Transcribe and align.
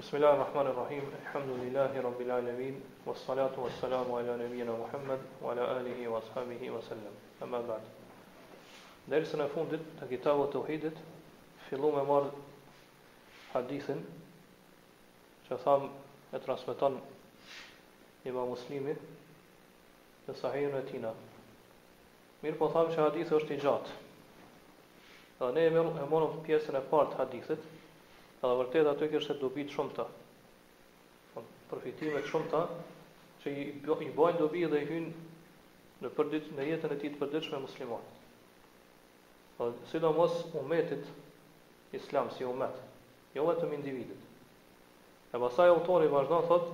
بسم 0.00 0.16
الله 0.16 0.28
الرحمن 0.32 0.66
الرحيم 0.66 1.02
الحمد 1.22 1.48
لله 1.62 1.92
رب 2.02 2.20
العالمين 2.20 2.82
والصلاة 3.06 3.54
والسلام 3.58 4.12
على 4.12 4.32
نبينا 4.44 4.72
محمد 4.72 5.18
وعلى 5.44 5.60
آله 5.60 6.08
وأصحابه 6.08 6.70
وسلم 6.70 7.12
أما 7.42 7.60
بعد 7.60 7.80
درسنا 9.08 9.46
فوندت 9.46 9.80
كتاب 10.10 10.42
التوحيد 10.44 10.92
في 11.70 11.76
لوم 11.76 12.08
مار 12.08 12.30
حديثا 13.54 14.00
شثام 15.50 15.90
اترسمتان 16.34 17.00
إمام 18.26 18.48
مسلم 18.52 18.96
صحيح 20.42 20.74
نتينا 20.74 21.12
مير 22.44 22.52
بثام 22.56 22.86
شهاديث 22.96 23.32
ارتجات 23.32 23.86
أنا 25.42 25.68
أمر 25.68 25.86
أمر 26.08 26.24
بيسنا 26.48 26.80
فارت 26.80 27.20
حديثت 27.20 27.58
Edhe 28.40 28.54
vërtet 28.56 28.86
aty 28.90 29.06
kështë 29.12 29.34
e 29.36 29.36
dobit 29.40 29.72
shumë 29.74 29.92
të. 29.98 30.04
Po, 31.34 31.42
përfitime 31.70 32.20
shumë 32.24 32.48
të, 32.52 32.60
që 33.42 33.50
i 33.64 34.06
bojnë 34.18 34.38
dobi 34.40 34.62
dhe 34.72 34.78
i 34.80 34.86
hynë 34.88 35.08
në, 36.04 36.10
përdit, 36.18 36.46
në 36.56 36.68
jetën 36.70 36.94
e 36.94 36.96
ti 37.02 37.10
të 37.12 37.20
përdiqme 37.20 37.58
muslimon. 37.66 38.06
Edhe 38.06 39.58
po, 39.58 39.66
sidomos 39.90 40.38
umetit 40.62 41.10
islam 41.98 42.30
si 42.38 42.48
umet, 42.48 42.78
jo 43.36 43.44
vetëm 43.50 43.74
individit. 43.76 44.22
E 45.34 45.36
pasaj 45.44 45.68
autori 45.74 46.08
vazhdon 46.14 46.40
në 46.40 46.48
thot, 46.54 46.72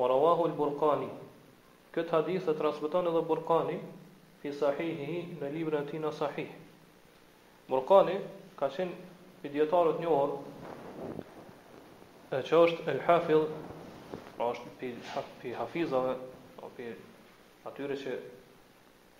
Marawahu 0.00 0.46
al-Burqani. 0.48 1.10
Kët 1.92 2.14
hadith 2.16 2.48
e 2.48 2.56
transmeton 2.56 3.10
edhe 3.10 3.20
Burqani 3.28 3.74
fi 4.40 4.54
sahihihi 4.56 5.20
në 5.42 5.52
librin 5.58 5.84
e 5.84 5.90
tij 5.92 6.00
në 6.00 6.14
sahih. 6.22 6.48
Burqani 7.68 8.16
ka 8.62 8.70
qenë 8.72 9.44
një 9.44 9.52
dietar 9.58 9.92
njohur 10.00 10.32
e 12.32 12.38
që 12.48 12.56
është 12.66 12.84
el 12.92 13.00
Hafidh, 13.06 13.54
pra 14.36 14.46
është 14.52 14.68
pi, 14.80 14.88
pi 15.42 15.50
hafizave, 15.58 16.12
o 16.58 16.60
po 16.62 16.68
pi 16.76 16.86
atyre 17.68 17.96
që 18.02 18.12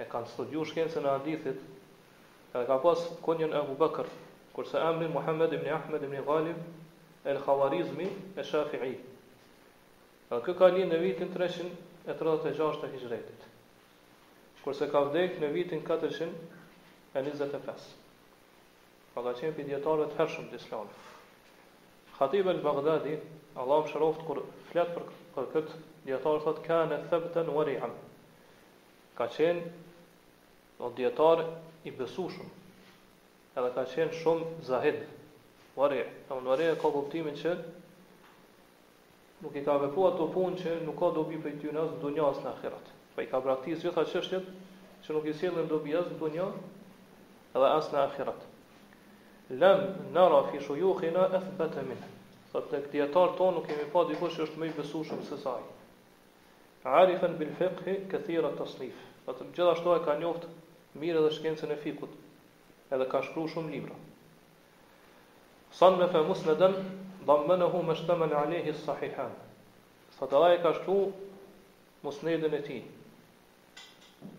e 0.01 0.03
kanë 0.13 0.31
studiu 0.31 0.63
shkencën 0.69 1.05
e 1.09 1.15
hadithit, 1.15 1.61
edhe 2.55 2.65
ka 2.71 2.77
pas 2.85 3.01
kunjën 3.27 3.53
Abu 3.61 3.75
Bakr, 3.81 4.09
kurse 4.57 4.77
emrin 4.91 5.13
Muhammed 5.15 5.51
ibn 5.59 5.69
Ahmed 5.77 6.03
ibn 6.07 6.17
Ghalib, 6.29 6.59
el 7.31 7.41
khawarizmi 7.45 8.09
e 8.37 8.43
shafi'i. 8.51 8.97
Edhe 10.33 10.41
kë 10.47 10.53
ka 10.59 10.67
linë 10.73 10.91
në 10.95 10.99
vitin 11.05 11.29
336 11.35 12.83
të 12.83 12.87
hijretit, 12.97 13.41
kurse 14.65 14.85
ka 14.93 15.01
vdek 15.11 15.33
në 15.43 15.49
vitin 15.55 15.81
425. 15.87 16.31
Pa 19.13 19.19
ka 19.27 19.33
qenë 19.37 19.57
për 19.59 19.67
djetarëve 19.69 20.07
të 20.09 20.17
hershëm 20.23 20.47
të 20.49 20.57
islamit 20.63 21.01
al 22.23 22.63
Bagdadi, 22.63 23.19
Allah 23.57 23.83
më 23.83 23.91
shëroft 23.91 24.23
kur 24.27 24.39
flet 24.71 24.89
për, 24.95 25.05
këtë 25.35 25.79
djetarë, 26.07 26.41
thot, 26.45 26.61
kane 26.67 26.99
thëbëtën 27.11 27.49
u 27.51 27.63
Ka 29.15 29.27
qenë 29.29 29.63
o 30.81 30.89
djetar 30.97 31.43
i 31.85 31.91
besushëm, 31.93 32.49
edhe 33.59 33.69
ka 33.75 33.83
qenë 33.93 34.13
shumë 34.17 34.63
zahid, 34.65 35.03
u 35.77 35.85
rihëm. 35.93 36.41
Në 36.47 36.71
ka 36.81 36.89
kuptimin 36.95 37.37
që 37.37 37.53
nuk 39.45 39.55
i 39.55 39.63
ka 39.67 39.77
vepu 39.85 40.07
ato 40.09 40.29
punë 40.33 40.57
që 40.63 40.77
nuk 40.87 40.97
ka 41.03 41.11
dobi 41.19 41.37
për 41.45 41.59
ty 41.61 41.73
nësë 41.77 42.01
dunja 42.07 42.31
asë 42.31 42.41
në 42.41 42.49
akherat. 42.55 42.87
Pa 42.89 43.13
po 43.15 43.23
i 43.23 43.29
ka 43.35 43.43
praktisë 43.45 43.85
gjitha 43.91 44.07
qështjet 44.09 44.49
që 45.05 45.13
nuk 45.19 45.29
i 45.29 45.37
sjellin 45.37 45.69
dobi 45.69 45.93
asë 46.01 46.17
dunja 46.23 46.49
edhe 47.53 47.69
asë 47.77 47.93
në 47.99 48.03
akherat 48.07 48.49
lëm 49.61 49.83
nëra 50.15 50.39
fi 50.51 50.61
shujuhina 50.65 51.27
e 51.37 51.41
thbete 51.45 51.83
minë. 51.85 52.09
Sa 52.53 52.61
të 52.61 52.83
këtë 52.85 52.93
djetar 52.97 53.33
tonë 53.37 53.59
nuk 53.59 53.67
kemi 53.69 53.87
pa 53.93 54.03
dikush 54.09 54.39
është 54.47 54.61
me 54.61 54.69
i 54.71 54.75
besu 54.77 55.03
shumë 55.05 55.25
se 55.29 55.39
saj. 55.43 55.61
Arifën 56.89 57.37
bil 57.41 57.53
fiqhi 57.59 57.99
këthira 58.13 58.51
të 58.57 58.67
slif. 58.75 58.97
Sa 59.27 59.35
të 59.37 59.51
gjithashtu 59.55 59.93
e 59.99 60.05
ka 60.05 60.17
njoftë 60.19 60.51
mire 61.03 61.21
dhe 61.25 61.33
shkencën 61.37 61.73
e 61.73 61.77
fikut. 61.85 62.13
Edhe 62.93 63.07
ka 63.13 63.21
shkru 63.29 63.45
shumë 63.49 63.73
libra. 63.73 63.97
Sanë 65.73 66.01
me 66.03 66.09
fe 66.13 66.25
musnedën, 66.29 66.75
dhammënëhu 67.29 67.83
me 67.89 67.95
shtëmën 67.97 68.35
alehi 68.45 68.75
sahihan. 68.85 69.33
Sa 70.17 70.29
të 70.29 70.43
dhaj 70.43 70.59
ka 70.65 70.75
shkru 70.81 70.99
musnedën 72.05 72.59
e 72.61 72.65
ti. 72.67 72.81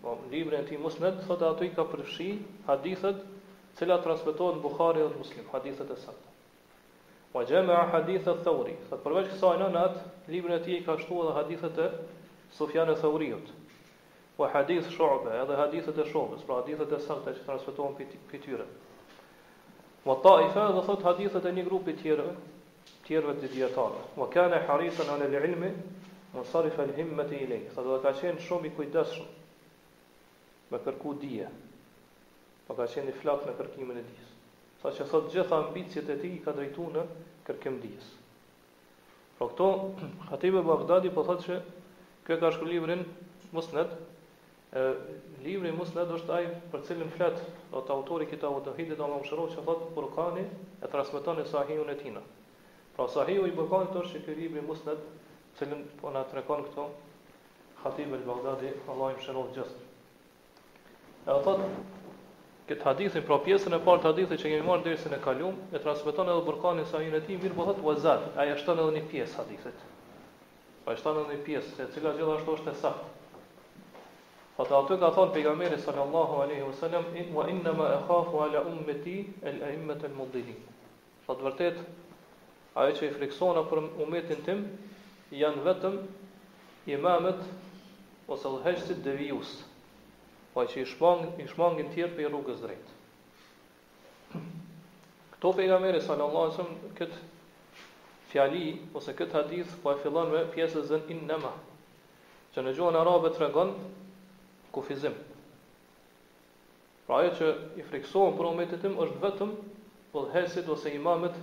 Po, 0.01 0.17
libre 0.31 0.61
në 0.61 0.67
ti 0.69 0.77
musnet, 0.79 1.21
thot 1.27 1.41
e 1.41 1.49
ato 1.49 1.65
i 1.65 1.69
ka 1.73 1.85
përfshi 1.89 2.29
hadithet 2.67 3.23
cila 3.79 3.97
transmetohet 4.03 4.57
në 4.59 4.63
Bukhari 4.63 5.01
dhe 5.01 5.09
në 5.13 5.19
Muslim, 5.21 5.47
hadithet 5.53 5.89
e 5.89 5.97
sakta. 6.03 6.31
Wa 7.33 7.41
jama'a 7.49 7.87
hadith 7.93 8.27
ath-Thawri. 8.29 8.75
Sot 8.89 9.01
përveç 9.05 9.31
kësaj 9.31 9.55
në 9.61 9.69
nat, 9.73 9.95
librin 10.29 10.59
e 10.59 10.61
tij 10.61 10.83
ka 10.85 10.97
shtuar 11.01 11.31
edhe 11.31 11.37
hadithet 11.39 11.79
e 11.81 11.89
Sufjan 12.53 12.91
e 12.93 12.95
Thauriut. 13.01 13.47
Wa 14.37 14.51
hadith 14.53 14.91
Shu'ba, 14.93 15.33
edhe 15.41 15.57
hadithet 15.57 15.97
e 15.97 16.05
Shu'bës, 16.11 16.43
pra 16.45 16.59
hadithet 16.61 16.93
e 16.93 17.01
sakta 17.07 17.33
që 17.33 17.45
transmetohen 17.47 17.97
prej 18.29 18.43
tyre. 18.45 18.67
Wa 20.05 20.15
ta'ifa 20.25 20.67
do 20.77 20.85
thot 20.85 21.01
hadithet 21.09 21.45
e 21.49 21.55
një 21.57 21.65
grupi 21.65 21.95
tjerë, 22.01 22.27
tjetër 23.07 23.37
të 23.41 23.49
dietarë. 23.55 24.05
Wa 24.19 24.27
kana 24.33 24.61
harisan 24.67 25.09
'ala 25.09 25.25
al-'ilmi 25.29 25.69
wa 26.35 26.45
al-himmati 26.61 27.35
ilayhi. 27.45 27.69
Sot 27.73 27.83
do 27.87 27.99
ka 28.03 28.11
qenë 28.19 28.39
shumë 28.47 28.67
i 28.67 28.69
kujdesshëm. 28.77 29.29
Me 30.71 30.77
kërku 30.85 31.17
dije, 31.21 31.49
Po 32.67 32.73
ka 32.79 32.85
qenë 32.91 33.11
i 33.13 33.17
flak 33.21 33.41
në 33.47 33.53
kërkimin 33.59 33.97
e 33.99 34.05
dijes. 34.09 34.29
Saqë 34.83 35.05
sot 35.13 35.25
gjitha 35.33 35.57
ambicjet 35.63 36.09
e 36.11 36.15
tij 36.21 36.35
i 36.37 36.39
ka 36.45 36.53
drejtuar 36.55 36.93
në 36.95 37.03
kërkim 37.47 37.79
dijes. 37.83 38.07
Po 39.39 39.49
këto 39.51 39.67
Hatibe 40.29 40.61
Bagdadi 40.67 41.11
po 41.15 41.25
thotë 41.29 41.45
se 41.47 41.57
kë 42.27 42.37
ka 42.43 42.51
shkruar 42.55 42.71
librin 42.71 43.03
Musnad. 43.53 43.91
Ë 44.79 44.83
libri 45.47 45.73
Musnad 45.75 46.11
është 46.15 46.35
ai 46.37 46.45
për 46.71 46.85
cilin 46.87 47.11
flet 47.17 47.41
ot 47.77 47.91
autori 47.97 48.29
këta 48.31 48.49
u 48.55 48.61
dohidë 48.69 48.95
domo 49.01 49.19
mshëror 49.25 49.51
se 49.55 49.65
thotë 49.67 49.91
burkani 49.97 50.45
e 50.47 50.89
transmeton 50.93 51.43
e 51.43 51.47
Sahihun 51.51 51.91
e 51.91 51.97
tina. 51.99 52.23
Pra 52.95 53.09
Sahihu 53.17 53.45
i 53.49 53.53
bëkon 53.59 53.91
tosh 53.95 54.13
se 54.15 54.23
ky 54.25 54.37
libri 54.39 54.63
Musnad 54.65 55.03
cilën 55.59 55.83
po 55.99 56.15
na 56.15 56.23
tregon 56.31 56.63
këto 56.69 56.87
Hatibe 57.83 58.23
Bagdadi 58.31 58.71
Allahu 58.95 59.19
mshëror 59.19 59.51
gjithë. 59.51 59.81
Ja, 61.27 61.37
thot, 61.39 61.61
këtë 62.67 62.85
hadithin, 62.87 63.23
pra 63.27 63.37
pjesën 63.43 63.75
e 63.75 63.79
parë 63.83 63.99
të 64.03 64.07
hadithit 64.11 64.39
që 64.43 64.49
kemi 64.53 64.65
marrë 64.67 64.85
deri 64.85 65.09
në 65.13 65.17
kaluam, 65.23 65.57
e 65.75 65.79
transmeton 65.83 66.29
edhe 66.31 66.43
Burkani 66.47 66.85
sa 66.87 67.01
një 67.03 67.19
ti, 67.27 67.35
mirë 67.41 67.57
bëhet 67.57 67.79
po 67.81 67.89
wazat, 67.89 68.27
ai 68.39 68.53
ashton 68.53 68.79
edhe 68.83 68.93
një 68.95 69.01
pjesë 69.11 69.39
hadithit. 69.41 69.81
Pa 70.85 70.95
ashton 70.95 71.19
edhe 71.23 71.33
një 71.35 71.41
pjesë 71.47 71.75
se 71.81 71.87
cila 71.95 72.13
gjithashtu 72.15 72.55
është 72.57 72.71
e 72.71 72.75
saktë. 72.83 73.09
Fat 74.55 74.71
aty 74.77 74.97
ka 75.01 75.09
thënë 75.17 75.33
pejgamberi 75.35 75.81
sallallahu 75.81 76.39
alaihi 76.45 76.63
wasallam 76.67 77.07
in 77.23 77.31
wa 77.37 77.45
inna 77.53 77.73
e 77.73 77.89
akhafu 77.97 78.39
ala 78.45 78.61
ummati 78.71 79.15
al 79.43 79.59
a'immat 79.69 80.03
al 80.09 80.15
mudhillin. 80.15 80.59
të 81.25 81.41
vërtet 81.43 81.77
ajo 82.81 82.91
që 82.99 83.09
i 83.09 83.13
frikson 83.17 83.57
për 83.71 83.83
umetin 84.05 84.43
tim 84.45 84.63
janë 85.41 85.63
vetëm 85.69 85.97
imamet 86.95 87.43
ose 88.35 88.47
dhe 88.63 88.95
devijues 89.07 89.55
po 90.53 90.61
që 90.69 90.83
i 90.83 90.85
shmangin, 90.85 91.31
i 91.41 91.47
shmangin 91.49 91.87
tjerë 91.93 92.13
për 92.17 92.27
rrugës 92.29 92.59
drejtë. 92.61 92.91
Këto 95.33 95.53
pejgamberi 95.57 96.01
sallallahu 96.01 96.37
alajhi 96.45 96.51
wasallam 96.53 96.77
këtë 96.99 97.17
fjali 98.31 98.65
ose 98.99 99.11
këtë 99.17 99.33
hadith 99.39 99.69
po 99.83 99.91
e 99.91 99.97
fillon 100.03 100.29
me 100.33 100.43
pjesën 100.53 101.09
innama, 101.17 101.53
që 102.53 102.59
në 102.65 102.71
gjuhën 102.77 102.97
arabe 103.01 103.29
tregon 103.37 103.71
kufizim. 104.73 105.15
Pra 107.07 107.17
e 107.25 107.27
që 107.35 107.47
i 107.81 107.83
friksohën 107.89 108.33
për 108.37 108.45
umetit 108.51 108.81
tim 108.85 108.93
është 109.03 109.21
vetëm 109.25 109.51
pëllhesit 110.13 110.65
ose 110.71 110.89
imamet 110.97 111.35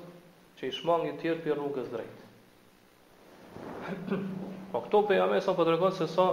që 0.61 0.65
i 0.71 0.75
shmangin 0.79 1.19
tjerë 1.21 1.43
për 1.45 1.55
rrugës 1.59 1.89
drejtë. 1.99 2.25
Po 4.71 4.79
këto 4.87 4.99
pejame 5.11 5.35
sa 5.43 5.51
për 5.51 5.57
po 5.59 5.67
të 5.67 5.71
regon 5.75 5.91
se 5.99 6.07
sa 6.17 6.29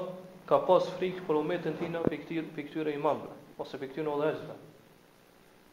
ka 0.47 0.59
pas 0.63 0.85
frikë 0.95 1.25
për 1.27 1.37
umetën 1.41 1.73
të 1.75 1.81
tina 1.83 1.99
për 2.05 2.13
këtyre 2.69 2.91
imamëve, 2.95 3.35
ose 3.59 3.79
për 3.79 3.89
këtyre 3.91 4.05
në 4.07 4.11
ullhezëve. 4.15 4.55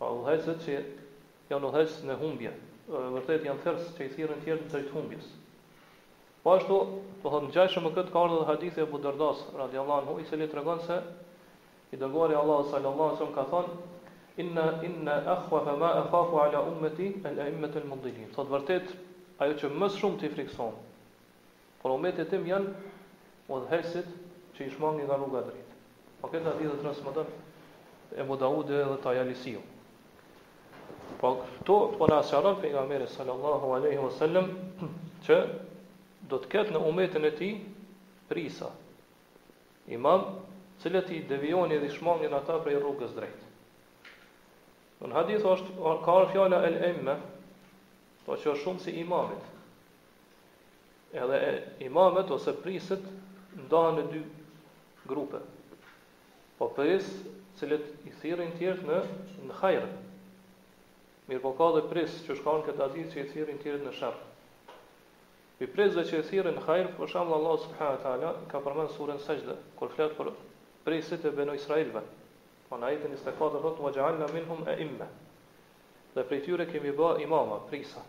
Pa 0.00 0.08
ullhezët 0.16 0.64
që 0.66 0.78
janë 1.52 1.68
ullhezët 1.68 2.06
në 2.08 2.16
humbje, 2.22 2.50
vërtet 3.14 3.46
janë 3.46 3.62
thërës 3.66 3.92
që 3.94 4.06
i 4.08 4.12
thirën 4.16 4.42
tjerë 4.42 4.62
në 4.64 4.70
drejtë 4.72 4.94
humbjes. 4.96 5.28
Po 6.42 6.56
ashtu, 6.58 6.78
të 7.22 7.32
thotë 7.34 7.48
në 7.48 7.54
gjajshë 7.56 7.84
më 7.84 7.92
këtë 7.98 8.14
kardë 8.16 8.40
dhe 8.40 8.48
hadithi 8.50 8.80
e 8.80 8.88
radi 9.60 9.76
Allah 9.84 10.08
në 10.08 10.16
i 10.20 10.26
se 10.32 10.36
li 10.40 10.48
të 10.50 10.58
regonë 10.58 10.86
se, 10.88 10.98
i 11.92 11.96
dërgoari 12.02 12.34
Allah 12.40 12.64
sallallahu 12.72 13.12
alaihi 13.12 13.18
sallam 13.18 13.34
ka 13.34 13.44
thonë 13.50 13.70
inna 14.36 14.64
inna 14.90 15.14
akhwa 15.36 15.62
ma 15.84 15.92
akhafu 16.02 16.36
ala 16.46 16.60
ummati 16.72 17.12
al-a'immat 17.30 17.76
al-mudallin 17.80 18.32
sot 18.34 18.48
vërtet 18.50 18.90
ajo 19.46 19.54
që 19.62 19.68
më 19.78 19.88
shumë 19.96 20.18
ti 20.20 20.30
frikson 20.34 20.74
por 21.82 21.94
umetet 21.94 22.32
tim 22.34 22.42
janë 22.50 22.72
udhëhesit 23.54 24.10
që 24.58 24.66
i 24.68 24.72
shmangi 24.74 25.06
nga 25.08 25.16
rruga 25.18 25.40
drejt. 25.48 25.70
Po 26.22 26.30
këtë 26.32 26.48
hadith 26.52 26.72
e 26.72 26.78
transmeton 26.82 27.30
e 28.14 28.22
Abu 28.24 28.36
Daud 28.38 28.68
dhe 28.70 28.98
Tayalisiu. 29.02 29.62
Po 31.20 31.34
këto 31.40 31.78
po 31.98 32.08
na 32.10 32.20
sharon 32.24 32.60
pejgamberi 32.62 33.08
sallallahu 33.10 33.72
alaihi 33.78 34.00
wasallam 34.04 34.48
që 35.26 35.38
do 36.30 36.38
të 36.40 36.50
ketë 36.54 36.74
në 36.76 36.82
umetin 36.90 37.26
e 37.28 37.32
tij 37.38 37.52
prisa. 38.30 38.70
Imam, 39.92 40.28
cilët 40.80 41.10
i 41.12 41.22
devijoni 41.28 41.76
dhe 41.82 41.90
shmangin 41.92 42.32
ata 42.38 42.60
prej 42.64 42.78
rrugës 42.80 43.12
drejt. 43.18 43.42
Në 45.04 45.12
hadith 45.18 45.44
është 45.44 45.90
ka 46.06 46.14
fjala 46.30 46.62
el 46.70 46.78
emme, 46.92 47.16
po 48.24 48.38
që 48.40 48.54
është 48.54 48.62
shumë 48.62 48.80
si 48.86 48.94
imamit. 49.02 49.50
Edhe 51.14 51.40
imamet 51.84 52.30
ose 52.34 52.54
prisët 52.62 53.02
ndahen 53.66 54.00
në 54.00 54.06
dy 54.14 54.22
grupe. 55.04 55.40
Po 56.58 56.68
pres 56.76 57.04
cilët 57.58 57.84
i 58.08 58.12
thirrin 58.22 58.52
të 58.54 58.58
tjerë 58.60 58.84
në 58.88 59.00
në 59.50 59.58
hajër. 59.60 59.88
Mirë 61.28 61.42
po 61.44 61.54
ka 61.58 61.68
dhe 61.76 61.82
pres 61.90 62.18
që 62.26 62.36
shkon 62.40 62.64
këtë 62.68 62.84
azit 62.88 63.12
që 63.14 63.20
i 63.22 63.28
thirrin 63.32 63.60
të 63.62 63.76
në 63.86 63.92
shërë. 64.00 64.30
Pi 65.58 65.68
presve 65.70 66.04
që 66.08 66.20
i 66.20 66.26
thirrin 66.28 66.56
në 66.58 66.64
hajër, 66.66 66.90
për 66.98 67.12
shambë 67.14 67.36
Allah 67.36 67.56
subhanahu 67.66 67.96
wa 67.96 68.02
ta'ala 68.06 68.32
ka 68.50 68.60
përmen 68.64 68.90
surën 68.96 69.20
sajdë, 69.26 69.54
kur 69.78 69.92
fletë 69.94 70.16
për 70.18 70.32
presit 70.86 71.24
e 71.24 71.32
beno 71.38 71.54
Israelve. 71.56 72.02
Po 72.70 72.78
në 72.80 72.90
ajetën 72.92 73.14
24 73.16 73.60
thotë, 73.64 73.84
më 73.86 73.92
gjallë 73.98 74.30
minhum 74.34 74.64
e 74.68 74.78
imme. 74.82 75.06
Dhe 76.14 76.26
prej 76.28 76.42
tyre 76.46 76.66
kemi 76.70 76.92
bë 76.98 77.12
imama, 77.24 77.60
prisa. 77.70 78.02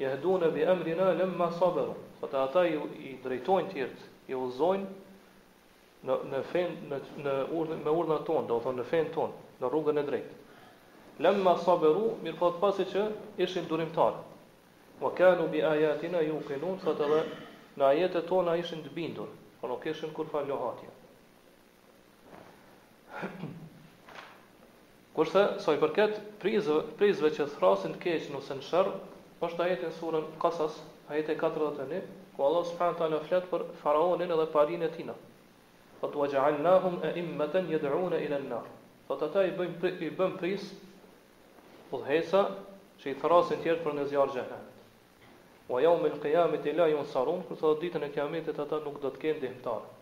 Jehdu 0.00 0.36
në 0.40 0.50
bi 0.54 0.64
emrina 0.72 1.10
lëmma 1.16 1.50
sabëru. 1.58 1.94
Po 2.20 2.28
të 2.30 2.38
ata 2.44 2.62
i, 2.68 2.76
i 3.10 3.10
drejtojnë 3.24 3.72
tjertë, 3.74 4.08
i 4.32 4.36
uzojnë 4.38 4.88
në 6.08 6.14
në 6.32 6.38
fen 6.52 6.76
në 6.88 6.98
në 7.20 7.32
urdhën 7.60 7.82
me 7.84 7.92
urdhën 8.00 8.22
tonë, 8.24 8.46
do 8.48 8.60
thonë 8.64 8.80
në 8.80 8.84
fen 8.90 9.10
tonë, 9.12 9.40
në 9.60 9.68
rrugën 9.72 10.00
e 10.00 10.04
drejtë. 10.06 10.38
Lamma 11.20 11.52
sabru, 11.60 12.06
mirë 12.24 12.38
po 12.40 12.48
pasi 12.62 12.86
që 12.88 13.02
ishin 13.44 13.66
durimtar. 13.68 14.16
Wa 15.00 15.10
kanu 15.18 15.48
bi 15.52 15.60
ayatina 15.64 16.22
yuqinun, 16.24 16.78
thotë 16.84 17.04
edhe 17.04 17.20
në 17.80 17.84
ajetet 17.92 18.28
tona 18.30 18.54
ishin 18.62 18.80
të 18.84 18.94
bindur, 18.96 19.28
po 19.60 19.68
nuk 19.68 19.82
kishin 19.84 20.12
kur 20.16 20.28
falohatje. 20.32 20.88
Kurse 25.16 25.42
sa 25.60 25.72
i 25.74 25.78
përket 25.82 26.20
Prizve 26.40 26.80
prizëve 27.00 27.34
që 27.36 27.48
thrasin 27.58 27.96
të 27.96 28.00
keq 28.06 28.30
ose 28.38 28.56
në 28.56 28.64
sherr, 28.70 28.94
është 29.44 29.64
ajeti 29.66 29.88
në 29.90 29.96
surën 30.00 30.28
Qasas, 30.40 30.80
ajeti 31.12 31.36
41, 31.36 32.06
ku 32.36 32.44
Allah 32.46 32.64
subhanahu 32.70 32.96
taala 33.02 33.20
flet 33.28 33.50
për 33.50 33.66
faraonin 33.82 34.32
edhe 34.36 34.46
parinë 34.54 34.88
e 34.88 34.92
tij 34.96 35.10
Thot 36.00 36.14
wa 36.16 36.26
gjallnahum 36.28 36.94
e 37.04 37.10
immeten 37.20 37.68
jedruun 37.70 38.12
e 38.16 38.20
ilen 38.24 38.46
nar. 38.48 38.64
Thot 39.08 39.22
ata 39.26 39.42
i 39.44 39.50
bëm, 39.58 39.74
i 40.00 40.08
bëm 40.16 40.38
pris, 40.40 40.70
udhesa, 41.92 42.40
që 43.00 43.12
i 43.12 43.16
thrasin 43.20 43.60
tjertë 43.64 43.84
për 43.86 43.96
në 43.98 44.06
zjarë 44.12 44.34
gjahenet. 44.36 44.68
Wa 45.70 45.80
jau 45.84 45.92
me 46.00 46.08
në 46.12 46.20
kiamit 46.24 46.64
i 46.66 46.74
la 46.76 46.86
ju 46.90 47.00
në 47.02 47.08
sarun, 47.12 47.42
kërë 47.48 47.60
thot 47.62 47.82
ditën 47.84 48.06
e 48.06 48.12
kiamitit 48.16 48.60
ata 48.64 48.78
nuk 48.84 48.96
do 49.04 49.10
të 49.14 49.20
kenë 49.26 49.40
dihmtarë. 49.44 49.92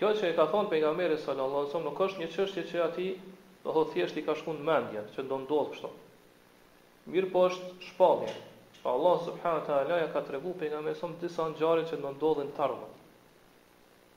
Kjo 0.00 0.10
që 0.18 0.30
e 0.30 0.36
ka 0.36 0.46
thonë 0.52 0.70
për 0.72 0.80
nga 0.82 0.92
meri 0.98 1.18
sallallahu 1.20 1.64
alaihi 1.64 1.70
wasallam 1.70 1.86
nuk 1.90 2.00
është 2.08 2.22
një 2.22 2.28
çështje 2.34 2.64
që 2.72 2.82
ati 2.88 3.08
do 3.64 3.76
thotë 3.76 3.92
thjesht 3.94 4.16
i 4.18 4.24
ka 4.26 4.34
shkuar 4.40 4.58
në 4.58 4.66
mendje 4.70 5.04
që 5.14 5.26
do 5.30 5.38
ndodh 5.44 5.68
kështu. 5.74 5.92
Mirë 7.14 7.30
po 7.36 7.44
është 7.52 7.70
shpallje. 7.92 8.32
Pa 8.82 8.92
Allah 8.96 9.20
subhanahu 9.28 9.60
wa 9.62 9.64
taala 9.68 9.98
ja 10.02 10.08
ka 10.16 10.20
treguar 10.30 10.58
pejgamberit 10.64 10.98
sa 11.02 11.08
disa 11.22 11.44
ngjarje 11.52 11.86
që 11.92 12.00
do 12.04 12.10
ndodhin 12.18 12.50
të 12.56 12.64
ardhmen. 12.66 12.90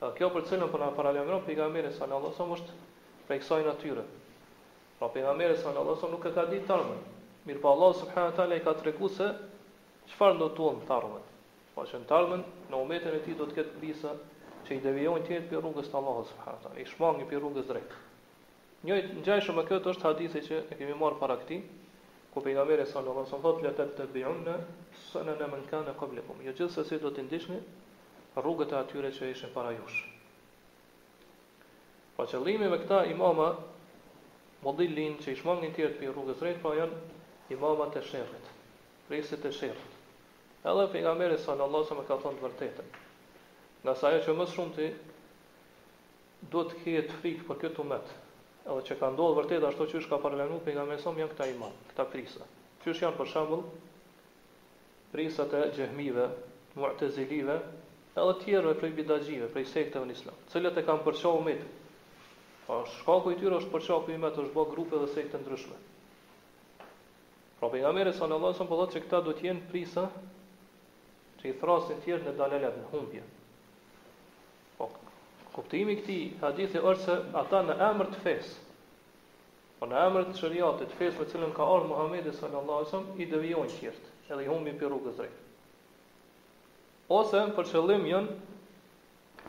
Dhe 0.00 0.08
kjo 0.18 0.26
për 0.30 0.44
cilën 0.48 0.68
për 0.72 0.82
në 0.84 0.88
paralemron 0.96 1.40
pejgamberi 1.46 1.88
sa 1.94 2.06
në 2.10 2.14
allosëm 2.20 2.50
është 2.56 2.74
prej 3.28 3.40
kësaj 3.42 3.64
natyre. 3.68 4.04
Pra 4.98 5.08
pejgamberi 5.14 5.56
sa 5.62 5.72
në 5.74 5.80
allosëm 5.82 6.12
nuk 6.12 6.26
e 6.28 6.30
ka 6.36 6.44
ditë 6.50 6.68
të 6.68 6.74
armën. 6.76 7.00
Mirë 7.48 7.58
pa 7.58 7.64
po, 7.64 7.72
Allah 7.74 7.94
subhanët 8.02 8.36
tala 8.38 8.58
i 8.58 8.62
ka 8.68 8.74
të 8.78 8.86
regu 8.88 9.10
se 9.14 9.26
qëfar 10.12 10.36
në 10.38 10.48
të 10.58 10.68
të 10.86 10.94
armën. 10.98 11.24
Pa 11.30 11.80
po, 11.80 11.86
që 11.90 12.00
në 12.02 12.06
të 12.12 12.42
në 12.74 12.80
umetën 12.84 13.16
e 13.18 13.24
ti 13.24 13.34
do 13.40 13.48
të 13.50 13.56
ketë 13.58 13.74
brisa 13.80 14.12
që 14.68 14.76
i 14.76 14.80
devijojnë 14.86 15.26
të 15.30 15.34
jetë 15.34 15.50
për 15.54 15.64
rrugës 15.66 15.90
të 15.90 15.98
Allah 16.02 16.22
subhanët 16.30 16.64
tala. 16.68 16.78
I 16.78 16.86
shmangi 16.92 17.26
për 17.32 17.42
rrugës 17.42 17.68
drejtë. 17.72 18.00
Një 18.86 19.00
në 19.18 19.26
gjajshë 19.26 19.56
më 19.58 19.66
këtë 19.72 19.92
është 19.96 20.06
hadithi 20.06 20.44
që 20.46 20.62
e 20.62 20.78
kemi 20.82 20.94
marë 21.02 21.18
para 21.24 21.40
këti, 21.42 21.58
ku 22.36 22.44
pejgamberi 22.46 22.86
sallallahu 22.86 23.26
në 23.26 23.26
wasallam 23.26 23.46
thotë 23.48 23.66
letet 23.66 23.92
të 23.98 24.08
bionë 24.14 24.44
në 24.44 24.56
sënën 25.10 25.42
e 25.42 25.50
mënkane 25.56 25.94
qëblikum. 26.02 26.44
Jo 26.50 26.54
gjithë 26.62 26.84
se 26.92 27.00
do 27.06 27.10
të 27.18 27.26
ndihni 27.30 27.62
rrugët 28.36 28.72
e 28.72 28.76
atyre 28.78 29.12
që 29.14 29.28
ishin 29.32 29.52
para 29.54 29.72
jush. 29.76 30.02
Pa 32.16 32.26
qëllimi 32.26 32.68
me 32.68 32.80
këta 32.82 33.04
imama, 33.12 33.52
modillin 34.64 35.16
që 35.22 35.36
ishman 35.36 35.62
një 35.62 35.72
tjertë 35.76 36.00
për 36.02 36.14
rrugës 36.16 36.40
drejtë, 36.42 36.62
po 36.64 36.72
pra 36.72 36.82
janë 36.82 37.02
imamat 37.56 37.96
e 37.96 38.02
shërët, 38.08 38.48
rrisit 39.08 39.44
e 39.48 39.52
shërët. 39.54 39.94
Edhe 40.66 40.86
për 40.92 41.04
nga 41.06 41.12
meri 41.14 41.38
sa 41.38 41.54
në 41.54 41.64
Allah 41.68 41.94
me 41.94 42.06
ka 42.08 42.18
thonë 42.24 42.40
të 42.40 42.46
vërtetën. 42.48 42.88
Nga 43.84 43.92
sa 44.00 44.10
e 44.16 44.22
që 44.26 44.34
më 44.34 44.46
shumë 44.52 44.74
ti, 44.80 44.88
duhet 46.50 46.72
të 46.72 46.80
kjetë 46.82 47.20
frikë 47.22 47.46
për 47.48 47.60
këtë 47.64 47.82
umetë, 47.84 48.16
edhe 48.66 48.80
që 48.90 48.96
ka 49.00 49.12
ndodhë 49.14 49.38
vërtet 49.38 49.68
ashtu 49.70 49.86
që 49.92 50.00
është 50.02 50.12
ka 50.12 50.18
parlenu 50.24 50.58
për 50.66 50.74
nga 50.76 50.88
mesom 50.90 51.18
janë 51.22 51.30
këta 51.36 51.46
imam, 51.54 51.74
këta 51.92 52.08
prisa. 52.10 52.50
Që 52.82 52.90
është 52.92 53.06
janë 53.06 53.18
për 53.22 53.30
shambull, 53.30 53.62
prisat 55.14 55.54
e 55.54 55.62
gjehmive, 55.78 56.26
muatë 56.78 57.08
zilive, 57.14 57.56
edhe 58.22 58.38
tjerëve 58.42 58.74
prej 58.78 58.92
bidaxhive, 58.98 59.46
prej 59.52 59.66
sekteve 59.72 60.08
në 60.08 60.14
Islam, 60.16 60.38
të 60.48 60.54
cilët 60.56 60.78
e 60.80 60.84
kanë 60.86 61.04
përçuar 61.06 61.38
umat. 61.38 61.62
Po 62.66 62.78
shkaku 62.96 63.32
i 63.34 63.38
tyre 63.40 63.58
është 63.62 63.72
përçuar 63.74 64.10
i 64.12 64.16
umat, 64.18 64.36
është 64.42 64.54
bërë 64.56 64.72
grupe 64.74 65.00
dhe 65.02 65.08
sekte 65.14 65.40
ndryshme. 65.40 65.78
Pra 67.58 67.70
pejgamberi 67.72 68.12
sallallahu 68.14 68.52
alajhi 68.52 68.58
wasallam 68.58 68.72
po 68.74 68.78
thotë 68.82 68.96
se 68.98 69.02
këta 69.06 69.20
do 69.28 69.34
të 69.38 69.46
jenë 69.48 69.66
prisa 69.70 70.04
që 71.40 71.48
i 71.50 71.54
thrasin 71.62 72.00
tjerë 72.04 72.28
në 72.28 72.36
dalelet 72.40 72.76
në 72.80 72.86
humbje. 72.92 73.22
Po, 74.78 74.90
kuptimi 75.56 75.96
këti 76.02 76.18
hadithi 76.44 76.78
është 76.82 77.04
se 77.04 77.16
ata 77.42 77.62
në 77.68 77.78
emër 77.90 78.12
të 78.14 78.22
fesë, 78.26 78.54
po 79.80 79.88
në 79.90 80.04
emër 80.08 80.30
të 80.30 80.38
shëriatit, 80.42 80.94
fesë 81.00 81.18
për 81.22 81.30
cilën 81.34 81.56
ka 81.56 81.66
orë 81.76 81.90
Muhammedi 81.92 82.34
sallallahu 82.40 82.78
alajhi 82.84 82.92
wasallam, 82.94 83.12
i 83.18 83.26
devijojnë 83.32 83.74
tjertë, 83.78 84.14
edhe 84.28 84.40
i 84.46 84.50
humbin 84.52 84.78
për 84.80 84.92
rrugës 84.92 85.18
drejtë 85.22 85.44
ose 87.08 87.38
për 87.56 87.68
qëllim 87.72 88.02
jën 88.08 88.26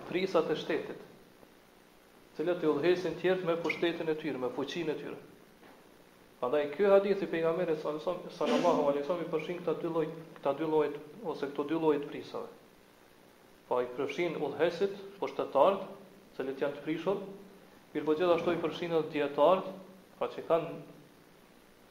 prisat 0.10 0.48
e 0.50 0.56
shtetit, 0.56 1.02
cilët 2.38 2.62
të 2.64 2.70
udhesin 2.72 3.18
tjertë 3.20 3.48
me 3.50 3.58
pushtetin 3.64 4.10
e 4.10 4.16
tyre, 4.22 4.40
me 4.40 4.50
fuqin 4.56 4.90
e 4.90 4.96
tyre. 5.02 5.18
Andaj, 6.48 6.70
kjo 6.78 6.94
hadithi 6.94 7.28
për 7.28 7.42
nga 7.44 7.52
mërë 7.58 7.74
e 7.76 7.82
sallallahu 7.82 8.86
alesom 8.94 9.20
i 9.20 9.28
përshin 9.34 9.60
këta 9.60 9.76
dy 9.82 9.90
lojt, 9.92 10.14
këta 10.38 10.54
dy 10.62 10.70
llojit 10.72 10.96
ose 11.34 11.50
këto 11.50 11.66
dy 11.74 11.80
lojt 11.84 12.06
prisave. 12.08 12.48
Pa 13.68 13.74
po, 13.76 13.80
i 13.86 13.90
përshin 13.98 14.38
udhesit, 14.48 14.96
pushtetartë, 15.20 15.84
cilët 16.38 16.64
janë 16.64 16.78
të 16.80 16.86
prishon, 16.86 17.20
mirë 17.92 18.08
po 18.08 18.16
gjithashtu 18.22 18.56
i 18.56 18.62
përshin 18.64 18.96
edhe 18.96 19.12
djetartë, 19.18 19.74
pa 20.22 20.32
që 20.32 20.46
kanë 20.48 20.72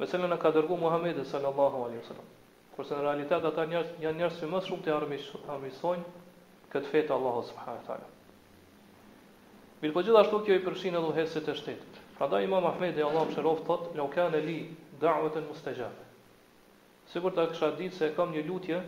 me 0.00 0.08
cilën 0.12 0.32
e 0.32 0.40
ka 0.44 0.52
dërguar 0.56 0.80
Muhamedi 0.84 1.24
sallallahu 1.30 1.82
alaihi 1.84 2.02
wasallam. 2.04 2.30
Kurse 2.76 2.94
në 2.98 3.02
realitet 3.06 3.50
ata 3.50 3.66
njerëz 3.70 3.90
janë 4.04 4.20
njerëz 4.22 4.40
që 4.42 4.50
më 4.54 4.62
shumë 4.68 4.82
të 4.86 4.94
armiqsojnë 5.56 6.24
këtë 6.74 6.94
fetë 6.94 7.18
Allahu 7.18 7.42
subhanahu 7.50 7.80
wa 7.80 7.86
taala. 7.86 8.10
Mirpo 9.82 10.02
gjithashtu 10.06 10.42
kjo 10.44 10.58
i 10.60 10.64
përfshin 10.66 10.98
edhe 10.98 11.14
hesit 11.20 11.48
e 11.48 11.54
shtetit. 11.54 11.95
Pra 12.18 12.40
imam 12.40 12.64
Ahmedi, 12.64 13.04
Allahu 13.04 13.28
më 13.28 13.34
shërof, 13.36 13.58
thot, 13.66 13.88
në 13.96 14.02
u 14.02 14.08
li, 14.44 14.54
da'watan 15.00 15.36
të 15.42 15.44
në 15.44 15.48
mustegjate. 15.52 16.04
Sigur 17.12 17.32
të 17.36 17.44
kësha 17.52 17.68
ditë 17.80 17.96
se 17.98 18.06
e 18.08 18.14
kam 18.16 18.30
një 18.32 18.42
lutje 18.48 18.78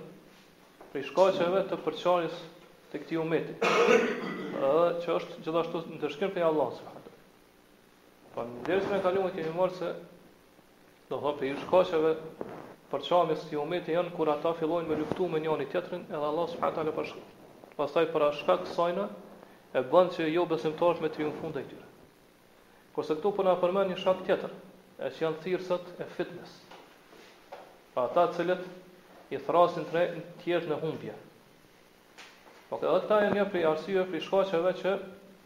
për 0.97 1.05
shkaqeve 1.05 1.59
të 1.69 1.77
përçarjes 1.85 2.37
të 2.89 2.99
këtij 3.03 3.17
umeti. 3.21 3.53
Ëh, 3.61 4.95
që 5.03 5.11
është 5.19 5.41
gjithashtu 5.45 5.81
në 5.91 5.97
ndëshkim 5.99 6.31
prej 6.33 6.45
Allahut 6.47 6.77
subhanahu. 6.79 7.11
Po 8.33 8.45
ndërsa 8.49 8.95
ne 8.95 8.99
kaluam 9.05 9.29
kemi 9.35 9.51
marë 9.57 9.75
se 9.77 9.91
do 11.11 11.19
hapë 11.21 11.49
i 11.51 11.51
shkaqeve 11.61 12.15
për 12.89 13.03
të 13.05 13.59
umetit 13.61 13.93
janë 13.93 14.15
kur 14.15 14.29
ata 14.33 14.55
fillojnë 14.57 14.89
me 14.89 14.95
luftu 15.01 15.27
me 15.29 15.37
i 15.43 15.69
tjetrin, 15.73 16.01
edhe 16.09 16.25
Allah 16.31 16.49
subhanahu 16.49 16.77
taala 16.79 16.95
pas 16.97 17.13
pastaj 17.77 18.09
për 18.15 18.25
shkak 18.41 18.65
të 18.65 18.75
sajna 18.77 19.05
e 19.77 19.83
bën 19.91 20.09
që 20.17 20.29
jo 20.33 20.45
besimtarët 20.49 21.01
me 21.03 21.11
triumf 21.13 21.37
ndaj 21.43 21.65
tyre. 21.69 21.85
Kurse 22.95 23.13
këtu 23.19 23.35
po 23.37 23.43
na 23.45 23.53
përmend 23.61 23.93
një 23.93 24.01
shkak 24.01 24.25
tjetër, 24.25 24.49
e 25.05 25.11
që 25.13 25.25
janë 25.25 25.79
e 25.99 26.09
fitnes. 26.17 26.51
Pa 27.93 28.07
ata 28.09 28.29
cilët 28.33 28.65
i 29.35 29.39
thrasin 29.41 29.83
të 29.91 30.01
tjerë 30.43 30.69
në 30.71 30.77
humbje. 30.81 31.13
Po 32.69 32.77
këtë 32.79 32.87
edhe 32.87 33.01
këta 33.01 33.17
e 33.25 33.31
një 33.35 33.43
arsye 33.45 33.67
arsive, 33.71 34.05
i 34.15 34.21
shkaqeve 34.23 34.71
që 34.83 34.93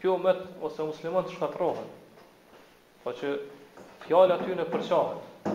kjo 0.02 0.14
met 0.22 0.38
ose 0.68 0.86
muslimat 0.86 1.28
të 1.28 1.34
shkatrohen. 1.36 1.88
Po 3.02 3.14
që 3.18 3.32
fjallat 4.06 4.36
aty 4.42 4.54
në 4.58 4.66
përqahet. 4.70 5.52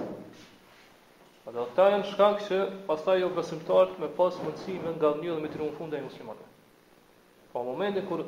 Po 1.45 1.53
dhe 1.55 1.63
këta 1.71 1.85
e 1.93 1.97
në 2.01 2.09
shkak 2.11 2.41
që 2.49 2.59
pastaj 2.89 3.17
jo 3.21 3.29
besimtarët 3.37 3.97
me 4.03 4.09
pas 4.19 4.39
mëndësime 4.43 4.83
me 4.89 4.95
nga 4.97 5.13
një 5.21 5.33
dhe 5.37 5.41
me 5.45 5.51
të 5.53 5.61
rumë 5.63 5.89
e 5.91 6.03
muslimonve. 6.09 6.49
Po 7.53 7.63
momentin 7.67 8.07
kur 8.09 8.25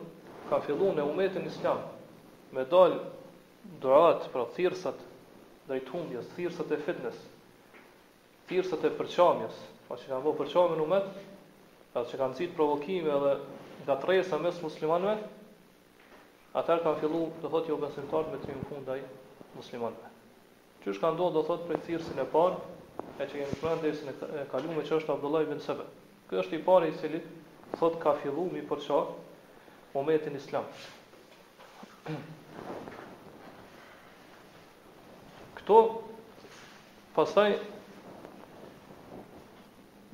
ka 0.50 0.62
fillu 0.64 0.94
në 0.96 1.08
umetin 1.12 1.48
islam 1.52 1.82
me 2.56 2.64
dalë 2.72 2.98
duat, 3.84 4.24
pra 4.34 4.46
thirësat 4.56 5.02
dhe 5.68 5.76
i 5.78 5.82
të 5.86 5.92
humbjes, 5.98 6.30
thirësat 6.38 6.72
e 6.74 6.78
fitness, 6.88 7.18
thirësat 8.50 8.88
e 8.88 8.92
përqamjes, 9.02 9.60
pa 9.90 9.98
që 9.98 10.06
kanë 10.14 10.22
bërë 10.22 10.46
me 10.70 10.78
në 10.80 10.84
umet, 10.86 11.02
pa 11.94 12.02
që 12.06 12.18
kanë 12.22 12.36
citë 12.38 12.56
provokime 12.58 13.10
dhe 13.24 13.32
nga 13.88 13.96
të 13.98 14.38
mes 14.44 14.60
muslimanve, 14.62 15.16
atër 16.62 16.84
kanë 16.86 17.00
fillu 17.02 17.24
të 17.42 17.50
thot 17.50 17.70
jo 17.72 17.78
besimtar 17.82 18.26
me 18.30 18.38
të 18.44 18.48
një 18.54 18.64
fundaj 18.70 19.00
muslimanve. 19.56 20.08
Që 20.84 20.90
është 20.94 21.00
kanë 21.04 21.18
do, 21.20 21.30
do 21.34 21.44
thot 21.50 21.66
për 21.68 21.80
si 21.88 21.94
e 21.98 22.28
parë, 22.34 22.62
e 23.18 23.26
që 23.28 23.38
jenë 23.42 23.52
shmërën 23.58 23.80
dhe 23.82 23.90
e 24.38 24.46
kalu 24.54 24.72
me 24.78 24.84
që 24.86 24.96
është 25.02 25.14
Abdullah 25.16 25.42
ibn 25.48 25.60
Sebe. 25.66 25.86
Kë 26.30 26.36
është 26.44 26.56
i 26.60 26.64
pari 26.64 26.88
i 26.94 26.98
cili 27.02 27.22
thot 27.80 27.98
ka 28.00 28.14
fillu 28.22 28.46
mi 28.54 28.62
përqame 28.62 29.14
momentin 29.96 30.36
islam. 30.38 30.64
Këto, 35.58 35.80
pasaj, 37.18 37.58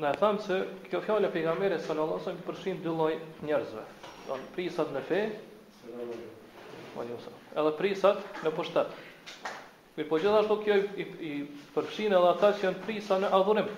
Në 0.03 0.09
e 0.11 0.17
thamë 0.19 0.41
se 0.43 0.55
kjo 0.91 0.99
fjallë 1.05 1.29
e 1.29 1.31
pejgamberi 1.33 1.75
së 1.79 1.93
lëllasë 1.95 2.31
në 2.35 2.73
dy 2.85 2.93
loj 2.99 3.11
njerëzve. 3.47 3.83
Do 4.27 4.35
në 4.39 4.49
prisat 4.55 4.89
në 4.91 5.01
fe, 5.07 5.19
edhe 7.05 7.71
prisat 7.77 8.23
në 8.43 8.51
pushtet. 8.57 8.89
Mirë 9.95 10.09
po 10.09 10.17
gjithashtu 10.19 10.57
kjo 10.65 10.75
i, 10.75 11.05
i, 11.29 11.31
edhe 11.79 12.21
ata 12.33 12.49
që 12.57 12.67
janë 12.67 12.83
prisa 12.89 13.19
në 13.23 13.29
adhurim. 13.37 13.69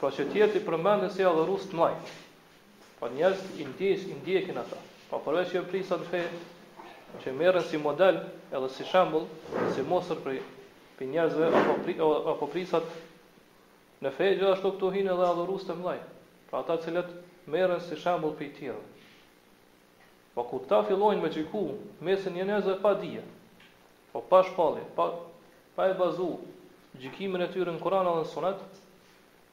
Pra 0.00 0.10
që 0.16 0.26
tjetë 0.32 0.58
i 0.58 0.64
përmendë 0.66 1.10
se 1.14 1.26
adhurus 1.28 1.68
të 1.70 1.78
mlajnë. 1.78 2.16
Pa 2.98 3.06
po 3.06 3.12
njerëz 3.14 3.44
i 3.62 3.66
ndjes, 3.70 4.08
i 4.10 4.16
ndjekin 4.18 4.58
ata. 4.64 4.78
Pa 5.08 5.20
po 5.20 5.28
përveç 5.30 5.52
që 5.54 5.58
janë 5.60 5.70
prisa 5.70 6.00
në 6.02 6.08
fe, 6.10 6.24
që 7.22 7.36
merën 7.38 7.68
si 7.70 7.78
model 7.82 8.18
edhe 8.50 8.72
si 8.74 8.88
shambull, 8.90 9.30
si 9.76 9.86
mosër 9.90 10.18
për, 10.26 10.42
për 10.98 11.10
njerëzve 11.14 11.52
apo, 11.62 12.10
apo 12.34 12.50
prisat 12.52 12.90
Në 14.04 14.10
fe 14.16 14.26
gjithashtu 14.32 14.70
këtu 14.74 14.88
hinë 14.94 15.12
dhe 15.16 15.24
adhurus 15.30 15.66
të 15.68 15.74
mlaj, 15.78 15.98
pra 16.50 16.60
ata 16.62 16.76
cilët 16.84 17.10
merën 17.54 17.82
si 17.84 17.98
shambull 18.00 18.30
për 18.38 18.46
i 18.46 18.50
tjerë. 18.56 18.80
Po 20.36 20.44
ku 20.48 20.60
ta 20.70 20.78
fillojnë 20.88 21.20
me 21.24 21.28
qiku, 21.34 21.60
mesin 22.08 22.32
një 22.38 22.46
nëzë 22.50 22.78
pa 22.84 22.94
dhije, 23.02 23.24
po 24.14 24.22
pa 24.30 24.40
shpallin, 24.48 24.86
pa, 24.96 25.10
pa 25.76 25.90
e 25.90 25.94
bazu 26.00 26.30
gjikimin 27.02 27.44
e 27.44 27.50
tyre 27.52 27.74
në 27.76 27.82
Kurana 27.84 28.14
dhe 28.16 28.24
në 28.24 28.30
Sunet, 28.32 28.64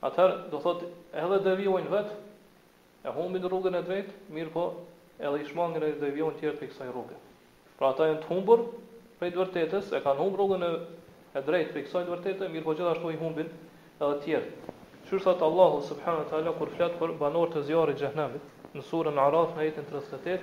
atëherë 0.09 0.39
do 0.53 0.61
thot 0.63 0.87
edhe 1.25 1.41
devjojnë 1.49 1.91
vetë, 1.97 2.17
e 3.07 3.15
humbin 3.19 3.49
rrugën 3.51 3.75
e 3.81 3.85
drejtë, 3.89 4.15
mirë 4.37 4.53
po 4.55 4.65
edhe 5.19 5.43
i 5.43 5.47
shmangin 5.51 5.85
e 5.89 5.93
devjojnë 6.05 6.39
tjerë 6.39 6.59
për 6.61 6.69
i 6.69 6.71
kësaj 6.71 6.93
rrugën. 6.93 7.23
Pra 7.79 7.91
ata 7.91 8.07
janë 8.13 8.23
të 8.23 8.31
humbur 8.31 8.63
për 9.19 9.27
i 9.27 9.35
dërtetës, 9.37 9.91
e 9.99 10.03
kanë 10.07 10.21
humbur 10.23 10.41
rrugën 10.45 10.67
e, 10.71 10.75
drejtë 11.51 11.73
për 11.73 11.89
kësaj 11.89 12.47
mirë 12.47 12.63
po 12.69 12.77
gjithashtu 12.79 13.11
i 13.15 13.19
humbin 13.23 13.51
edhe 13.97 13.97
të 13.97 14.23
tjerë. 14.23 14.49
Çu 15.09 15.17
thot 15.19 15.41
Allahu 15.41 15.79
subhanahu 15.81 16.23
wa 16.23 16.29
taala 16.29 16.51
kur 16.57 16.67
flet 16.67 16.97
për 16.99 17.13
banorët 17.19 17.55
e 17.57 17.63
zjarrit 17.69 17.95
të 17.97 18.05
xhehenemit, 18.11 18.41
në 18.75 18.83
surën 18.89 19.17
Araf 19.17 19.53
në 19.55 19.61
ajetin 19.63 19.87
38, 19.91 20.39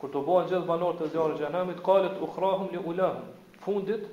Kur 0.00 0.10
të 0.14 0.22
bëhen 0.28 0.50
gjithë 0.52 0.68
banorët 0.70 1.04
e 1.08 1.10
zjarrit 1.12 1.40
të 1.40 1.44
xhehenemit, 1.44 1.82
qalet 1.88 2.22
ukhrahum 2.26 2.68
li 2.72 2.80
ulah. 2.90 3.18
Fundit, 3.64 4.04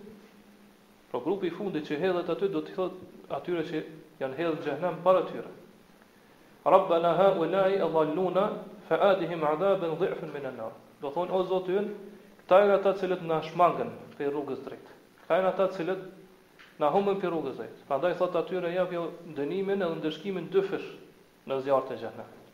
pro 1.11 1.21
grupi 1.21 1.47
i 1.47 1.53
fundit 1.53 1.85
që 1.85 1.99
hedhet 2.01 2.29
aty 2.33 2.49
do 2.49 2.61
të 2.65 2.73
thot 2.73 2.95
atyre 3.37 3.61
që 3.69 3.83
janë 4.19 4.37
hedhur 4.39 4.57
në 4.57 4.65
xhehenem 4.65 4.97
para 5.05 5.21
tyre. 5.29 5.51
Rabbana 6.65 7.11
ha 7.19 7.27
ulai 7.43 7.77
adalluna 7.85 8.47
fa'adihim 8.89 9.45
adhaban 9.51 9.93
dhi'fan 10.01 10.33
min 10.33 10.45
an-nar. 10.49 10.73
Do 11.01 11.11
thon 11.11 11.29
o 11.29 11.43
ynë 11.43 11.83
Këta 12.43 12.57
janë 12.59 12.73
ata 12.75 12.91
cilët 13.00 13.21
na 13.27 13.35
shmangën 13.43 13.91
për 14.17 14.29
rrugës 14.33 14.63
drejtë. 14.65 14.93
Këta 15.21 15.35
janë 15.39 15.47
ata 15.50 15.65
cilët 15.77 16.01
na 16.83 16.89
humbën 16.91 17.21
për 17.21 17.29
rrugës 17.31 17.53
drejtë. 17.59 17.77
Prandaj 17.91 18.17
thotë 18.21 18.35
atyre 18.41 18.71
jap 18.73 18.91
jo 18.95 19.03
dënimin 19.38 19.79
edhe 19.85 19.95
ndëshkimin 20.01 20.50
dyfish 20.55 20.83
në 21.51 21.59
zjarrin 21.67 21.93
e 21.95 22.01
xhenemit. 22.01 22.50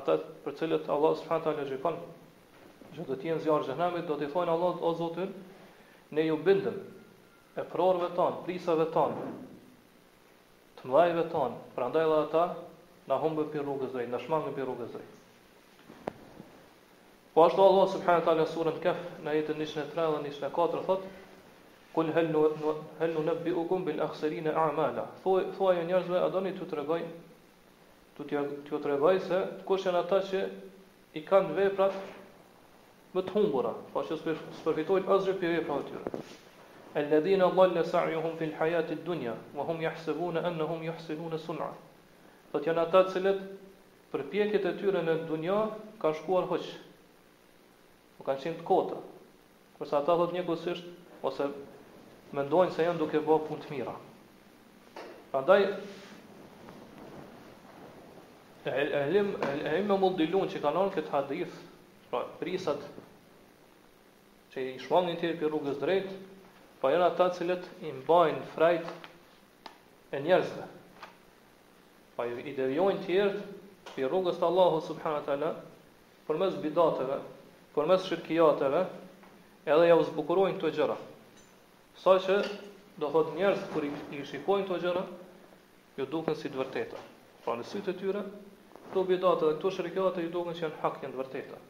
ata 0.00 0.16
për 0.46 0.56
cilët 0.62 0.86
Allah 0.96 1.18
subhanahu 1.18 1.42
wa 1.42 1.42
taala 1.50 1.66
gjykon 1.72 2.00
që 2.94 3.10
do 3.10 3.18
të 3.18 3.32
jenë 3.32 3.44
zjarr 3.48 3.66
xhenemit 3.72 4.06
do 4.06 4.14
të 4.22 4.30
thonë 4.36 4.54
Allah 4.54 4.78
o 4.90 4.94
Zotin 5.02 5.34
ne 6.18 6.28
ju 6.30 6.38
bindëm 6.48 6.80
e 7.60 7.66
prorëve 7.68 8.08
tonë, 8.16 8.40
prisave 8.46 8.86
tonë, 8.94 9.30
të 10.80 10.88
mdhajve 10.88 11.24
tonë, 11.32 11.58
pra 11.76 11.88
ndaj 11.92 12.04
dhe 12.10 12.18
ata, 12.24 12.44
në 13.10 13.18
humbë 13.24 13.44
për 13.52 13.64
rrugës 13.66 13.92
zëj, 13.94 14.06
në 14.14 14.20
shmangë 14.24 14.52
për 14.56 14.68
rrugës 14.68 14.92
zëj. 14.94 15.08
Po 17.34 17.44
ashtu 17.46 17.62
Allah, 17.64 17.90
subhanët 17.92 18.52
surën 18.54 18.80
Kaf 18.84 19.02
në 19.26 19.34
jetën 19.38 19.60
nishën 19.62 19.82
e 19.84 19.90
tre 19.92 20.06
dhe 20.14 20.22
nishën 20.26 20.46
e 20.48 20.52
katër, 20.56 20.84
thot, 20.88 21.08
Kul 21.90 22.12
hëllu 22.14 23.22
në 23.26 23.32
bi 23.42 23.50
nu 23.50 23.64
kumbin 23.66 23.96
e 23.98 24.04
akhsarin 24.04 24.46
amala. 24.52 25.08
Thuaj 25.24 25.80
e 25.80 25.84
njerëzve, 25.88 26.20
a 26.22 26.28
do 26.30 26.38
t'u 26.38 26.62
të 26.62 26.66
të 26.70 26.76
regoj, 26.78 27.00
të 28.16 28.44
të 28.70 29.14
se, 29.24 29.40
të 29.40 29.64
kush 29.66 29.86
janë 29.88 29.98
ata 30.04 30.20
që 30.28 30.42
i 31.18 31.22
kanë 31.26 31.56
veprat 31.56 31.96
më 33.16 33.24
të 33.26 33.34
humbura, 33.34 33.74
po 33.92 34.04
që 34.06 34.20
së 34.22 34.36
përfitojnë 34.62 35.10
ëzri 35.16 35.34
për 35.42 35.56
e 35.58 35.64
për 35.66 35.82
të 35.90 36.22
الذين 36.96 37.44
ضل 37.46 37.86
سعيهم 37.86 38.36
في 38.36 38.44
الحياة 38.44 38.88
الدنيا 38.92 39.34
وهم 39.54 39.78
يحسبون 39.82 40.36
أنهم 40.42 40.94
në 41.34 41.38
صنعا 41.44 41.70
Thot 42.52 42.64
janë 42.66 42.78
ata 42.82 43.04
të 43.06 43.10
cilët 43.14 43.42
për 44.10 44.24
pjekjet 44.32 44.64
e 44.66 44.72
tyre 44.80 45.02
në 45.06 45.12
dunja 45.30 45.54
kanë 46.02 46.16
shkuar 46.18 46.48
hoq. 46.50 46.64
Po 48.18 48.24
kanë 48.26 48.40
shën 48.42 48.54
të 48.58 48.64
kota. 48.66 48.96
Kurse 49.78 49.94
ata 49.94 50.16
thot 50.18 50.34
një 50.34 50.42
kusisht 50.48 50.82
ose 51.22 51.46
mendojnë 52.34 52.72
se 52.74 52.82
janë 52.88 52.98
duke 53.04 53.20
bërë 53.22 53.46
punë 53.46 53.62
të 53.62 53.70
mira. 53.76 53.94
Prandaj 55.30 55.68
Ehlim 58.66 59.30
ehlim 59.46 59.86
me 59.92 59.96
mund 60.02 60.18
dilun 60.18 60.50
që 60.50 60.58
kanë 60.60 60.88
këtë 60.98 61.10
hadith, 61.14 61.54
pra 62.10 62.24
prisat 62.42 62.82
që 64.52 64.72
i 64.74 64.74
shmangin 64.82 65.16
të 65.22 65.36
për 65.40 65.48
rrugës 65.48 65.78
drejtë, 65.80 66.16
pa 66.80 66.88
po 66.88 66.94
janë 66.94 67.06
ata 67.12 67.26
cilët 67.36 67.66
i 67.84 67.90
mbajnë 67.92 68.44
frajt 68.54 68.86
e 70.16 70.20
njerëzve. 70.24 70.64
Pa 72.16 72.24
i 72.48 72.54
devjojnë 72.56 73.02
tjertë 73.04 73.42
për 73.90 74.08
rrugës 74.08 74.38
të 74.40 74.46
Allahu 74.48 74.78
subhanët 74.86 75.28
ala, 75.36 75.50
për 76.26 76.38
mes 76.40 76.56
bidateve, 76.62 77.20
për 77.76 77.90
mes 77.90 78.06
shirkijateve, 78.08 78.80
edhe 79.68 79.90
ja 79.90 79.98
uzbukurojnë 80.00 80.56
të 80.62 80.70
gjëra. 80.78 80.96
Sa 82.00 82.16
që 82.24 82.38
do 83.02 83.10
thot 83.12 83.34
njerëz 83.36 83.66
kër 83.74 83.88
i 84.20 84.24
shikojnë 84.30 84.70
të 84.70 84.78
gjëra, 84.86 85.02
ju 86.00 86.06
duken 86.14 86.38
si 86.40 86.48
të 86.48 86.62
vërteta. 86.62 87.02
Pra 87.44 87.58
në 87.60 87.68
sytë 87.68 87.90
të 87.92 87.98
tyre, 88.00 88.24
të 88.94 89.04
bidate 89.08 89.50
dhe 89.50 89.58
këto 89.58 89.74
shirkijate 89.76 90.24
ju 90.24 90.32
duken 90.38 90.56
që 90.60 90.64
janë 90.68 90.80
hak, 90.86 91.02
janë 91.04 91.12
të 91.16 91.22
vërteta. 91.26 91.62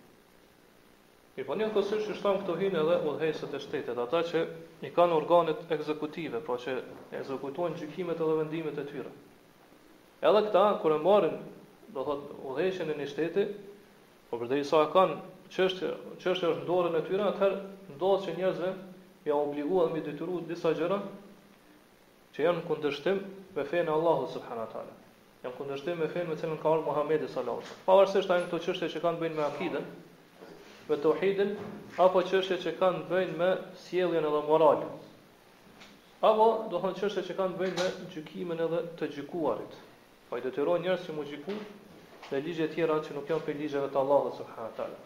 Mirë, 1.41 1.49
po 1.49 1.55
një 1.57 1.67
të 1.73 1.73
kësysh 1.75 2.07
që 2.07 2.15
shtamë 2.17 2.41
këto 2.41 2.55
hinë 2.61 2.81
edhe 2.81 2.97
udhejësët 3.11 3.55
e 3.57 3.59
shtetet, 3.65 3.99
ata 4.03 4.19
që 4.31 4.41
i 4.85 4.89
kanë 4.93 5.15
organet 5.17 5.61
ekzekutive, 5.77 6.41
po 6.49 6.57
që 6.61 6.75
e 7.13 7.17
ekzekutojnë 7.23 7.79
gjykimet 7.81 8.21
edhe 8.25 8.35
vendimet 8.41 8.77
e 8.77 8.85
tyre. 8.91 9.13
Edhe 10.21 10.43
këta, 10.49 10.65
kërë 10.83 10.99
më 11.01 11.07
marim, 11.07 11.39
do 11.95 12.05
thot, 12.05 12.27
udhejshin 12.51 12.93
e 12.93 12.97
një 12.99 13.07
shteti, 13.15 13.47
po 14.29 14.41
përde 14.43 14.59
i 14.61 14.65
sa 14.69 14.83
e 14.85 14.91
kanë 14.93 15.17
qështë 15.55 16.27
e 16.27 16.51
është 16.51 16.67
ndorën 16.67 17.01
e 17.01 17.03
tyre, 17.09 17.25
atëherë 17.33 17.63
ndodhë 17.95 18.23
që 18.27 18.37
njerëzve 18.43 18.75
ja 19.31 19.39
obliguat 19.41 19.89
dhe 19.89 19.97
mi 19.97 20.05
dytyru 20.11 20.43
disa 20.53 20.75
gjëra, 20.77 21.01
që 22.37 22.45
janë 22.49 22.61
në 22.61 22.67
kundërshtim 22.69 23.25
me 23.57 23.65
fejnë 23.73 23.97
Allahu 23.97 24.29
Subhanatale. 24.37 24.93
Janë 25.41 25.55
në 25.55 25.59
kundërshtim 25.63 26.05
me 26.05 26.13
fejnë 26.13 26.35
me 26.35 26.39
cilën 26.43 26.61
ka 26.61 26.71
orë 26.77 26.85
Muhammedi 26.91 27.33
sallallahu. 27.33 27.81
Pavarësisht 27.89 28.29
varësisht 28.29 28.53
këto 28.53 28.65
qështë 28.69 28.93
që 28.97 29.05
kanë 29.09 29.23
bëjnë 29.25 29.39
me 29.41 29.47
akiden, 29.49 29.89
me 30.91 30.97
të 30.99 31.07
uhidin, 31.13 31.53
apo 32.03 32.21
qështje 32.27 32.57
që 32.65 32.71
kanë 32.81 33.03
të 33.05 33.13
bëjnë 33.13 33.35
me 33.41 33.49
sjeljen 33.85 34.25
edhe 34.27 34.39
moral. 34.49 34.81
Apo, 36.31 36.47
do 36.73 36.81
thonë 36.83 36.97
qështje 36.99 37.23
që 37.29 37.37
kanë 37.39 37.55
të 37.55 37.61
bëjnë 37.61 37.77
me 37.85 38.09
gjykimin 38.15 38.65
edhe 38.65 38.81
të 38.99 39.09
gjykuarit. 39.17 39.77
Po 40.29 40.39
i 40.39 40.43
detyro 40.45 40.75
njërës 40.83 41.05
që 41.07 41.15
mu 41.15 41.27
gjyku 41.29 41.55
dhe 42.27 42.41
ligje 42.43 42.67
tjera 42.75 42.97
që 43.07 43.15
nuk 43.17 43.31
janë 43.31 43.47
për 43.47 43.59
ligjeve 43.61 43.91
të 43.95 44.01
Allahës 44.03 44.41
subhanët 44.43 44.75
talë. 44.81 44.99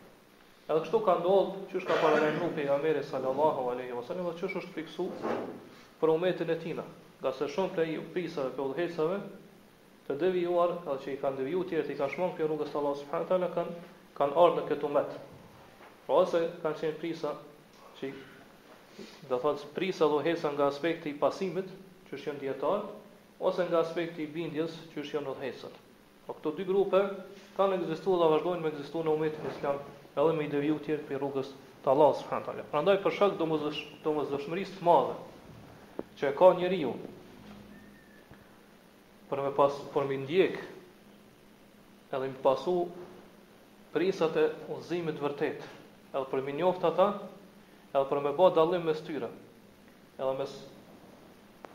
Edhe 0.64 0.79
kështu 0.87 1.03
ka 1.07 1.19
ndodhë 1.21 1.67
që 1.73 1.79
është 1.83 1.93
ka 1.93 1.99
paralajnru 2.05 2.49
për 2.57 2.64
i 2.64 2.73
Ameri 2.75 3.05
sallallahu 3.11 3.69
aleyhi 3.75 3.93
wa 3.99 4.03
sallam 4.09 4.31
dhe 4.31 4.37
që 4.41 4.49
është 4.49 5.09
për 6.00 6.11
umetin 6.14 6.50
e 6.53 6.57
tina. 6.64 6.85
Nga 7.21 7.31
se 7.37 7.47
shumë 7.53 7.75
për 7.76 7.93
i 7.93 7.99
prisave 8.12 8.50
për 8.57 8.73
dhejtësave, 8.76 9.21
të 10.09 10.17
devijuar 10.21 10.75
edhe 10.81 10.97
që 11.05 11.12
i 11.14 11.21
kanë 11.21 11.41
deviju 11.43 11.62
të 11.69 11.79
i 11.95 11.99
kanë 12.00 12.14
shmonë 12.17 12.37
për 12.41 12.50
rrugës 12.50 12.73
të 12.75 12.81
Allahës 12.81 13.05
subhanët 13.05 13.31
talë 13.33 13.53
kanë, 13.57 13.79
kanë 14.19 14.37
ardhë 14.45 14.59
në 14.61 14.67
këtë 14.73 14.93
Pra 16.04 16.16
ose 16.25 16.40
kanë 16.62 16.80
qenë 16.82 16.96
prisa 17.00 17.30
që 17.99 18.11
do 19.30 19.38
thotë 19.42 19.70
prisa 19.76 20.06
do 20.12 20.18
hesa 20.25 20.50
nga 20.52 20.66
aspekti 20.70 21.11
i 21.14 21.18
pasimit, 21.20 21.70
që 22.08 22.18
është 22.18 22.28
janë 22.28 22.42
dietar, 22.44 22.84
ose 23.49 23.64
nga 23.66 23.80
aspekti 23.84 24.23
i 24.23 24.28
bindjes, 24.34 24.75
që 24.92 25.00
është 25.02 25.16
janë 25.16 25.30
udhëhesat. 25.32 25.78
Po 26.26 26.37
këto 26.38 26.52
dy 26.58 26.66
grupe 26.68 27.00
kanë 27.56 27.78
ekzistuar 27.80 28.20
dhe 28.20 28.28
vazhdojnë 28.34 28.62
me 28.66 28.70
ekzistojnë 28.75 29.08
në 29.11 29.14
umetin 29.16 29.49
islam, 29.52 29.80
edhe 30.14 30.37
me 30.37 30.46
i 30.46 30.52
të 30.52 30.61
tjerë 30.87 31.08
për 31.08 31.18
rrugës 31.23 31.50
të 31.84 31.90
Allah 31.94 32.12
subhanahu 32.20 32.46
taala. 32.50 32.66
Prandaj 32.75 33.00
për 33.06 33.16
shkak 33.16 33.34
të 33.34 33.46
domosdoshmërisë 34.04 34.78
të 34.78 34.87
madhe 34.87 35.16
që 36.20 36.30
e 36.30 36.34
ka 36.38 36.50
njeriu 36.61 36.92
për 39.30 39.40
me 39.46 39.50
pas 39.56 39.73
për 39.96 40.04
me 40.08 40.18
ndjek 40.25 40.61
edhe 42.14 42.25
me 42.30 42.40
pasu 42.46 42.76
prisat 43.96 44.37
e 44.38 44.46
udhëzimit 44.68 45.18
të 45.20 45.26
vërtetë 45.26 45.73
edhe 46.14 46.28
për 46.30 46.42
më 46.47 46.52
njoft 46.61 46.85
ata, 46.87 47.04
edhe 47.92 48.04
për 48.11 48.21
më 48.26 48.30
bë 48.38 48.49
dallim 48.54 48.85
mes 48.87 49.00
tyre. 49.06 49.28
Edhe 50.18 50.35
mes 50.38 50.52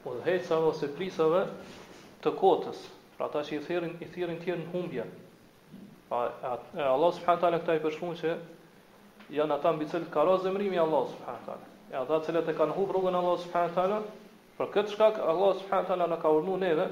udhëhecave 0.08 0.70
ose 0.72 0.90
prisave 0.96 1.42
të 2.24 2.32
kotës, 2.40 2.80
pra 3.18 3.28
ata 3.28 3.42
që 3.50 3.58
i 3.58 3.66
thirrin 3.68 3.98
i 4.04 4.08
thirrin 4.14 4.40
të 4.42 4.56
në 4.62 4.70
humbje. 4.72 5.08
Pa 6.10 6.24
e, 6.74 6.82
Allah 6.88 7.12
subhanahu 7.18 7.42
taala 7.44 7.60
këta 7.66 7.76
i 7.78 7.84
përshkruan 7.84 8.16
se 8.18 8.34
janë 9.36 9.58
ata 9.60 9.74
mbi 9.76 9.86
të 9.92 10.04
ka 10.14 10.24
rozëmrimi 10.30 10.80
Allah 10.86 11.04
subhanahu 11.12 11.50
taala. 11.50 11.68
E 11.92 11.96
ata 12.00 12.22
që 12.26 12.44
e 12.48 12.56
kanë 12.60 12.76
humbur 12.78 12.96
rrugën 12.98 13.16
Allah 13.20 13.36
subhanahu 13.46 13.76
taala, 13.76 14.00
për 14.58 14.72
këtë 14.78 14.96
shkak 14.96 15.20
Allah 15.22 15.52
subhanahu 15.62 15.90
taala 15.92 16.08
na 16.14 16.18
ka 16.24 16.32
urdhëruar 16.38 16.60
neve 16.64 16.88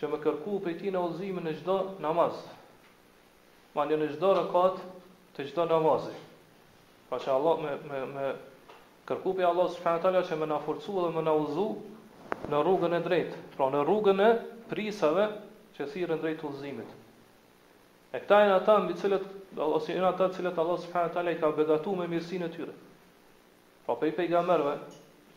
që 0.00 0.10
me 0.12 0.20
kërku 0.22 0.58
për 0.66 0.76
ti 0.82 0.92
në 0.94 1.00
ozimin 1.06 1.44
në 1.48 1.54
gjdo 1.60 1.78
namaz. 2.02 2.36
Ma 3.74 3.84
një 3.86 3.96
në 4.00 4.12
gjdo 4.16 4.34
rëkat 4.42 4.80
të 5.36 5.46
gjdo 5.50 5.64
namazit. 5.70 6.18
Pra 7.08 7.16
që 7.18 7.30
Allah 7.32 7.60
me, 7.64 7.70
me, 7.90 8.00
me 8.14 8.24
kërku 9.08 9.32
për 9.38 9.46
Allah 9.50 9.68
subhanahu 9.74 10.02
taala 10.06 10.20
që 10.28 10.36
më 10.42 10.48
na 10.50 10.58
forcu 10.64 10.94
dhe 11.04 11.10
më 11.14 11.22
na 11.28 11.32
uzu 11.42 11.64
në 12.52 12.58
rrugën 12.64 12.96
e 12.98 13.00
drejtë, 13.06 13.38
pra 13.56 13.68
në 13.72 13.84
rrugën 13.88 14.20
e 14.24 14.30
prisave 14.72 15.24
që 15.78 15.86
thirrën 15.94 16.18
drejt 16.20 16.42
udhëzimit. 16.48 16.90
E 18.12 18.20
këta 18.24 18.42
janë 18.42 18.56
ata 18.58 18.74
mbi 18.84 18.96
cilët 19.00 19.24
ose 19.70 19.96
janë 19.96 20.08
ata 20.10 20.28
cilët 20.36 20.60
Allah 20.62 20.76
subhanahu 20.84 21.14
taala 21.14 21.32
i 21.32 21.38
ka 21.40 21.48
begatuar 21.56 22.02
me 22.02 22.08
mirësinë 22.12 22.48
e 22.48 22.52
tyre. 22.58 22.74
Pra 23.86 23.96
pe 24.02 24.10
pejgamberëve, 24.18 24.74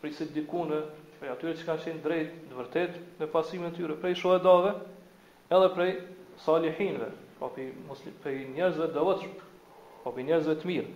për 0.02 0.12
si 0.16 0.26
dikunë, 0.36 0.80
për 1.20 1.32
atyre 1.32 1.54
që 1.60 1.68
kanë 1.70 1.84
qenë 1.86 2.02
drejt, 2.04 2.34
në 2.50 2.58
vërtet 2.58 2.98
në 3.22 3.30
pasimin 3.32 3.70
e 3.72 3.76
tyre, 3.78 3.96
prej 4.02 4.18
shohëdave, 4.20 4.74
edhe 5.48 5.72
prej 5.76 5.92
salihinve, 6.44 7.08
pra 7.40 7.48
për 7.56 7.72
muslimanëve, 7.88 8.22
për 8.24 8.38
njerëzve 8.58 8.90
dëvotshëm, 8.98 9.34
pra 10.04 10.14
për 10.18 10.28
njerëzve 10.28 10.58
të 10.64 10.70
mirë. 10.72 10.92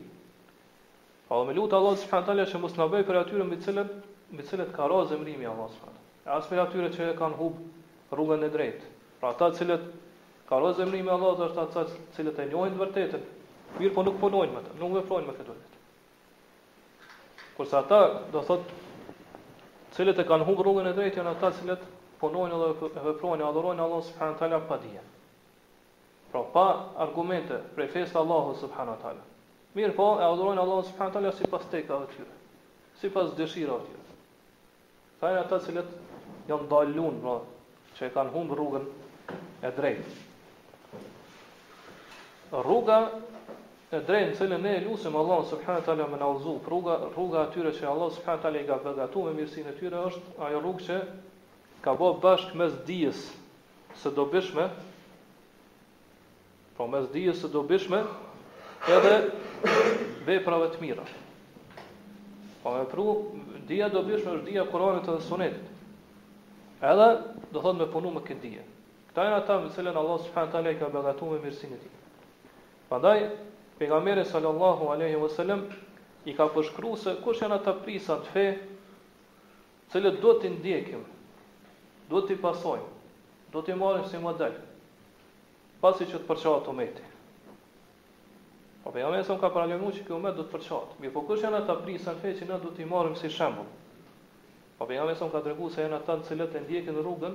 Pa 1.28 1.38
dhe 1.40 1.46
me 1.48 1.54
lutë 1.56 1.74
Allah 1.76 1.94
subhanët 2.00 2.26
talja 2.30 2.44
që 2.52 2.58
mos 2.64 2.74
në 2.78 2.84
bëj 2.92 3.04
për 3.06 3.16
atyre 3.24 3.44
mbi 3.46 3.56
cilët, 3.64 3.94
mbi 4.34 4.44
cilët 4.50 4.68
ka 4.76 4.84
ra 4.92 4.98
zemrimi 5.12 5.48
Allah 5.52 5.72
subhanët. 5.76 6.04
E 6.22 6.28
asë 6.34 6.52
për 6.52 6.60
atyre 6.64 6.90
që 6.96 7.08
kanë 7.22 7.38
hub 7.40 8.14
rrugën 8.16 8.44
e 8.46 8.50
drejtë. 8.56 8.92
Pra 9.22 9.32
ta 9.40 9.48
cilët 9.58 9.88
ka 10.50 10.56
e 10.56 10.86
mrimi 10.92 11.10
Allah 11.14 11.34
dhe 11.40 11.48
është 11.50 11.64
ata 11.64 11.84
cilët 12.18 12.38
e 12.38 12.46
njojnë 12.52 12.78
vërtetën. 12.82 13.26
Mirë 13.80 13.94
po 13.96 14.04
nuk 14.06 14.20
punojnë 14.22 14.54
me 14.58 14.62
të, 14.68 14.76
nuk 14.82 14.94
veprojnë 15.00 15.26
me 15.26 15.34
këtë 15.40 15.50
vërtet. 15.50 15.74
Kërsa 17.56 17.80
ata 17.82 18.00
do 18.36 18.44
thot 18.50 18.70
cilët 19.98 20.22
e 20.22 20.28
kanë 20.30 20.46
hub 20.50 20.62
rrugën 20.62 20.92
e 20.92 20.94
drejtë 21.00 21.20
janë 21.20 21.32
ata 21.34 21.50
cilët 21.58 21.86
punojnë 22.22 22.62
dhe 22.62 22.70
veprojnë 23.08 23.42
dhe 23.42 23.50
adhorojnë 23.50 23.86
Allah 23.88 24.02
subhanët 24.14 24.38
talja 24.44 24.62
pa 24.70 24.78
dhije. 24.84 25.02
Pra 26.30 26.46
pa 26.56 26.66
argumente 27.08 27.58
prej 27.74 27.90
fesë 27.98 28.20
Allah 28.22 28.52
Mirë 29.76 29.92
po, 29.92 30.04
e 30.16 30.24
adhurojnë 30.24 30.62
Allahun 30.62 30.86
subhanahu 30.88 31.14
teala 31.18 31.32
sipas 31.36 31.66
tekave 31.72 32.06
të 32.08 32.14
tyre, 32.16 32.34
sipas 33.02 33.34
dëshirave 33.36 33.84
të 33.84 33.90
tyre. 33.90 34.18
Ka 35.20 35.32
janë 35.32 35.42
ata 35.42 35.58
cilët 35.66 35.90
janë 36.48 36.64
ndalun, 36.68 37.18
pra, 37.24 37.34
po, 37.44 37.88
që 37.98 38.06
e 38.08 38.12
kanë 38.16 38.32
humbur 38.34 38.60
rrugën 38.62 38.86
e 39.68 39.72
drejtë. 39.76 40.14
Rruga 42.64 42.98
e 43.92 44.00
drejtë, 44.08 44.48
në 44.54 44.60
ne 44.64 44.72
e 44.78 44.82
lusim 44.86 45.18
Allahun 45.20 45.48
subhanahu 45.52 45.84
teala 45.90 46.08
me 46.14 46.20
nauzu, 46.24 46.56
rruga 46.70 46.96
rruga 47.12 47.44
e 47.44 47.52
tyre 47.58 47.74
që 47.76 47.88
Allah 47.92 48.14
subhanahu 48.16 48.46
teala 48.46 48.62
i 48.64 48.68
ka 48.72 48.80
përgatitur 48.86 49.28
me 49.28 49.36
mirësinë 49.42 49.74
e 49.74 49.80
tyre 49.82 50.02
është 50.08 50.36
ajo 50.46 50.62
rrugë 50.64 50.86
që 50.88 51.00
ka 51.84 51.96
bë 52.00 52.14
bashkë 52.24 52.62
mes 52.62 52.78
dijes 52.88 53.20
së 54.00 54.14
dobishme, 54.16 54.70
po 56.80 56.88
mes 56.92 57.10
dijes 57.12 57.42
së 57.44 57.52
dobishme 57.56 58.00
edhe 58.94 59.14
Bej 60.26 60.40
të 60.44 60.80
mira 60.80 61.04
po 62.62 62.72
me 62.78 62.82
pru 62.90 63.04
Dija 63.68 63.86
do 63.88 64.00
bishme 64.02 64.32
është 64.34 64.44
dija 64.44 64.64
Koranit 64.70 65.06
dhe 65.08 65.20
sunetit 65.28 66.82
Edhe 66.82 67.06
do 67.54 67.60
thot 67.62 67.78
me 67.78 67.86
punu 67.92 68.10
me 68.10 68.22
këtë 68.26 68.42
dija 68.42 68.64
Këta 69.08 69.24
e 69.24 69.30
në 69.34 69.38
ta 69.46 69.56
më 69.62 69.70
cilën 69.76 69.96
Allah 70.00 70.18
subhanët 70.26 70.54
ala 70.58 70.70
i 70.74 70.78
ka 70.80 70.90
begatu 70.92 71.28
me 71.30 71.38
mirësin 71.44 71.72
e 71.76 71.78
ti 71.84 71.90
Pa 72.88 72.98
ndaj 72.98 73.28
sallallahu 74.32 74.88
aleyhi 74.96 75.16
wa 75.16 75.58
I 76.26 76.34
ka 76.34 76.46
përshkru 76.54 76.92
se 76.98 77.16
Kush 77.24 77.40
janë 77.44 77.56
ata 77.60 77.72
prisa 77.84 78.16
të 78.24 78.32
fe 78.34 78.46
Cilët 79.92 80.20
do 80.20 80.36
të 80.42 80.52
ndjekim 80.58 81.04
Do 82.10 82.20
të 82.26 82.36
i 82.36 82.40
pasojnë 82.40 83.52
Do 83.54 83.62
të 83.62 83.72
i 83.72 83.76
marim 83.80 84.04
si 84.10 84.18
model 84.18 84.58
Pasi 85.80 86.04
që 86.12 86.18
të 86.18 86.26
përqa 86.32 86.58
atë 86.60 86.70
ometit 86.74 87.15
Po 88.86 88.92
pe 88.94 89.00
jamë 89.02 89.24
son 89.26 89.40
ka 89.42 89.48
para 89.50 89.66
që 89.82 90.02
që 90.06 90.12
umat 90.14 90.36
do 90.38 90.42
të 90.46 90.50
përçohet. 90.52 90.90
Mi 91.02 91.08
po 91.14 91.22
kush 91.26 91.40
janë 91.42 91.56
ata 91.64 91.74
prisa 91.86 92.12
në 92.14 92.20
fetë 92.24 92.36
që 92.40 92.46
na 92.50 92.58
do 92.64 92.70
t'i 92.74 92.84
marrim 92.90 93.16
si 93.18 93.28
shembull? 93.36 93.66
Po 94.78 94.86
pe 94.86 94.94
jamë 94.98 95.16
son 95.18 95.30
ka 95.32 95.40
tregu 95.46 95.70
se 95.76 95.82
janë 95.82 95.96
ata 95.96 96.14
të 96.20 96.26
cilët 96.28 96.54
e 96.54 96.62
ndjekin 96.62 97.00
rrugën, 97.02 97.34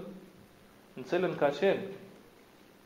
në 0.96 1.04
cilën 1.10 1.36
ka 1.42 1.50
qenë 1.58 1.90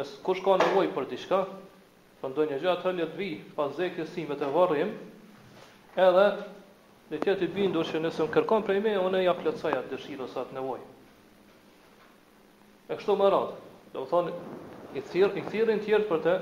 nësë 0.01 0.17
kush 0.27 0.41
ka 0.47 0.57
nevoj 0.65 0.89
për 0.97 1.07
t'i 1.13 1.21
shka, 1.25 1.41
për 2.19 2.25
po 2.25 2.31
ndoj 2.35 2.47
një 2.51 2.59
gjatë 2.65 2.85
të 2.89 2.95
letë 2.99 3.19
vi, 3.21 3.29
pas 3.59 3.77
dhe 3.79 3.91
kësime 3.95 4.39
të 4.43 4.49
vërrim, 4.57 4.91
edhe 6.09 6.25
në 7.13 7.21
tjetë 7.25 7.47
i 7.47 7.53
bindur 7.61 7.87
që 7.91 8.01
nëse 8.03 8.27
më 8.27 8.35
kërkon 8.39 8.67
prej 8.67 8.83
me, 8.85 8.97
unë 9.07 9.23
e 9.23 9.27
ja 9.29 9.37
plëtsaj 9.39 9.77
atë 9.79 9.93
dëshirë 9.95 10.27
ose 10.27 10.43
atë 10.43 10.59
nevoj. 10.59 10.83
E 12.91 12.99
kështu 12.99 13.17
më 13.23 13.31
radhë, 13.31 13.57
do 13.95 14.05
më 14.05 14.11
thonë, 14.11 14.35
i 14.95 15.01
thirr 15.05 15.31
i 15.39 15.43
thirrin 15.47 15.79
të 15.83 15.87
tjerë 15.87 16.07
për 16.09 16.23
të 16.25 16.33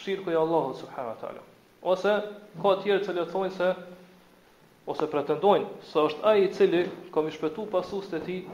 shirku 0.00 0.30
i 0.30 0.36
Allahut 0.40 0.76
subhanahu 0.78 1.14
wa 1.14 1.20
taala. 1.22 1.40
Ose 1.92 2.12
ka 2.62 2.74
të 2.74 2.84
tjerë 2.84 3.04
që 3.06 3.14
le 3.16 3.24
të 3.26 3.32
thonë 3.34 3.50
se 3.56 3.70
ose 4.92 5.08
pretendojnë 5.12 5.86
se 5.90 6.04
është 6.08 6.26
ai 6.32 6.44
i 6.44 6.52
cili 6.54 6.82
ka 7.14 7.24
më 7.26 7.32
shpëtu 7.36 7.64
pasus 7.74 8.10
të 8.12 8.20
tij 8.28 8.50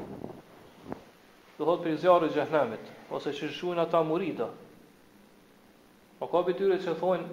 do 1.59 1.69
thotë 1.69 1.83
për 1.87 2.01
zjarrin 2.05 2.31
e 2.31 2.35
xhehenamit, 2.35 2.89
ose 3.15 3.33
që 3.37 3.51
shihun 3.59 3.81
ata 3.85 4.01
murida. 4.09 4.49
Po 6.19 6.27
ka 6.33 6.43
bitëre 6.49 6.81
që 6.85 6.97
thonë 7.03 7.29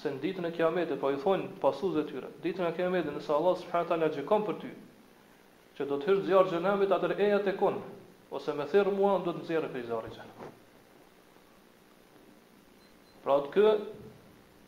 se 0.00 0.10
në 0.14 0.22
ditën 0.22 0.48
e 0.48 0.54
kiametit, 0.56 0.98
po 1.02 1.10
i 1.14 1.18
thonë 1.22 1.50
pasusëve 1.62 2.06
të 2.06 2.12
tyre, 2.12 2.30
ditën 2.46 2.70
e 2.70 2.72
kiametit, 2.78 3.12
nëse 3.18 3.34
Allah 3.36 3.58
subhanahu 3.60 3.84
wa 3.84 3.90
taala 3.92 4.12
gjikon 4.14 4.46
për 4.48 4.58
ty, 4.62 4.72
që 5.76 5.88
do 5.90 5.98
të 6.00 6.10
hyrë 6.10 6.26
zjarr 6.30 6.48
i 6.50 6.54
xhehenamit 6.54 6.94
atë 6.96 7.12
ejat 7.26 7.46
tekon 7.50 7.82
ose 8.34 8.54
me 8.58 8.64
thirr 8.72 8.90
mua 8.98 9.18
do 9.26 9.30
të 9.36 9.44
nxjerrë 9.44 9.68
për 9.76 9.86
zjarrin 9.90 10.18
e 10.24 10.43
Pra 13.24 13.38
atë 13.40 13.50
kë, 13.56 13.70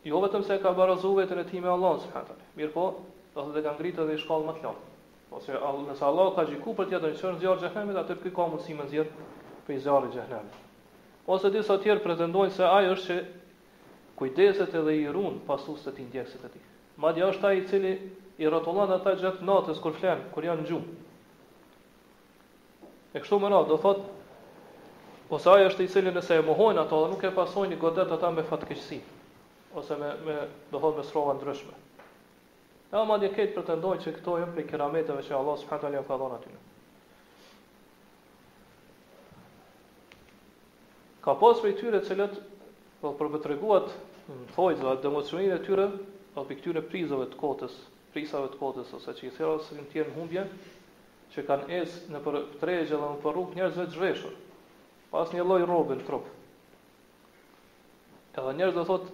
jo 0.08 0.18
vetëm 0.24 0.44
se 0.48 0.56
ka 0.62 0.70
barazu 0.78 1.10
vetën 1.18 1.42
e 1.42 1.44
ti 1.50 1.60
me 1.60 1.68
Allah, 1.68 1.98
së 2.00 2.08
fëhatër. 2.14 2.38
Mirë 2.56 2.72
po, 2.74 2.86
do 3.34 3.42
të 3.44 3.54
dhe 3.58 3.62
kanë 3.66 3.78
gritë 3.82 4.06
edhe 4.06 4.14
i 4.16 4.20
shkallë 4.22 4.46
më 4.48 4.54
të 4.62 4.64
lamë. 4.64 4.84
Ose 5.36 5.52
nëse 5.90 6.04
Allah 6.08 6.30
ka 6.38 6.44
gjiku 6.48 6.72
për 6.78 6.88
tjetër 6.92 7.12
një 7.12 7.20
sërë 7.20 7.38
zjarë 7.42 7.62
gjëhnemit, 7.66 7.98
atër 8.02 8.20
këj 8.22 8.32
ka 8.38 8.46
mundësi 8.54 8.76
më 8.78 8.86
zjarë 8.94 9.26
për 9.66 9.74
i 9.74 9.78
zjarë 9.84 10.10
gjëhnemit. 10.14 10.56
Ose 11.34 11.50
disa 11.58 11.76
tjerë 11.84 12.04
pretendojnë 12.06 12.54
se 12.56 12.64
ajo 12.70 12.94
është 12.96 13.06
që 13.06 13.16
kujdeset 14.20 14.76
edhe 14.80 14.96
i 14.96 15.04
runë 15.18 15.42
pasus 15.50 15.82
të 15.84 15.92
ti 15.98 16.06
ndjekësit 16.08 16.46
e 16.48 16.52
ti. 16.54 16.62
Madja 17.04 17.28
është 17.34 17.52
i 17.58 17.64
cili 17.68 17.92
i 18.44 18.48
rotullan 18.54 18.94
ata 18.96 19.12
gjatë 19.20 19.44
natës 19.50 19.82
kur 19.84 19.98
flenë, 20.00 20.30
kur 20.32 20.46
janë 20.48 20.62
në 20.64 20.70
gjumë. 20.70 20.92
E 23.18 23.24
kështu 23.24 23.40
më 23.44 23.52
radhë, 23.52 23.70
do 23.74 23.78
thotë, 23.84 24.15
Po 25.30 25.38
ai 25.50 25.64
është 25.66 25.82
i 25.82 25.90
cili 25.90 26.10
nëse 26.14 26.36
e 26.38 26.42
mohojnë 26.46 26.82
ato 26.84 26.98
dhe 27.02 27.06
nuk 27.10 27.22
e 27.26 27.32
pasojnë 27.34 27.74
i 27.76 27.80
godet 27.84 28.12
ata 28.16 28.28
me 28.34 28.44
fatkeqësi 28.46 28.98
ose 29.80 29.96
me 30.02 30.10
me 30.26 30.36
do 30.74 30.78
thonë 30.84 30.96
me 31.00 31.04
srova 31.08 31.32
ndryshme. 31.38 31.74
Edhe 31.74 33.00
ja, 33.00 33.02
madje 33.10 33.30
këtë 33.38 33.54
pretendojnë 33.56 34.04
që 34.04 34.12
këto 34.20 34.36
janë 34.42 34.54
për 34.58 34.66
kerametave 34.70 35.24
që 35.26 35.34
Allah 35.38 35.58
subhanahu 35.62 35.90
wa 35.90 35.90
taala 35.90 36.06
ka 36.06 36.20
dhënë 36.22 36.36
atyre. 36.36 36.60
Ka 41.26 41.34
pas 41.42 41.58
po 41.58 41.66
për 41.66 41.74
këtyre 41.74 42.02
të 42.04 42.10
cilët 42.12 42.38
do 43.02 43.10
të 43.10 43.14
përbetreguat 43.24 43.90
thojë 44.54 44.80
do 44.84 44.94
të 44.94 45.04
demonstrojnë 45.08 45.52
e 45.58 45.60
tyre 45.66 45.88
do 45.98 46.40
të 46.44 46.48
pikëtyre 46.54 46.84
prizave 46.92 47.26
të 47.34 47.40
kotës, 47.42 47.74
prisave 48.14 48.54
të 48.54 48.62
kotës 48.62 48.94
ose 49.00 49.16
çka 49.18 49.34
thërrosin 49.40 49.90
të 49.90 50.00
jenë 50.02 50.14
humbje 50.20 50.46
që 51.34 51.46
kanë 51.50 51.70
es 51.82 51.98
në 52.14 52.22
për 52.28 52.40
tregje 52.62 52.94
dhe 52.96 53.02
në 53.16 53.22
për 53.26 53.34
rrugë 53.36 53.58
njerëzve 53.60 53.86
të 53.92 53.98
zhveshur 53.98 54.42
pa 55.16 55.22
asë 55.24 55.36
një 55.38 55.44
loj 55.48 55.62
në 55.64 55.94
trup. 56.06 56.26
Edhe 58.36 58.50
njerëz 58.58 58.74
dhe 58.76 58.82
thot, 58.84 59.04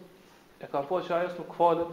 e 0.58 0.66
kam 0.70 0.86
po 0.90 0.98
që 1.06 1.12
ajo 1.14 1.30
nuk 1.38 1.52
falet, 1.54 1.92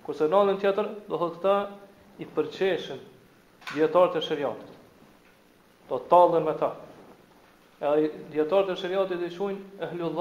Kurse 0.03 0.27
në 0.27 0.35
alën 0.41 0.59
tjetër, 0.59 0.89
dhe 1.07 1.19
thot 1.21 1.37
këta 1.39 1.55
i 2.21 2.27
përqeshen 2.35 2.99
djetarët 3.71 4.17
e 4.19 4.25
shëriatit. 4.25 4.73
Do 5.87 5.97
të 6.03 6.43
me 6.43 6.53
ta. 6.59 6.73
Edhe 7.79 8.11
djetarët 8.35 8.73
e 8.73 8.77
shëriatit 8.81 9.23
i 9.27 9.31
shunë 9.35 9.81
e 9.83 9.89
hlu 9.93 10.11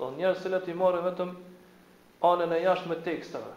Do 0.00 0.08
njerëz 0.16 0.38
se 0.40 0.48
letë 0.48 0.72
i 0.72 0.74
marë 0.80 1.02
vetëm 1.04 1.34
anën 2.24 2.54
e 2.56 2.62
jashtë 2.64 2.88
me 2.88 2.96
tekstave. 3.04 3.52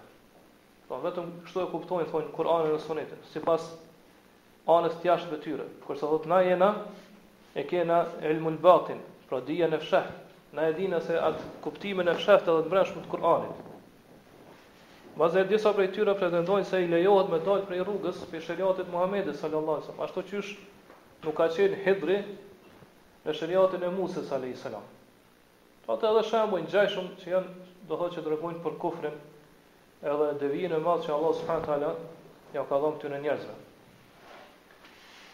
Do 0.90 0.98
vetëm 1.00 1.30
kështu 1.48 1.62
e 1.64 1.70
kuptojnë, 1.72 2.10
thonë, 2.12 2.32
Kur'anin 2.36 2.74
e 2.76 2.80
sunetit. 2.84 3.20
Sipas 3.32 3.70
anës 4.72 4.94
të 5.00 5.08
jashtë 5.10 5.32
vetyre. 5.34 5.64
Kërsa 5.86 6.10
dhëtë 6.12 6.30
na 6.32 6.38
jena, 6.48 6.68
e 7.60 7.66
kena 7.68 8.02
ilmul 8.30 8.56
batin, 8.64 9.02
pra 9.28 9.42
dija 9.50 9.68
në 9.72 9.80
fsheh, 9.84 10.08
na 10.56 10.68
e 10.72 10.76
dhina 10.78 11.00
se 11.02 11.18
atë 11.20 11.50
kuptimin 11.66 12.08
e 12.08 12.14
fsheh 12.20 12.44
të 12.46 12.52
dhe 12.56 12.64
të 12.64 12.72
mbrenshme 12.72 13.04
të 13.04 13.12
Kur'anit. 13.12 13.62
Mazë 15.20 15.44
e 15.44 15.50
disa 15.52 15.74
prej 15.78 15.90
tyre 15.96 16.14
pretendojnë 16.18 16.66
se 16.70 16.80
i 16.82 16.88
lejohet 16.90 17.28
me 17.30 17.42
dalë 17.46 17.68
prej 17.68 17.84
rrugës 17.84 18.24
për 18.32 18.46
shëriatit 18.48 18.90
Muhammedi 18.94 19.36
sallallahu 19.38 19.84
wasallam. 19.84 20.06
Ashtu 20.08 20.24
qysh 20.32 20.54
nuk 21.26 21.36
ka 21.38 21.48
qenë 21.58 21.82
hidri 21.86 22.18
në 23.28 23.36
shëriatin 23.40 23.84
e 23.84 23.92
Musë 23.98 24.24
sallallahu 24.30 24.62
sallam. 24.64 24.88
Pra 25.86 26.00
të 26.02 26.10
edhe 26.10 26.24
shembuj 26.32 26.64
në 26.64 26.72
që 26.74 27.30
janë 27.30 27.52
do 27.92 28.00
thotë 28.02 28.16
që 28.18 28.26
dërgojnë 28.30 28.64
për 28.66 28.80
kufrin 28.86 29.20
edhe 30.14 30.32
devijin 30.42 30.74
e 30.74 30.82
madhë 30.88 31.06
që 31.06 31.14
Allah 31.18 31.38
subhanahu 31.42 31.70
taala 31.70 31.94
ja 32.58 32.66
ka 32.72 32.82
dhënë 32.86 33.02
të 33.06 33.14
në 33.14 33.22
njerëzve. 33.28 33.56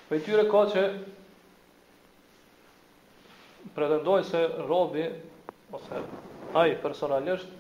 Për 0.10 0.22
tyre 0.26 0.44
ka 0.50 0.60
që 0.74 0.84
pretendoj 3.76 4.22
se 4.30 4.40
robi, 4.70 5.04
ose 5.80 6.00
aj 6.58 6.72
personalisht, 6.86 7.52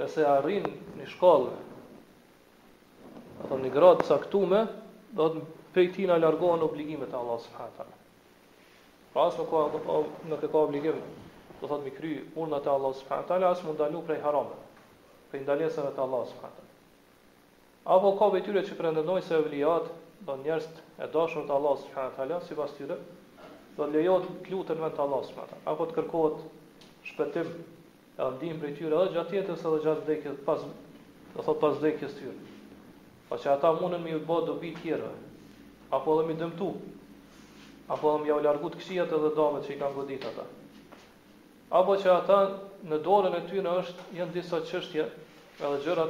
nëse 0.00 0.24
arrin 0.30 0.64
një 1.00 1.08
shkallë, 1.12 1.52
ato 3.44 3.58
një 3.60 3.72
gradë 3.74 4.06
saktume 4.08 4.62
do 5.20 5.26
të 5.34 5.42
prej 5.74 5.90
ti 5.98 6.06
në 6.08 6.16
largohen 6.22 6.64
obligimet 6.68 7.12
e 7.12 7.18
Allah 7.20 7.44
s.w.t. 7.44 7.84
Pra 9.12 9.26
asë 9.28 9.44
nuk, 9.44 9.92
nuk 10.32 10.42
e 10.42 10.48
ka 10.52 10.62
obligim, 10.64 11.02
do 11.60 11.68
të 11.70 11.78
mi 11.84 11.92
kry 11.98 12.14
urnat 12.40 12.64
e 12.64 12.72
Allah 12.72 12.96
s.w.t. 13.02 13.36
asë 13.50 13.68
mund 13.68 13.82
dalu 13.82 14.00
prej 14.08 14.22
harame, 14.24 14.56
prej 15.28 15.44
ndaljesën 15.44 15.90
e 15.92 15.92
të 15.98 16.04
Allah 16.08 16.24
s.w.t. 16.30 16.64
Apo 17.98 18.16
ka 18.18 18.32
vetyre 18.38 18.64
që 18.70 18.80
prendenoj 18.80 19.20
se 19.28 19.36
e 19.36 19.44
vliatë, 19.44 19.94
do 20.26 20.36
njerëz 20.42 20.66
e 20.98 21.06
dashur 21.14 21.44
të 21.46 21.54
Allahut 21.54 21.82
subhanahu 21.84 22.16
teala 22.16 22.36
sipas 22.42 22.72
tyre 22.78 22.96
do 23.76 23.86
lejohet 23.92 24.24
të 24.42 24.50
lutën 24.52 24.80
vetë 24.82 25.02
Allahut 25.04 25.28
subhanahu 25.28 25.60
apo 25.72 25.86
të 25.90 25.94
kërkohet 25.98 26.82
shpëtim 27.10 27.52
e 28.24 28.26
ndihmë 28.40 28.58
prej 28.64 28.72
tyre 28.80 28.98
edhe 29.04 29.14
gjatë 29.18 29.36
jetës 29.38 29.62
edhe 29.70 29.78
gjatë 29.84 30.04
vdekjes 30.08 30.40
pas 30.48 30.64
do 31.36 31.44
thot 31.46 31.60
pas 31.62 31.78
vdekjes 31.78 32.16
tyre 32.18 32.36
pa 33.28 33.38
që 33.44 33.52
ata 33.54 33.70
mundën 33.78 34.02
me 34.08 34.14
ju 34.16 34.22
bë 34.26 34.38
dobi 34.48 34.72
të 34.74 34.82
tjera 34.88 35.10
apo 36.00 36.16
edhe 36.16 36.26
mi 36.32 36.38
dëmtu 36.42 36.70
apo 37.96 38.14
edhe 38.16 38.24
mi 38.26 38.34
u 38.34 38.40
largu 38.48 38.72
të 38.74 38.82
këshiat 38.82 39.14
edhe 39.20 39.30
dëmet 39.38 39.68
që 39.68 39.74
i 39.74 39.78
kanë 39.84 39.98
godit 40.00 40.26
ata 40.32 40.48
apo 41.82 41.96
që 42.02 42.10
ata 42.16 42.40
në 42.90 42.98
dorën 43.06 43.38
e 43.38 43.44
tyre 43.52 43.78
është 43.84 44.10
janë 44.18 44.34
disa 44.40 44.60
çështje 44.72 45.06
edhe 45.62 45.76
gjëra 45.86 46.08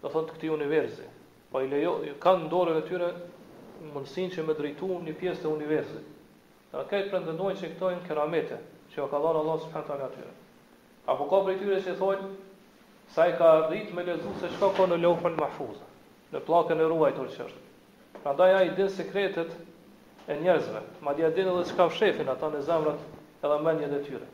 do 0.00 0.08
thot 0.16 0.32
këtij 0.36 0.54
universi 0.56 1.10
Po 1.52 1.60
i 1.62 1.68
lejo, 1.70 1.98
kanë 2.24 2.44
në 2.46 2.50
dorën 2.52 2.78
e 2.80 2.86
tyre 2.88 3.08
mundësin 3.92 4.32
që 4.34 4.44
me 4.46 4.54
drejtu 4.58 4.86
një 5.06 5.12
pjesë 5.20 5.44
të 5.44 5.50
universit. 5.52 6.08
Dhe 6.72 6.82
këtë 6.92 7.12
prendendojnë 7.12 7.60
që 7.60 7.68
këtojnë 7.74 8.02
keramete, 8.08 8.58
që 8.94 9.04
ka 9.12 9.20
dharë 9.24 9.42
Allah 9.44 9.60
së 9.64 9.68
fëntar 9.74 10.00
nga 10.00 10.08
tyre. 10.16 10.32
Apo 11.12 11.28
ka 11.32 11.38
për 11.46 11.60
tyre 11.62 11.78
që 11.84 11.94
thonë, 12.00 12.30
sa 13.14 13.28
i 13.30 13.36
ka 13.38 13.52
rritë 13.68 13.94
me 13.94 14.04
lezu 14.08 14.32
se 14.40 14.50
shka 14.56 14.72
ka 14.80 14.88
në 14.90 14.98
lohën 15.04 15.38
mahfuzë, 15.38 15.90
në 16.34 16.42
plakën 16.48 16.82
e 16.82 16.88
ruaj 16.92 17.12
të 17.20 17.28
rëqërë. 17.28 17.64
Pra 18.24 18.34
ndaj 18.34 18.50
ja 18.52 18.62
i 18.66 18.72
din 18.80 18.90
sekretet 18.96 19.52
e 20.26 20.40
njerëzve, 20.42 20.82
ma 21.06 21.14
dhja 21.20 21.30
din 21.36 21.52
edhe 21.52 21.62
shka 21.70 21.86
fshefin 21.94 22.32
ata 22.34 22.50
në 22.56 22.64
zemrat 22.66 23.46
edhe 23.46 23.60
menjën 23.68 23.94
e 24.00 24.06
tyre. 24.08 24.28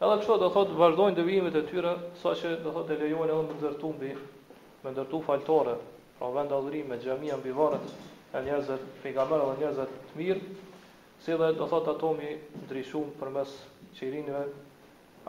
Edhe 0.00 0.20
kështë 0.22 0.38
do 0.44 0.52
thotë 0.54 0.78
vazhdojnë 0.84 1.18
dëvijimit 1.18 1.58
e 1.58 1.66
tyre, 1.72 1.96
sa 2.22 2.36
që 2.38 2.54
do 2.64 2.76
thotë 2.78 2.94
e 2.94 3.02
lejojnë 3.02 3.34
edhe 3.38 3.48
më 3.50 3.60
zërtumbi 3.66 4.14
me 4.82 4.90
ndërtu 4.94 5.18
faltore, 5.26 5.72
pra 6.18 6.28
vend 6.32 6.52
adhuri 6.52 6.80
me 6.88 6.96
gjemi 7.02 7.30
mbivaret 7.38 7.84
e 8.36 8.40
njerëzët, 8.46 8.84
pegamere 9.02 9.46
dhe 9.48 9.56
njerëzët 9.60 9.94
të 10.10 10.20
mirë, 10.20 10.54
si 11.20 11.36
dhe 11.40 11.48
do 11.58 11.66
thot 11.68 11.88
atomi 11.94 12.30
ndryshum 12.66 13.10
për 13.20 13.30
mes 13.34 13.56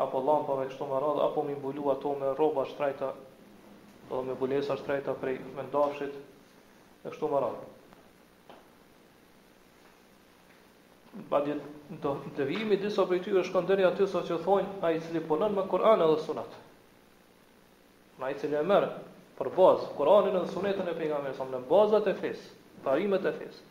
apo 0.06 0.22
llampave 0.28 0.70
kështu 0.70 0.88
më 0.92 1.00
radhë, 1.04 1.22
apo 1.26 1.44
mi 1.48 1.56
mbulu 1.58 1.90
ato 1.96 2.14
me 2.22 2.32
roba 2.40 2.64
shtrejta, 2.70 3.10
dhe 4.12 4.22
me 4.30 4.36
bulesa 4.40 4.78
shtrejta 4.80 5.14
prej 5.22 5.42
mendafshit, 5.58 6.16
e 7.04 7.10
kështu 7.12 7.28
më 7.34 7.44
radhë. 7.44 7.68
Pa 11.30 11.44
dhe 11.44 11.58
të 12.02 12.80
disa 12.80 13.04
për 13.04 13.16
i 13.18 13.24
tyve 13.26 13.44
shkënderi 13.44 13.84
atyso 13.84 14.22
që 14.30 14.38
thonjë 14.44 14.80
a 14.82 14.92
i 14.96 15.02
cili 15.04 15.20
punon 15.28 15.56
me 15.58 15.66
Koran 15.68 16.02
edhe 16.06 16.22
sunat. 16.24 16.48
Në 18.20 18.26
a 18.26 18.30
i 18.32 18.36
cili 18.40 18.56
e 18.56 18.64
mërë 18.72 18.90
për 19.42 19.50
bazë, 19.58 19.88
Kur'anin 19.98 20.36
dhe 20.38 20.48
Sunetën 20.54 20.88
e 20.88 20.94
pejgamberit 20.98 21.38
sa 21.42 21.48
në 21.50 21.64
bazat 21.70 22.08
e 22.12 22.16
fesë, 22.20 22.60
parimet 22.86 23.26
e 23.26 23.32
fesë. 23.40 23.70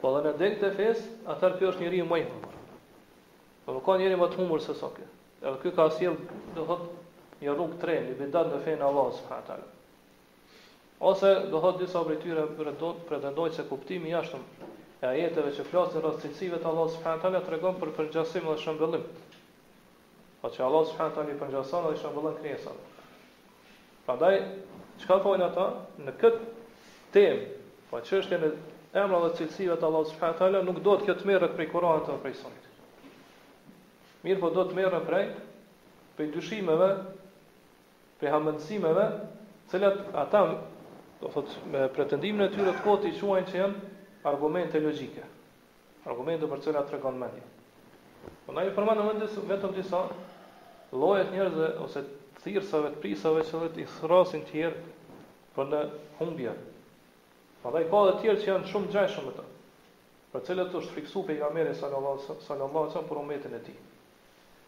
Po 0.00 0.10
dhe 0.14 0.22
në 0.24 0.34
degët 0.40 0.64
e 0.64 0.72
fesë, 0.76 1.08
atëherë 1.34 1.58
kjo 1.60 1.70
është 1.72 1.84
njëri 1.84 2.00
më 2.08 2.18
i 2.22 2.26
humbur. 2.28 2.56
Po 3.66 3.76
ka 3.84 3.96
njëri 4.00 4.16
më 4.20 4.28
të 4.32 4.40
humbur 4.40 4.62
se 4.64 4.76
sa 4.76 4.88
kjo. 4.94 5.08
Edhe 5.42 5.56
ky 5.62 5.72
ka 5.76 5.88
sjell, 5.96 6.16
do 6.56 6.64
thot, 6.68 6.86
një 7.42 7.52
rrugë 7.56 7.80
tre, 7.82 7.96
i 8.12 8.16
bindat 8.16 8.48
në 8.54 8.60
fenë 8.64 8.84
Allah 8.86 9.08
subhanahu 9.20 9.48
taala. 9.48 9.70
Ose 11.10 11.30
do 11.52 11.60
thot 11.60 11.80
disa 11.82 12.00
prej 12.08 12.20
tyre 12.24 12.46
pretendojnë 12.56 13.56
se 13.58 13.66
kuptimi 13.68 14.14
jashtëm 14.14 14.44
e 15.04 15.10
ajeteve 15.10 15.50
që 15.58 15.66
flasin 15.70 16.00
rreth 16.04 16.22
cilësive 16.24 16.60
të 16.62 16.70
Allah 16.72 16.86
subhanahu 16.94 17.20
taala 17.24 17.42
tregon 17.44 17.76
për 17.80 17.92
përgjithësim 17.98 18.48
dhe 18.48 18.54
shëmbëllim. 18.62 19.04
Po 20.40 20.52
që 20.54 20.64
Allah 20.64 20.88
subhanahu 20.88 21.18
taala 21.18 21.34
i 21.34 21.40
përgjithëson 21.42 21.88
dhe 21.88 21.92
i 21.92 22.00
shëmbëllon 22.00 22.38
krijesat. 22.40 22.80
Prandaj 24.06 24.34
Çka 25.04 25.16
thonë 25.24 25.44
ata 25.50 25.64
në 26.06 26.12
këtë 26.20 26.68
temë, 27.16 27.48
po 27.90 27.98
çështjen 28.06 28.44
e 28.48 28.52
emrave 29.00 29.28
dhe 29.28 29.38
cilësive 29.40 29.74
të 29.82 29.88
Allahut 29.88 30.08
subhanahu 30.12 30.56
wa 30.56 30.62
nuk 30.68 30.78
do 30.86 30.94
të 31.02 31.08
këtë 31.10 31.26
merret 31.30 31.52
prej 31.58 31.66
Kur'anit 31.72 32.08
apo 32.12 32.18
prej 32.22 32.36
Sunnit. 32.38 32.68
Mirë 34.24 34.40
po 34.44 34.50
do 34.56 34.64
të 34.70 34.76
merret 34.78 35.04
prej 35.08 35.26
prej 36.16 36.30
dyshimeve, 36.38 36.88
prej 38.22 38.32
hamendësimeve, 38.32 39.06
të 39.68 39.74
cilat 39.74 40.00
ata 40.22 40.42
do 41.20 41.32
thotë 41.34 41.60
me 41.74 41.84
pretendimin 41.96 42.46
e 42.46 42.50
tyre 42.54 42.72
të 42.78 42.84
koti 42.86 43.12
i 43.12 43.18
quajnë 43.18 43.50
që 43.52 43.58
janë 43.60 43.92
argumente 44.32 44.80
logjike. 44.84 45.24
Argumente 46.08 46.48
për 46.50 46.62
çela 46.64 46.84
tregon 46.88 47.16
mendje. 47.20 47.44
Po 48.46 48.56
na 48.56 48.64
informon 48.68 49.04
mendës 49.10 49.36
vetëm 49.48 49.72
disa 49.76 50.04
llojet 50.96 51.32
njerëzve 51.34 51.70
ose 51.84 52.02
thirësave 52.46 52.90
të 52.94 53.00
prisave 53.02 53.42
që 53.48 53.58
dhe 53.62 53.68
të 53.76 53.82
ishrasin 53.82 54.42
të 54.46 54.68
për 55.56 55.68
në 55.72 55.80
humbja. 56.18 56.52
Për 57.62 57.72
dhe 57.74 57.80
i 57.82 57.88
ka 57.90 58.00
dhe 58.06 58.12
të 58.20 58.34
që 58.40 58.46
janë 58.50 58.68
shumë 58.70 58.90
gjaj 58.92 59.06
shumë 59.14 59.32
të. 59.38 59.44
Për 60.32 60.44
cilët 60.46 60.76
është 60.80 60.94
friksu 60.94 61.22
për 61.26 61.34
i 61.34 61.38
gamere 61.42 61.72
sallallahu 61.74 62.36
sallam 62.50 63.10
për 63.10 63.16
umetin 63.22 63.54
e 63.54 63.60
ti. 63.66 63.72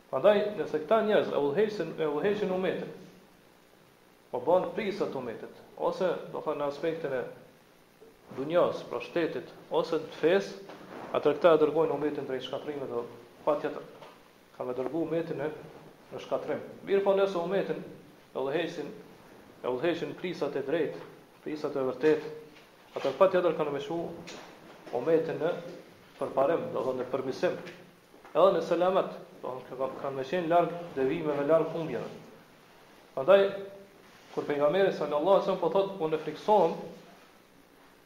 Për 0.09 0.25
dhe 0.25 0.33
nëse 0.59 0.79
këta 0.87 0.99
njëzë 1.11 1.35
e 1.39 1.43
ullheqin, 1.45 1.95
e 1.99 2.07
ullheqin 2.17 2.53
umetin, 2.53 2.91
për 4.31 4.33
po 4.43 4.49
banë 4.49 4.71
prisat 4.77 5.15
umetit, 5.21 5.55
ose 5.89 6.09
do 6.35 6.41
të 6.47 6.55
në 6.59 6.69
aspektin 6.71 7.13
e 7.19 7.23
dunjas, 8.39 8.83
për 8.91 9.05
shtetit, 9.05 9.53
ose 9.79 10.01
të 10.07 10.23
fesë, 10.23 10.79
atër 11.17 11.39
këta 11.39 11.55
e 11.55 11.61
dërgojnë 11.63 11.95
umetin 11.99 12.27
për 12.29 12.41
i 12.41 12.45
shkaprimet 12.47 12.91
dhe 12.93 13.05
për 13.47 13.63
tjetër 13.63 13.95
ka 14.59 14.65
dërguar 14.69 15.05
umetin 15.07 15.41
e 15.45 15.53
në 16.13 16.21
katrim. 16.31 16.61
Mirë 16.89 17.03
po 17.05 17.13
nëse 17.17 17.37
umetin, 17.39 17.81
e 18.33 18.37
ullëheqin, 18.41 18.87
e 19.63 19.69
ullëheqin 19.69 20.15
prisat 20.19 20.57
e 20.57 20.63
drejt, 20.65 20.97
prisat 21.45 21.77
e 21.77 21.83
vërtet, 21.91 22.29
atër 22.97 23.17
pa 23.19 23.29
tjetër 23.33 23.57
kanë 23.59 23.75
me 23.75 23.83
shu 23.85 23.99
umetin 24.97 25.41
në 25.43 25.51
përparem, 26.19 26.69
do 26.73 26.85
thonë 26.87 27.03
në 27.03 27.09
përmisim, 27.13 27.57
edhe 28.35 28.53
në 28.57 28.63
selamet, 28.69 29.13
do 29.43 29.57
dhe 29.69 29.91
kanë 30.01 30.15
me 30.21 30.25
shenë 30.29 30.51
largë 30.53 30.87
larg 31.01 31.75
dhe 31.75 31.77
largë 31.77 32.09
Andaj, 33.19 33.43
kur 34.31 34.45
pejgamberi 34.47 34.93
sallallahu 34.95 35.25
meri 35.25 35.39
wasallam 35.41 35.61
po 35.61 35.69
thotë, 35.75 35.97
unë 36.07 36.15
e 36.15 36.19
frikson, 36.23 36.77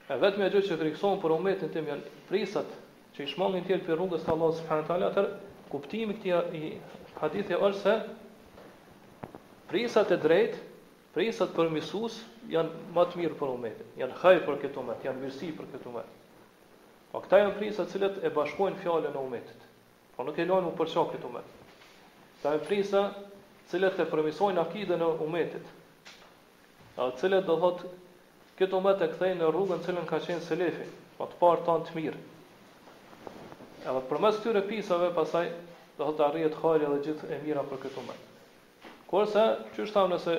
e 0.09 0.17
vetë 0.23 0.41
me 0.41 0.47
gjithë 0.49 0.67
që 0.71 0.79
frikson 0.81 1.19
për 1.21 1.35
umetin 1.37 1.69
të 1.75 1.83
janë 1.85 2.13
prisat, 2.31 2.71
që 3.13 3.27
i 3.27 3.27
shmangin 3.29 3.67
tjelë 3.69 3.85
për 3.85 3.99
rrungës 4.01 4.25
të 4.25 4.33
Allah, 4.35 4.53
s.a. 4.57 5.27
Kuptimi 5.73 6.17
këtij 6.21 6.77
hadithi 7.21 7.55
është 7.55 7.81
se 7.83 7.97
prisat 9.69 10.11
e 10.15 10.19
drejt, 10.21 10.57
prisat 11.15 11.53
për 11.57 11.69
mësues 11.73 12.19
janë 12.53 12.93
më 12.97 13.05
të 13.13 13.21
mirë 13.21 13.37
për 13.41 13.53
umetin, 13.53 13.93
janë 14.01 14.17
hajë 14.23 14.43
për 14.47 14.61
këtë 14.65 14.81
umet, 14.83 15.05
janë 15.05 15.21
mirësi 15.21 15.51
për 15.57 15.69
këtë 15.75 15.91
umet. 15.91 16.15
Po 17.13 17.21
këta 17.25 17.43
janë 17.43 17.59
prisat 17.59 17.91
cilët 17.93 18.19
e 18.25 18.31
bashkojnë 18.33 18.81
fjalën 18.81 19.13
e 19.13 19.21
umetit. 19.27 19.67
Po 20.17 20.25
nuk 20.25 20.39
e 20.41 20.47
lojnë 20.49 20.71
më 20.71 20.75
përqa 20.81 21.05
këtë 21.13 21.29
umet. 21.29 21.53
Këta 22.41 22.55
janë 22.57 22.69
prisa 22.69 23.03
cilët 23.73 24.01
e 24.01 24.09
përmisojnë 24.13 24.63
akide 24.63 24.97
në 25.01 25.11
umetit. 25.27 25.65
A 27.01 27.11
cilët 27.21 27.47
do 27.49 27.57
thotë 27.61 27.93
këtë 28.61 28.79
umet 28.81 29.01
e 29.07 29.11
këthejnë 29.13 29.41
në 29.45 29.51
rrugën 29.53 29.85
cilën 29.87 30.09
ka 30.09 30.19
qenë 30.25 30.45
selefi, 30.49 30.89
po 31.19 31.29
të 31.29 31.39
parë 31.41 31.67
tanë 31.69 31.89
të 31.91 31.97
mirë. 32.01 32.25
Edhe 33.83 34.03
përmes 34.11 34.37
këtyre 34.41 34.61
pisave, 34.69 35.09
pasaj, 35.17 35.49
do 35.99 36.09
të 36.17 36.25
arrihet 36.29 36.55
halja 36.63 36.89
dhe 36.89 37.01
gjithë 37.07 37.29
e 37.35 37.39
mira 37.45 37.63
për 37.69 37.81
këtë 37.85 38.03
umet. 38.03 38.29
Kurse, 39.11 39.43
që 39.75 39.85
është 39.87 40.05
nëse 40.15 40.37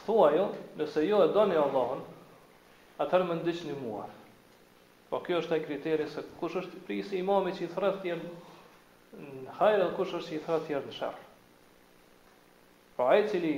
Thuaj, 0.05 0.35
jo, 0.41 0.47
nëse 0.81 1.01
ju 1.03 1.11
jo 1.13 1.21
e 1.27 1.31
doni 1.37 1.55
Allahun, 1.65 2.01
atëherë 2.99 3.27
më 3.31 3.39
ndiqni 3.43 3.75
mua. 3.83 4.07
Po 5.09 5.19
kjo 5.25 5.39
është 5.43 5.53
ai 5.53 5.63
kriteri 5.65 6.05
se 6.09 6.21
kush 6.39 6.55
është 6.61 6.79
prisi 6.87 7.19
imami 7.21 7.51
që 7.53 7.65
i 7.67 7.71
thret 7.73 7.99
ti 8.03 8.13
në 8.17 9.51
hajr 9.59 9.83
dhe 9.83 9.91
kush 9.99 10.15
është 10.17 10.31
që 10.31 10.37
i 10.37 10.43
thret 10.47 10.63
ti 10.67 10.77
në 10.87 10.93
sharr. 10.97 11.19
Po 12.95 13.09
ai 13.13 13.27
cili 13.29 13.51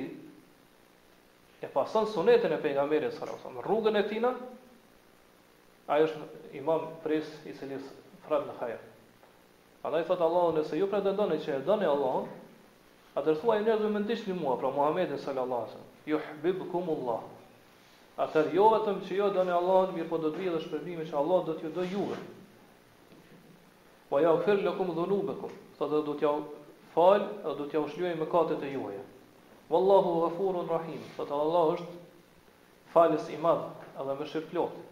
e 1.62 1.70
pason 1.78 2.10
sunetën 2.12 2.52
e 2.56 2.60
pejgamberit 2.66 3.16
sallallahu 3.16 3.40
alajhi 3.40 3.48
wasallam, 3.48 3.66
rrugën 3.68 4.00
e 4.02 4.04
tij 4.10 4.22
na 4.26 4.34
ai 5.96 6.04
është 6.04 6.60
imam 6.60 6.90
pris 7.06 7.32
i 7.52 7.56
cili 7.62 7.80
thret 8.26 8.44
në 8.50 8.58
hajr. 8.60 8.84
Allah 9.88 10.04
i 10.04 10.08
thot 10.10 10.22
Allahu 10.28 10.58
nëse 10.60 10.76
ju 10.82 10.90
pretendoni 10.92 11.38
që 11.46 11.56
e 11.56 11.64
doni 11.70 11.88
Allahun, 11.88 12.26
atë 13.16 13.38
thuaj 13.40 13.62
njerëzve 13.64 13.90
mendish 13.94 14.26
li 14.28 14.34
mua, 14.42 14.58
pra 14.60 14.70
Muhamedit 14.76 15.22
sallallahu 15.24 15.64
alajhi 15.64 15.78
wasallam, 15.78 15.90
yuhibbukumullah. 16.12 17.22
Atër 18.18 18.48
jo 18.58 18.64
vetëm 18.74 18.96
që 19.06 19.14
jo 19.20 19.26
do 19.36 19.44
në 19.46 19.54
Allahën, 19.56 19.92
mirë 19.96 20.08
po 20.12 20.18
do 20.22 20.30
të 20.34 20.40
vijë 20.42 20.54
dhe 20.56 20.62
shpërbimi 20.64 21.04
që 21.10 21.18
Allah 21.20 21.44
do 21.50 21.54
t'ju 21.58 21.70
do 21.76 21.84
juve. 21.90 22.16
Po 24.10 24.22
ja 24.24 24.32
u 24.34 24.40
firë 24.48 24.64
lëkum 24.68 24.88
dhunu 24.98 25.20
bëkum, 25.28 25.52
sa 25.78 25.90
dhe 25.92 26.00
do 26.08 26.16
t'ja 26.22 26.32
falë 26.96 27.28
dhe 27.44 27.54
do 27.60 27.68
t'ja 27.74 27.84
u 27.84 27.92
shlujë 27.92 28.16
me 28.18 28.26
katët 28.32 28.64
e 28.66 28.72
juve. 28.74 29.04
Wallahu 29.70 30.16
gafurun 30.24 30.66
rahim, 30.72 31.04
sa 31.20 31.28
të 31.30 31.38
Allah 31.38 31.70
është 31.76 32.96
falës 32.96 33.30
i 33.36 33.38
madhë 33.44 34.00
edhe 34.02 34.16
më 34.24 34.28
shirë 34.34 34.52
plotë. 34.56 34.86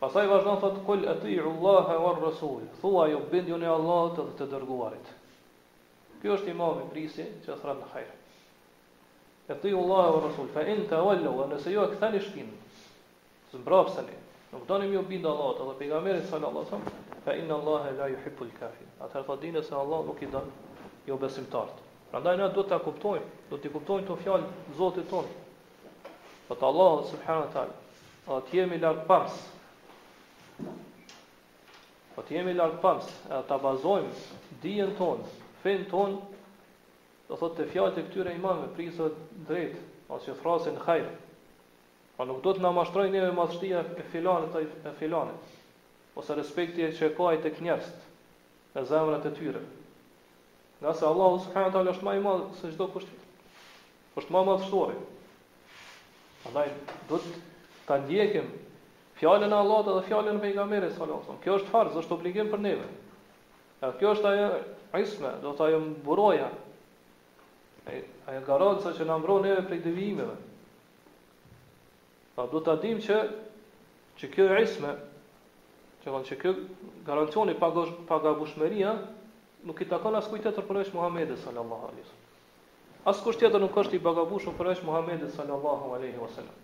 Pasaj 0.00 0.24
vazhdo 0.32 0.54
në 0.56 0.62
thotë, 0.64 0.84
kull 0.88 1.04
e 1.12 1.18
ti 1.26 1.36
u 1.44 1.50
Allahe 1.52 1.98
war 2.06 2.16
rësullë, 2.22 2.70
thua 2.80 3.04
ju 3.12 3.20
bëndjën 3.34 3.68
e 3.68 3.68
Allahët 3.74 4.16
dhe 4.22 4.28
të 4.40 4.48
dërguarit. 4.54 5.12
Kjo 6.24 6.38
është 6.38 6.52
imam 6.56 6.80
i 6.80 6.88
prisi 6.96 7.28
që 7.44 7.58
thratë 7.60 7.82
në 7.84 7.90
hajrë 7.92 8.19
e 9.50 9.54
të 9.58 9.72
ju 9.72 9.80
Allah 9.82 10.04
e 10.12 10.20
Rasul, 10.28 10.48
fa 10.54 10.62
in 10.62 10.84
të 10.86 10.94
awallu, 10.94 11.30
dhe 11.40 11.46
nëse 11.50 11.70
ju 11.74 11.82
e 11.82 11.88
këthani 11.94 12.20
shkin, 12.22 12.50
zëmbrav 13.52 13.88
sëni, 13.96 14.14
nuk 14.52 14.66
doni 14.68 14.86
mjë 14.92 15.00
bindë 15.10 15.30
Allah, 15.32 15.56
të 15.58 15.64
dhe 15.72 15.76
pegamerit 15.80 16.28
sëllë 16.30 16.46
Allah, 16.46 16.92
fa 17.24 17.34
in 17.34 17.50
Allah 17.56 17.88
e 17.90 17.96
la 17.98 18.06
ju 18.12 18.18
hipu 18.24 18.46
lë 18.46 18.58
kafin. 18.60 18.90
Atëherë 19.02 19.24
të 19.26 19.26
po 19.26 19.36
dine 19.42 19.62
se 19.66 19.74
Allah 19.74 20.04
nuk 20.06 20.22
i 20.22 20.28
dënë, 20.30 20.84
jo 21.10 21.18
besimtartë. 21.18 21.88
Pra 22.12 22.22
ndaj 22.22 22.36
në 22.40 22.48
do 22.54 22.64
të 22.70 22.78
kuptojnë, 22.86 23.26
do 23.50 23.58
të 23.62 23.72
kuptojnë 23.74 24.06
të 24.10 24.16
fjallë 24.22 24.54
zotit 24.78 25.10
tonë. 25.10 25.34
Po 26.46 26.54
të 26.58 26.68
Allah, 26.70 26.94
subhanë 27.10 27.50
talë, 27.58 27.78
po 28.28 28.40
të 28.48 28.58
jemi 28.60 28.78
lartë 28.86 29.06
pams, 29.10 29.44
po 32.14 32.22
të 32.26 32.38
jemi 32.38 32.56
lartë 32.58 32.80
pams, 32.86 33.12
e 33.34 33.42
të 33.50 33.60
bazojmë 33.66 34.58
dijen 34.62 34.94
tonë, 34.98 35.36
fenë 35.64 35.90
tonë, 35.92 36.29
do 37.30 37.36
thotë 37.38 37.60
të 37.62 37.68
fjalët 37.70 37.98
e 38.00 38.04
këtyre 38.08 38.32
imamëve 38.36 38.72
prisot 38.74 39.18
drejt 39.46 39.78
ose 40.10 40.32
thrasin 40.40 40.78
hajr. 40.84 41.06
Po 42.16 42.26
nuk 42.26 42.40
do 42.42 42.52
të 42.56 42.64
na 42.64 42.72
mashtrojnë 42.74 43.12
neve 43.14 43.34
madhështia 43.36 43.84
e 44.02 44.06
filanit 44.10 44.54
e 44.58 44.92
filanit 44.98 46.16
ose 46.18 46.34
respekti 46.34 46.88
që 46.98 47.12
ka 47.14 47.28
ai 47.30 47.38
tek 47.44 47.60
njerëzit 47.64 48.08
në 48.74 48.82
zemrat 48.90 49.28
e 49.30 49.30
tyre. 49.36 49.62
Nga 50.80 50.94
se 50.98 51.06
Allahu 51.06 51.38
subhanahu 51.46 51.72
taala 51.76 51.92
është 51.94 52.08
më 52.08 52.14
i 52.18 52.24
madh 52.26 52.50
se 52.58 52.72
çdo 52.74 52.88
kusht. 52.96 53.14
Është 54.18 54.34
më 54.34 54.42
madhështori. 54.50 54.96
Allaj, 56.50 56.72
do 57.10 57.20
të 57.20 57.34
të 57.86 58.00
ndjekim 58.08 58.48
fjallën 59.20 59.54
e 59.54 59.60
Allah 59.62 59.84
dhe 59.86 59.94
fjallën 60.08 60.40
e 60.40 60.42
pejgamere, 60.48 60.90
salatëm. 60.96 61.38
Kjo 61.44 61.60
është 61.60 61.70
farz, 61.72 61.94
është 62.02 62.16
obligim 62.18 62.50
për 62.52 62.64
neve. 62.66 62.88
kjo 64.02 64.10
është 64.16 64.28
ajo 64.32 64.50
isme, 65.02 65.30
do 65.42 65.50
të 65.56 65.64
ajo 65.68 65.78
mburoja, 65.80 66.46
ai 68.28 68.36
garanca 68.46 68.92
që 68.94 69.06
na 69.08 69.16
mbron 69.18 69.42
neve 69.44 69.62
prej 69.66 69.80
devijimeve. 69.84 70.34
Pa 72.34 72.44
do 72.52 72.60
ta 72.64 72.76
dim 72.82 73.00
që 73.02 73.16
që 74.20 74.28
kjo 74.34 74.46
isme 74.62 74.94
që 76.04 76.12
kanë 76.12 76.26
që 76.30 76.38
kjo 76.42 76.52
garancioni 77.08 77.54
pagosh 77.60 77.92
pagabushmëria 78.08 78.92
nuk 79.68 79.80
i 79.84 79.88
takon 79.90 80.16
as 80.20 80.28
kujt 80.30 80.46
tjetër 80.46 80.66
përveç 80.70 80.92
Muhamedit 80.96 81.40
sallallahu 81.44 81.90
alaihi 81.90 82.04
wasallam. 82.04 83.08
As 83.10 83.20
kusht 83.24 83.42
tjetër 83.42 83.60
nuk 83.64 83.76
është 83.82 83.98
i 83.98 84.02
pagabushur 84.06 84.56
përveç 84.58 84.82
Muhamedit 84.86 85.34
sallallahu 85.36 85.94
alaihi 85.96 86.20
wasallam. 86.22 86.54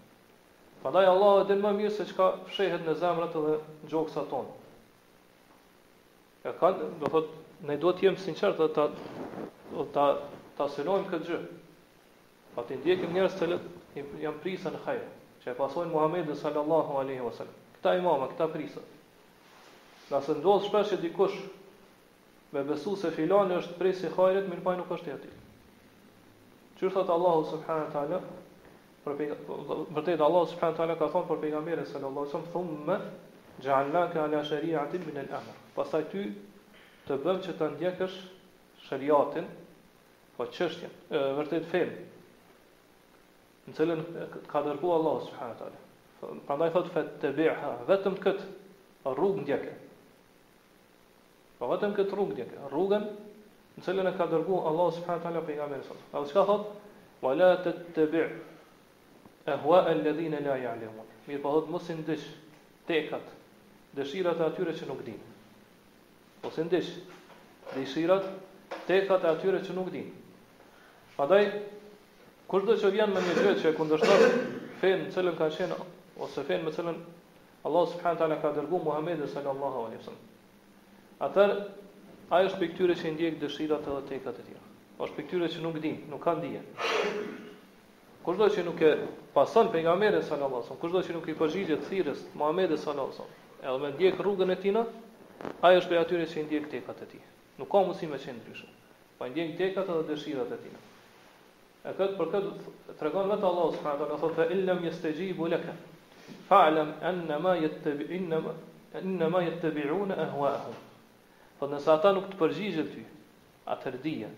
Prandaj 0.83 1.11
Allahu 1.11 1.47
din 1.49 1.63
më 1.65 1.75
mirë 1.83 1.95
se 1.99 2.07
çka 2.13 2.31
fshehet 2.51 2.87
në 2.87 2.95
zemrat 3.01 3.37
edhe 3.41 3.57
gjoksat 3.93 4.29
tonë. 4.31 4.57
Ja 6.47 6.53
kanë, 6.61 6.91
do 7.03 7.11
thotë, 7.11 7.43
ne 7.67 7.77
duhet 7.83 7.99
të 7.99 8.05
jemi 8.07 8.23
sinqertë 8.23 8.69
ta 8.77 8.85
ta 9.97 10.07
ta 10.57 10.69
synojmë 10.73 11.11
këtë 11.13 11.31
gjë. 11.31 11.39
Pa 12.55 12.63
të 12.65 12.79
ndjekim 12.81 13.13
njerëz 13.15 13.35
të 13.37 13.43
cilët 13.45 14.17
janë 14.25 14.43
prisa 14.43 14.73
në 14.73 14.81
hajër, 14.87 15.09
që 15.43 15.51
e 15.53 15.57
pasojnë 15.59 15.93
Muhamedit 15.93 16.39
sallallahu 16.41 16.97
alaihi 17.03 17.25
wasallam. 17.27 17.53
Këta 17.77 17.93
imama, 17.99 18.29
këta 18.33 18.47
prisa. 18.55 18.85
Nëse 20.11 20.37
ndodh 20.41 20.65
shpesh 20.69 20.95
që 20.95 20.99
dikush 21.05 21.37
me 22.55 22.63
besu 22.69 22.95
se 22.97 23.11
filani 23.13 23.59
është 23.61 23.77
prisë 23.81 24.09
i 24.09 24.15
hajrit, 24.17 24.49
mirë 24.53 24.65
pajë 24.69 24.81
nuk 24.81 24.95
është 24.97 25.13
i 25.13 25.15
ati. 25.17 25.35
Qërë 26.81 26.95
thëtë 26.97 27.15
Allahu 27.17 27.45
subhanë 27.53 27.91
të 27.93 28.01
ala, 28.03 28.23
vërtejtë 29.07 30.27
Allahu 30.27 30.51
subhanë 30.55 30.79
të 30.81 30.99
ka 31.03 31.11
thonë 31.15 31.31
për 31.33 31.43
pejgamberi 31.45 31.85
sallallahu 31.91 32.25
alaihi 32.25 32.33
wasallam, 32.33 32.51
thumë 32.55 32.81
me 32.89 33.61
gjallaka 33.67 34.25
ala 34.25 34.43
shëri 34.49 34.75
atin 34.85 35.05
minë 35.11 35.23
el 35.27 35.37
amër. 35.41 35.61
Pasaj 35.77 36.03
ty 36.13 36.25
të 37.09 37.21
bëmë 37.25 37.45
që 37.47 37.57
të 37.61 37.71
ndjekësh 37.77 38.17
shëriatin, 38.89 39.49
po 40.37 40.45
çështja 40.53 40.89
e 41.17 41.21
vërtet 41.39 41.69
fen 41.73 41.93
në 43.67 43.77
cilën 43.79 44.03
ka 44.51 44.61
dërguar 44.67 45.01
Allahu 45.01 45.25
subhanahu 45.25 45.55
wa 45.55 45.61
taala 45.61 45.79
po, 46.21 46.31
prandaj 46.49 46.69
thot 46.77 46.91
fat 46.93 47.15
tabiha 47.23 47.71
vetëm 47.89 48.19
kët 48.25 48.43
rrugë 49.09 49.45
ndjekë 49.47 49.75
po 51.61 51.71
vetëm 51.73 51.95
kët 51.97 52.13
rrugë 52.13 52.37
ndjekë 52.37 52.69
rrugën 52.73 53.07
në 53.77 53.87
cilën 53.87 54.11
e 54.13 54.17
ka 54.19 54.27
dërguar 54.35 54.69
Allahu 54.73 54.95
subhanahu 54.99 55.21
wa 55.23 55.29
taala 55.29 55.45
pejgamberi 55.49 55.89
sa 55.89 55.97
do 56.21 56.29
të 56.29 56.45
thot 56.51 56.69
wala 57.25 57.51
tattabi 57.65 58.27
ahwa 59.57 59.81
alladhina 59.95 60.43
la 60.45 60.59
ya'lamun 60.61 61.15
Mirë 61.31 61.43
po 61.43 61.55
thot 61.57 61.73
mos 61.73 61.89
ndesh 61.89 62.29
tekat 62.87 63.33
dëshirat 63.97 64.45
e 64.45 64.49
atyre 64.51 64.77
që 64.77 64.91
nuk 64.93 65.01
dinë 65.09 66.45
ose 66.47 66.67
ndesh 66.69 66.93
dëshirat 67.73 68.29
tekat 68.87 69.25
e 69.25 69.33
atyre 69.33 69.65
që 69.65 69.81
nuk 69.81 69.91
dinë 69.97 70.25
Pandaj 71.17 71.45
kushdo 72.47 72.75
që 72.81 72.89
vjen 72.95 73.13
me 73.17 73.21
një 73.27 73.35
gjë 73.39 73.53
që 73.63 73.71
kundërshton 73.77 74.25
fen 74.83 74.99
me 75.07 75.13
cilën 75.15 75.37
ka 75.39 75.47
shenë 75.59 75.77
ose 76.27 76.43
fen 76.49 76.65
me 76.67 76.73
cëllën 76.77 76.97
Allah 77.69 77.85
subhanahu 77.93 78.19
taala 78.23 78.37
ka 78.43 78.51
dërguar 78.59 78.83
Muhamedit 78.89 79.31
sallallahu 79.35 79.85
alaihi 79.87 80.01
wasallam. 80.03 80.27
Atë 81.29 81.47
ai 82.37 82.43
është 82.51 82.59
pikëtyre 82.65 82.97
që 83.01 83.13
ndjek 83.15 83.39
dëshirat 83.45 83.89
edhe 83.93 84.03
tekat 84.11 84.41
e 84.43 84.45
tij. 84.51 84.59
Është 85.07 85.17
pikëtyre 85.21 85.49
që 85.55 85.63
nuk 85.65 85.79
din, 85.87 85.97
nuk 86.13 86.21
ka 86.27 86.35
dije. 86.43 86.61
Kushdo 88.27 88.51
që 88.57 88.65
nuk 88.69 88.83
e 88.85 88.91
pason 89.39 89.71
pejgamberin 89.73 90.21
sallallahu 90.21 90.61
alaihi 90.61 90.67
wasallam, 90.69 90.83
kushdo 90.85 91.05
që 91.09 91.17
nuk 91.17 91.31
i 91.33 91.37
përgjigjet 91.41 91.89
thirrjes 91.89 92.21
Muhamedit 92.43 92.83
sallallahu 92.85 93.17
alaihi 93.17 93.17
wasallam, 93.17 93.63
edhe 93.65 93.79
me 93.87 93.95
ndjek 93.97 94.21
rrugën 94.21 94.53
e 94.53 94.59
tij, 94.67 94.77
ai 95.65 95.73
është 95.81 95.95
pikëtyre 95.95 96.29
që 96.35 96.45
ndjek 96.45 96.69
tekat 96.77 97.01
e 97.01 97.09
tij. 97.15 97.25
Nuk 97.57 97.73
ka 97.73 97.83
mundësi 97.87 98.11
me 98.13 98.21
çën 98.27 98.37
ndryshë. 98.43 98.69
pa 99.19 99.25
po 99.25 99.31
ndjen 99.33 99.57
tekat 99.63 99.89
edhe 99.95 100.05
dëshirat 100.13 100.55
e 100.59 100.61
tij. 100.67 100.77
E 101.87 101.93
këtë 101.95 102.17
për 102.19 102.31
këtë 102.31 102.95
të 102.99 103.05
regon 103.07 103.29
vetë 103.31 103.47
Allah 103.49 103.67
së 103.75 103.81
përnë, 103.85 104.07
dhe 104.11 104.15
thotë, 104.23 104.43
illam 104.57 104.81
jes 104.83 104.97
të 105.05 105.11
gjibu 105.21 105.45
leke, 105.53 105.75
fa'lem 106.49 106.89
enne 107.11 107.37
ma 107.45 107.53
jetë 107.61 107.81
të 109.63 109.69
biru 109.77 109.99
e 110.11 110.13
ehuahu. 110.25 110.73
Thotë, 110.73 110.81
po 111.61 111.65
nësa 111.71 111.91
ata 112.01 112.11
nuk 112.17 112.27
të 112.33 112.37
përgjigjën 112.43 112.89
ty, 112.97 113.03
atër 113.77 113.95
dhije, 114.03 114.31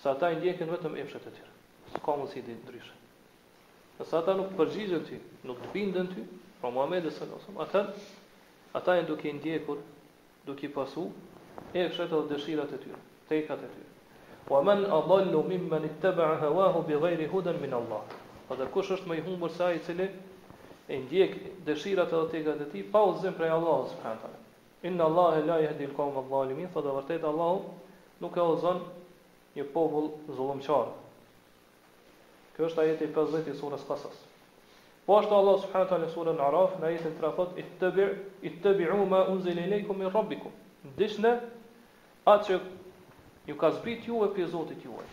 sa 0.00 0.06
ata 0.16 0.26
i 0.32 0.34
ndjekin 0.40 0.72
vetëm 0.72 0.92
epshet 1.04 1.24
e 1.28 1.30
tyre, 1.36 1.52
së 1.92 1.98
ka 2.06 2.12
më 2.16 2.24
si 2.32 2.40
ndryshë. 2.48 2.94
Nësa 4.00 4.14
ata 4.24 4.32
nuk 4.40 4.48
të 4.54 4.58
përgjigjën 4.64 5.02
ty, 5.10 5.16
nuk 5.50 5.58
të 5.66 5.70
bindën 5.76 6.08
ty, 6.16 6.22
pra 6.62 6.68
Muhammed 6.72 7.04
e 7.04 7.12
sëllosëm, 7.18 7.54
atër, 7.66 7.86
ata 8.80 8.90
i 8.96 8.98
nduke 9.04 9.26
i 9.28 9.36
ndjekur, 9.36 9.78
duke 10.48 10.66
pasu, 10.78 11.10
epshet 11.84 12.08
e 12.08 12.16
dëshirat 12.32 12.70
e 12.72 12.78
tyre, 12.88 13.00
tekat 13.32 13.60
e 13.68 13.70
tyre. 13.76 13.92
Wa 14.48 14.62
man 14.62 14.84
adallu 14.84 15.42
mimman 15.48 15.84
ittaba 15.84 16.36
hawahu 16.36 16.82
bighayri 16.84 17.26
hudan 17.28 17.56
min 17.60 17.72
Allah. 17.72 18.00
Po 18.48 18.54
dhe 18.56 18.66
kush 18.72 18.92
është 18.92 19.08
më 19.08 19.16
i 19.18 19.22
humbur 19.28 19.48
se 19.50 19.64
ai 19.64 19.76
i 19.78 19.84
cili 19.86 20.08
e 20.88 20.98
ndjek 21.04 21.38
dëshirat 21.66 22.12
e 22.12 22.20
tegat 22.34 22.60
e 22.60 22.66
tij 22.72 22.84
pa 22.92 23.00
udhëzim 23.08 23.32
prej 23.38 23.50
Allahut 23.50 23.88
subhanahu 23.94 24.20
taala. 24.20 24.38
Inna 24.84 25.04
Allaha 25.08 25.40
la 25.46 25.56
yahdi 25.64 25.88
al-qawma 25.88 26.20
adh-dhalimin. 26.20 26.68
Po 26.72 26.80
dhe 26.84 26.92
vërtet 26.92 27.24
Allahu 27.24 27.72
nuk 28.20 28.36
e 28.36 28.40
ozon 28.52 28.82
një 29.56 29.64
popull 29.72 30.10
zullëmçar. 30.36 30.92
Kjo 32.54 32.68
është 32.68 32.80
ajeti 32.84 33.08
50 33.16 33.48
i 33.48 33.56
surës 33.62 33.86
Qasas. 33.88 34.18
Po 35.08 35.20
ashtu 35.22 35.32
Allah 35.38 35.56
subhanahu 35.64 35.86
wa 35.88 35.88
taala 35.94 36.04
në 36.04 36.12
surën 36.18 36.44
Araf 36.48 36.76
na 36.84 36.92
i 36.92 37.00
thotë 37.00 37.16
trafot 37.22 37.56
ittabi 37.64 38.10
ittabi'u 38.50 39.00
ma 39.14 39.24
unzila 39.32 39.64
ilaykum 39.68 39.98
min 40.04 40.12
rabbikum. 40.14 40.52
Dishna 41.00 41.38
atë 42.34 42.44
që 42.50 42.60
Ju 43.46 43.56
ka 43.60 43.68
zbrit 43.76 44.08
juve 44.08 44.30
për 44.34 44.46
zotit 44.48 44.84
ju 44.86 44.90
e. 44.90 45.08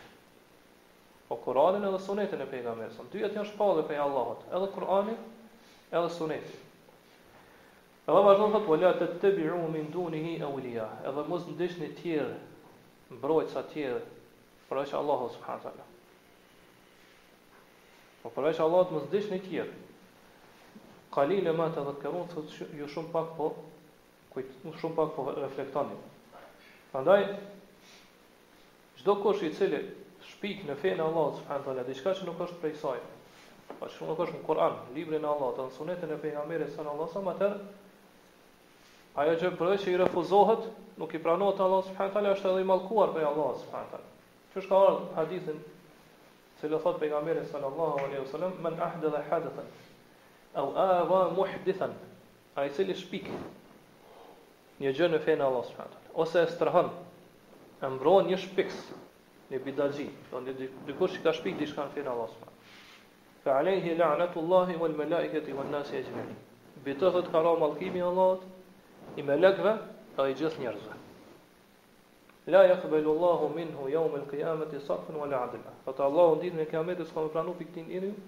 Po 1.29 1.35
Koranin 1.43 1.83
edhe 1.87 1.99
sunetin 1.99 2.41
e 2.43 2.51
pejgamberit, 2.51 2.93
mesën. 2.95 3.09
Dy 3.11 3.19
janë 3.25 3.43
shpallë 3.49 3.83
e 3.83 3.85
Allahut, 3.99 4.17
Allahot. 4.17 4.43
Edhe 4.55 4.69
Kur'ani, 4.75 5.15
edhe 5.91 6.09
sunetin. 6.11 6.57
Edhe 8.07 8.21
vazhdo 8.27 8.47
thotë, 8.53 8.77
të 8.79 8.91
të 8.99 9.07
të 9.07 9.13
të 9.23 9.31
biru 9.37 9.57
më 9.63 9.69
mindu 9.75 10.05
hi 10.15 10.33
e 10.39 10.41
Edhe 11.07 11.19
mos 11.31 11.43
në 11.49 11.53
të 11.59 11.65
një 11.81 11.89
tjere, 12.01 12.37
më 13.09 13.15
tjerë 13.23 13.51
sa 13.53 13.61
tjere, 13.73 14.01
përveqë 14.69 14.95
Allahot 15.01 15.31
së 15.35 15.39
përhanë 15.43 15.61
të 15.61 15.67
Allah. 15.71 15.87
Po 18.21 18.27
Allahot 18.41 18.91
mos 18.95 19.05
në 19.07 19.11
të 19.11 19.17
një 19.31 19.39
tjere. 19.47 19.73
ma 21.53 21.65
e 21.65 21.67
thotë 21.71 21.99
të 22.01 22.09
të 22.35 22.41
ju 22.79 22.85
shumë 22.95 23.11
pak 23.11 23.27
po, 23.37 23.45
kujt 24.33 24.49
shumë 24.79 24.95
pak 24.95 25.09
po 25.15 25.21
reflektoni. 25.35 25.95
Prandaj 26.91 27.23
Çdo 28.99 29.15
kush 29.23 29.43
i 29.43 29.51
cili 29.57 29.79
shpik 30.31 30.63
në 30.67 30.75
fen 30.81 30.99
e 30.99 31.05
Allahut 31.05 31.37
subhanahu 31.39 31.63
wa 31.65 31.67
taala, 31.67 31.83
diçka 31.89 32.13
që 32.17 32.27
nuk 32.29 32.41
është 32.47 32.57
prej 32.63 32.73
saj. 32.81 32.99
Po 33.79 33.89
shumë 33.93 34.11
nuk 34.11 34.23
është 34.25 34.39
në 34.39 34.47
Kur'an, 34.47 34.75
librin 34.97 35.25
e 35.27 35.31
Allahut, 35.33 35.59
në 35.69 35.75
sunetën 35.77 36.11
e 36.11 36.17
pejgamberit 36.23 36.73
sallallahu 36.75 37.07
alaihi 37.07 37.17
wasallam, 37.17 37.35
atë 37.35 39.21
ajo 39.23 39.35
që 39.43 39.51
prohet 39.61 39.87
i 39.87 39.95
refuzohet, 40.03 40.67
nuk 41.01 41.15
i 41.19 41.23
pranohet 41.27 41.61
Allahu 41.67 41.87
subhanahu 41.89 42.11
wa 42.13 42.17
taala, 42.17 42.33
është 42.37 42.51
edhe 42.51 42.63
i 42.65 42.69
mallkuar 42.73 43.13
prej 43.15 43.27
Allahut 43.31 43.61
subhanahu 43.63 43.87
wa 43.87 43.97
taala. 43.97 44.09
Ço 44.51 44.63
është 44.63 44.81
ka 44.83 45.15
hadithin 45.19 45.63
se 46.61 46.69
lë 46.69 46.81
thot 46.83 46.99
pejgamberi 47.01 47.47
sallallahu 47.53 48.03
alaihi 48.05 48.25
wasallam, 48.25 48.57
"Men 48.67 48.79
ahdatha 48.87 49.23
hadathan 49.31 49.71
aw 50.53 50.75
awa 50.85 51.23
muhdithan", 51.39 51.95
ai 52.55 52.67
thëli 52.77 52.97
shpik 53.01 53.31
një 54.85 54.91
gjë 54.99 55.07
në 55.15 55.23
fen 55.25 55.39
e 55.41 55.47
Allahut 55.49 55.69
subhanahu 55.71 55.95
wa 55.95 55.97
taala, 55.97 56.19
ose 56.25 56.43
e 56.43 56.47
strohon 56.53 56.91
e 57.81 57.87
mbron 57.89 58.27
një 58.29 58.37
shpiks, 58.37 58.77
një 59.51 59.59
bidaxhi, 59.65 60.05
do 60.31 60.41
të 60.45 60.53
dikush 60.89 61.15
që 61.17 61.23
ka 61.25 61.31
shpik 61.33 61.57
diçka 61.59 61.87
në 61.87 61.93
fen 61.95 62.09
Allah 62.11 62.29
subhanahu. 62.29 62.57
Fa 63.41 63.55
alayhi 63.61 63.95
la'natullahi 63.97 64.75
wal 64.83 64.93
malaikati 64.99 65.55
wan 65.57 65.71
nas 65.73 65.89
yajma'in. 65.93 66.35
Bitohet 66.85 67.31
ka 67.33 67.41
ra 67.41 67.55
mallkimi 67.63 67.99
i 67.99 68.05
Allahut 68.11 69.17
i 69.19 69.25
melekëve 69.25 69.73
dhe 70.17 70.27
i 70.29 70.35
gjithë 70.39 70.61
njerëzve. 70.61 70.97
La 72.53 72.61
yaqbalu 72.67 73.11
Allahu 73.15 73.49
minhu 73.55 73.89
yawm 73.93 74.15
al-qiyamati 74.19 74.79
safan 74.85 75.17
wala 75.21 75.41
'adla. 75.49 75.73
Fa 75.85 75.97
Allahu 76.05 76.39
din 76.41 76.55
me 76.55 76.65
kiametin 76.69 77.05
s'ka 77.05 77.25
pranu 77.33 77.55
piktin 77.59 77.89
e 77.89 77.97
njerëzve. 77.97 78.21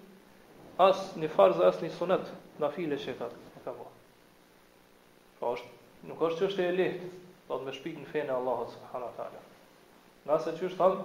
As 0.81 1.03
në 1.21 1.27
farz 1.35 1.59
as 1.69 1.77
në 1.81 1.91
sunet, 1.97 2.25
nafile 2.59 2.97
shekat, 2.97 3.29
ka 3.53 3.59
thonë. 3.67 3.91
Po, 5.39 5.53
nuk 6.09 6.25
është 6.27 6.41
çështë 6.47 6.65
e 6.69 6.71
lehtë 6.77 7.09
të 7.47 7.57
me 7.65 7.73
shpik 7.75 7.97
në 7.99 8.09
fene 8.11 8.33
Allah 8.35 8.61
subhanu 8.71 9.09
ta'ala 9.17 9.41
Nga 10.27 10.37
se 10.45 10.53
që 10.59 10.69
shtan 10.73 11.01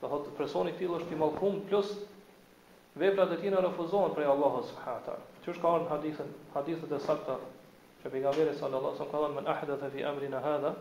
Të 0.00 0.10
thot 0.12 0.30
personi 0.38 0.72
t'il 0.78 0.94
është 0.98 1.16
i 1.16 1.20
malkum 1.20 1.58
Plus 1.68 1.92
veprat 3.02 3.34
e 3.36 3.40
tina 3.44 3.60
refuzohen 3.66 4.14
Prej 4.16 4.30
Allah 4.34 4.56
subhanu 4.70 5.06
ta'ala 5.08 5.28
Që 5.44 5.56
shkohen 5.58 5.84
në 5.84 5.90
hadithet, 5.92 6.32
hadithet 6.54 6.94
e 6.96 7.00
sakta 7.08 7.36
Që 8.00 8.12
për 8.12 8.18
i 8.18 8.22
gamere 8.26 8.54
sallë 8.58 8.80
Allah 8.80 8.96
Sëmë 9.00 9.14
këllon 9.14 9.36
men 9.38 9.50
ahdhët 9.54 9.84
e 9.86 9.90
fi 9.96 10.06
amri 10.10 10.30
në 10.32 10.40
hadha 10.44 10.72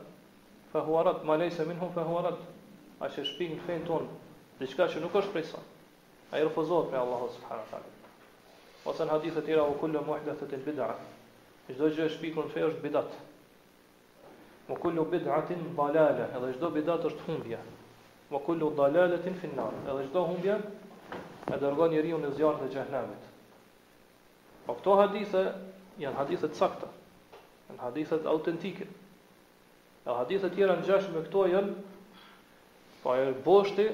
Fa 0.74 0.82
hua 0.88 1.04
rad, 1.08 1.22
ma 1.28 1.36
lejse 1.38 1.66
se 1.66 1.90
fa 1.98 2.08
hua 2.08 2.24
rad 2.30 2.40
A 3.04 3.10
që 3.12 3.26
shpik 3.32 3.58
në 3.58 3.66
fene 3.68 3.88
ton 3.90 4.08
Dhe 4.60 4.72
qka 4.72 4.88
që 4.94 5.04
nuk 5.04 5.20
është 5.20 5.36
prej 5.36 5.48
sa 5.52 5.64
A 6.34 6.40
i 6.40 6.48
refuzohet 6.48 6.90
prej 6.94 7.04
Allah 7.04 7.28
subhanu 7.36 7.68
ta'ala 7.74 8.88
Ose 8.92 9.04
në 9.08 9.18
hadithet 9.18 9.46
tira 9.48 9.68
u 9.70 9.76
kullu 9.80 10.00
muhdhët 10.08 10.42
e 10.46 10.50
t'il 10.54 10.64
bidara 10.66 10.96
Çdo 11.68 11.88
gjë 11.96 12.10
shpikur 12.18 12.50
në 12.50 12.66
është 12.70 12.82
bidat. 12.84 13.14
Wa 14.70 14.78
kullu 14.80 15.06
bid'atin 15.12 15.60
dalalah, 15.78 16.30
edhe 16.38 16.54
çdo 16.58 16.70
bidat 16.76 17.04
është 17.10 17.26
humbje. 17.28 17.58
Wa 18.32 18.40
kullu 18.46 18.70
dalalatin 18.78 19.36
fi 19.42 19.48
an-nar, 19.52 19.76
edhe 19.92 20.06
çdo 20.10 20.22
humbje 20.30 20.56
e 21.52 21.58
dërgon 21.64 21.92
njeriu 21.92 22.20
në 22.24 22.30
zjarrin 22.38 22.68
e 22.68 22.72
xhehenamit. 22.76 23.26
Po 24.68 24.78
këto 24.80 24.96
hadithe 25.02 25.42
janë 26.04 26.18
hadithe 26.22 26.50
të 26.54 26.60
sakta, 26.62 26.88
janë 27.72 27.82
hadithe 27.84 28.22
autentike. 28.36 28.88
Ka 30.06 30.16
hadithe 30.22 30.48
të 30.48 30.56
tjera 30.62 30.78
ngjash 30.80 31.12
me 31.16 31.26
këto 31.28 31.44
janë 31.58 31.76
pa 33.04 33.10
po 33.10 33.20
e 33.28 33.34
boshti 33.46 33.90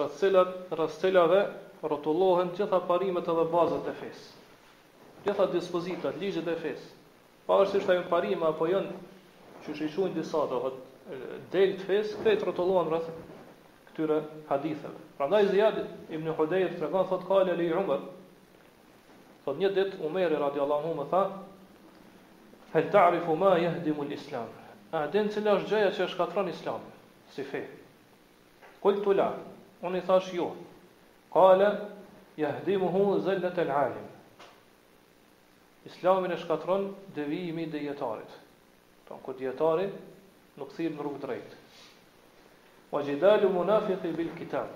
rastelat 0.00 0.74
rastelave 0.80 1.40
rrotullohen 1.84 2.52
gjitha 2.58 2.82
parimet 2.92 3.28
edhe 3.32 3.46
bazat 3.56 3.88
e 3.88 3.96
fesë. 4.02 4.28
Gjitha 5.24 5.48
dispozitat, 5.56 6.20
ligjit 6.20 6.48
e 6.48 6.56
fesë, 6.66 6.92
pavarësisht 7.48 7.88
janë 7.92 8.08
parime 8.12 8.48
apo 8.52 8.68
janë 8.74 9.08
që 9.64 9.72
është 9.74 9.86
i 9.88 9.92
shuën 9.94 10.14
disa 10.16 10.40
të 10.50 10.58
hëtë 10.62 11.18
delë 11.52 11.74
të 11.80 11.86
fesë, 11.88 12.18
këtë 12.20 12.36
të 12.40 12.46
rëtëlluan 12.48 12.88
rëthë 12.92 13.12
këtyre 13.90 14.16
hadithëve. 14.50 15.02
Pra 15.18 15.26
ndaj 15.28 15.42
zhjad, 15.50 15.78
im 16.14 16.24
në 16.24 16.36
hodejë 16.38 16.70
të 16.72 16.78
tregan, 16.80 17.06
thotë 17.10 17.28
kale 17.28 17.56
li 17.58 17.66
i 17.68 17.74
rëmër, 17.74 18.06
thotë 19.44 19.62
një 19.64 19.70
ditë, 19.76 20.00
umeri 20.08 20.40
radi 20.40 20.62
Allah 20.64 20.88
më 21.00 21.06
tha, 21.12 21.22
e 22.78 22.82
të 22.88 23.00
arifu 23.10 23.36
ma 23.40 23.52
jahdimu 23.60 24.06
lë 24.08 24.18
islamë, 24.18 24.74
a 24.96 25.04
dinë 25.12 25.34
cilë 25.36 25.56
është 25.58 25.72
gjëja 25.74 25.92
që 25.98 26.04
është 26.08 26.20
katron 26.22 26.52
Islam, 26.54 26.84
si 27.34 27.44
fejë. 27.52 27.72
Kull 28.80 29.02
të 29.04 29.16
la, 29.18 29.28
unë 29.84 30.00
i 30.00 30.04
thashë 30.08 30.36
jo, 30.40 30.48
kale 31.34 31.68
jahdimu 32.40 32.88
hu 32.94 33.02
zëllet 33.26 33.58
e 33.64 33.68
lë 33.72 33.82
islamin 35.88 36.32
e 36.34 36.36
shkatron 36.36 36.82
dhe 37.16 37.22
vijimi 37.24 37.64
dhe 37.72 37.78
jetarit. 37.80 38.28
Pra 39.10 39.18
kur 39.26 39.34
dietari 39.42 39.88
nuk 40.60 40.70
thirr 40.76 40.92
në 40.94 41.02
rrugë 41.02 41.20
drejt. 41.24 41.54
Wa 42.92 43.00
jidalu 43.06 43.48
munafiqi 43.56 44.12
bil 44.14 44.28
kitab. 44.38 44.70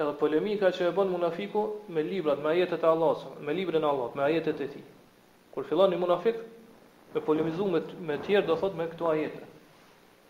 Edhe 0.00 0.14
polemika 0.16 0.70
që 0.72 0.86
e 0.88 0.94
bën 0.96 1.12
munafiku 1.12 1.64
me 1.92 2.02
librat, 2.06 2.40
me 2.40 2.48
ajetet 2.54 2.82
e 2.82 2.88
Allahut, 2.88 3.36
me 3.44 3.52
librin 3.58 3.84
e 3.84 3.88
Allahut, 3.90 4.14
me 4.16 4.24
ajetet 4.24 4.62
e 4.64 4.68
tij. 4.72 4.86
Kur 5.52 5.68
fillon 5.68 5.92
i 5.96 6.00
munafik 6.00 6.38
me 7.14 7.20
polemizu 7.26 7.66
me 7.74 7.82
të 7.90 8.16
tjerë 8.28 8.46
do 8.48 8.56
thot 8.62 8.76
me 8.78 8.86
këto 8.92 9.10
ajete. 9.12 9.42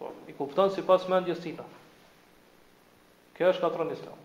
Po 0.01 0.11
i 0.27 0.35
kupton 0.41 0.73
sipas 0.75 1.07
mendjes 1.13 1.39
tij. 1.45 1.61
Kjo 3.39 3.53
është 3.55 3.63
katron 3.69 3.95
islam. 3.95 4.25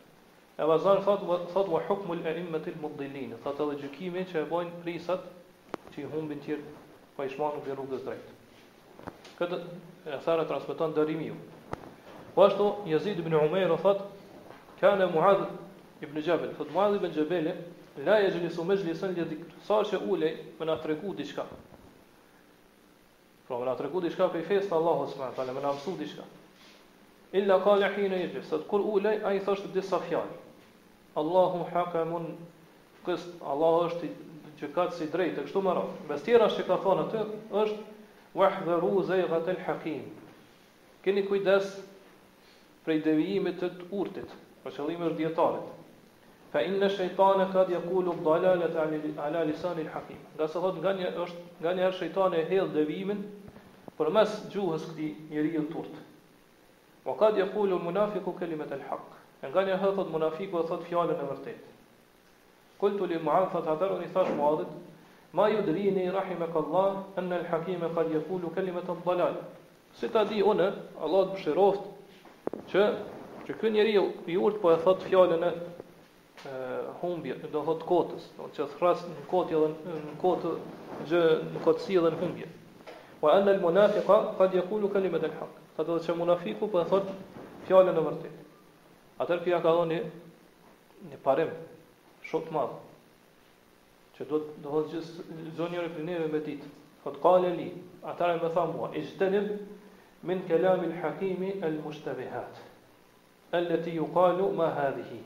E 0.58 0.66
vazhdon 0.70 1.04
thot 1.06 1.28
thot 1.54 1.68
wa 1.76 1.84
hukmul 1.90 2.24
a'immati 2.30 2.74
al-mudillin, 2.74 3.38
thot 3.46 3.62
edhe 3.70 4.30
që 4.32 4.42
e 4.42 4.48
bojnë 4.54 4.80
prisat 4.84 5.28
që 5.94 6.00
i 6.06 6.10
humbin 6.16 6.40
tjerë 6.40 6.64
pa 7.18 7.26
po 7.26 7.26
i 7.26 7.78
rrugën 7.78 8.00
e 8.02 8.06
drejtë. 8.08 8.33
Këtë 9.38 9.58
e 10.14 10.18
thara 10.26 10.44
transmeton 10.50 10.94
dërimi 10.98 11.30
ju. 11.32 11.38
Po 12.36 12.44
ashtu, 12.48 12.68
Jezid 12.90 13.20
ibn 13.24 13.36
Umejr 13.38 13.76
thot, 13.82 14.04
kane 14.82 15.06
Muad 15.14 15.44
ibn 16.04 16.22
Gjebel, 16.26 16.54
thot 16.58 16.72
Muad 16.74 16.98
ibn 17.00 17.14
Gjebel, 17.14 17.50
la 18.06 18.18
e 18.24 18.30
gjelisu 18.34 18.66
me 18.66 18.78
gjelisën 18.80 19.14
lje 19.14 19.26
dikëtu, 19.34 19.62
sa 19.68 19.80
që 19.90 20.00
ule 20.12 20.30
me 20.60 20.66
nga 20.68 20.78
treku 20.84 21.14
diçka. 21.18 21.46
Pra 23.48 23.60
me 23.60 23.68
nga 23.68 23.76
treku 23.82 24.02
diçka 24.06 24.28
për 24.34 24.42
i 24.44 24.48
fesë 24.52 24.74
Allahu 24.76 25.14
më 25.20 25.52
me 25.54 25.58
mësu 25.66 25.94
diçka. 26.00 26.26
Illa 27.34 27.58
ka 27.66 27.76
hina 27.96 28.18
i 28.22 28.30
thot 28.36 28.68
kur 28.70 28.82
ulej, 28.94 29.22
a 29.26 29.32
i 29.34 29.40
thosht 29.42 29.68
disa 29.74 29.98
fjalë. 30.06 30.42
Allahu 31.22 31.64
hakamun 31.74 32.30
qist 33.06 33.30
Allahu 33.54 33.88
është 33.90 34.10
i 34.10 34.12
gjëkatë 34.62 34.94
si 34.98 35.08
drejtë, 35.14 35.46
kështu 35.48 35.62
më 35.66 35.74
rafë. 35.78 35.98
Bes 36.10 36.24
tjera 36.26 36.48
që 36.54 36.66
ka 36.68 36.78
thonë 36.84 37.08
të, 37.14 37.24
është 37.62 37.82
wahdharu 38.36 39.02
zaygat 39.08 39.48
al-hakim. 39.48 40.04
Keni 41.04 41.24
kujdes 41.28 41.74
prej 42.86 43.00
devijimit 43.06 43.58
të 43.62 43.70
urtit, 43.96 44.30
pa 44.64 44.72
qëllimi 44.74 45.08
është 45.12 45.20
dietarit. 45.20 45.70
Fa 46.54 46.62
inna 46.62 46.90
shaytana 46.94 47.48
kad 47.54 47.70
yaqulu 47.74 48.14
dalalata 48.26 48.86
ala 49.26 49.44
lisan 49.50 49.80
al-hakim. 49.86 50.20
Nga 50.38 50.48
sa 50.48 50.62
thot 50.62 50.80
nganjë 50.84 51.14
është 51.26 51.62
nganjëherë 51.66 51.98
shejtani 52.00 52.42
e 52.44 52.48
hedh 52.52 52.74
devijimin 52.76 53.24
përmes 53.98 54.38
gjuhës 54.54 54.88
këtij 54.92 55.14
njeriu 55.32 55.66
të 55.70 55.80
urt. 55.84 55.94
Wa 57.06 57.18
kad 57.20 57.38
yaqulu 57.42 57.78
al-munafiqu 57.78 58.36
kalimat 58.40 58.72
al-haq. 58.72 59.06
Nga 59.44 59.64
një 59.68 59.80
herë 59.82 59.96
thot 59.98 60.10
munafiku 60.14 60.62
e 60.62 60.68
thot 60.70 60.86
fjalën 60.88 61.20
e 61.20 61.28
vërtetë. 61.34 61.74
Kultu 62.80 63.08
li 63.10 63.18
mu'adh 63.20 63.52
fa 63.52 63.62
tadaruni 63.66 64.08
thash 64.14 64.32
mu'adh 64.38 64.66
ma 65.34 65.48
ju 65.50 65.62
drini, 65.66 66.12
rahim 66.14 66.42
e 66.46 66.48
këllar, 66.54 66.98
enë 67.18 67.30
në 67.30 67.38
hakim 67.50 67.82
e 67.82 67.88
kalje 67.96 68.20
kulu, 68.28 68.52
kelimet 68.54 68.90
e 68.90 68.96
dalal. 69.06 69.38
Si 69.98 70.10
ta 70.10 70.24
di 70.30 70.42
une, 70.44 70.68
Allah 71.02 71.24
të 71.28 71.38
bëshiroft, 71.38 71.88
që, 72.70 72.84
që 73.48 73.56
kënë 73.62 73.74
njeri 73.80 73.96
i 74.30 74.38
urtë 74.38 74.62
po 74.62 74.72
e 74.74 74.78
thot 74.84 75.02
fjallën 75.08 75.48
e 75.48 75.52
humbje, 77.02 77.40
do 77.52 77.64
thot 77.66 77.84
kotës, 77.90 78.28
do 78.38 78.48
që 78.56 78.62
të 78.72 78.78
hrasë 78.80 79.10
në 79.10 79.26
kotë 79.34 79.64
dhe 79.66 79.72
në 79.96 80.14
kotë, 80.22 80.54
gjë 81.10 81.24
në 81.56 81.64
kotësi 81.66 81.98
dhe 81.98 82.14
në 82.14 82.22
humbje. 82.22 82.52
Wa 83.26 83.34
anna 83.40 83.56
al 83.58 83.62
munafiqa 83.66 84.20
qad 84.38 84.54
yaqulu 84.58 84.92
kelimet 84.94 85.24
al 85.32 85.36
haqq. 85.42 85.60
Sa 85.78 85.84
do 85.88 85.98
të 85.98 86.04
thotë 86.06 86.20
munafiku 86.22 86.70
po 86.70 86.82
e 86.84 86.86
thot 86.92 87.10
fjalën 87.68 87.98
e 88.02 88.06
vërtetë. 88.06 88.46
Atëherë 89.24 89.46
kjo 89.48 89.64
ka 89.66 89.78
dhënë 89.82 90.02
një 91.10 91.22
parim 91.26 91.54
shumë 92.28 92.48
të 92.50 92.58
madh 92.60 92.82
që 94.18 94.26
do 94.30 94.40
të 94.44 94.64
thonë 94.66 95.02
zonjë 95.58 95.58
zonja 95.58 95.84
e 96.28 96.32
me 96.34 96.40
ditë. 96.46 96.68
Po 97.04 97.12
të 97.12 97.22
qale 97.24 97.52
li, 97.58 97.68
ata 98.08 98.30
më 98.44 98.50
thanë 98.56 98.74
mua, 98.78 98.90
"Ijtanib 98.96 99.68
min 100.30 100.44
kalam 100.48 100.80
al-hakim 100.90 101.48
al 101.68 101.80
mushtabihat 101.86 102.56
Alleti 103.54 103.92
ju 103.94 104.08
kalu 104.16 104.48
ma 104.58 104.68
hadhihi 104.78 105.20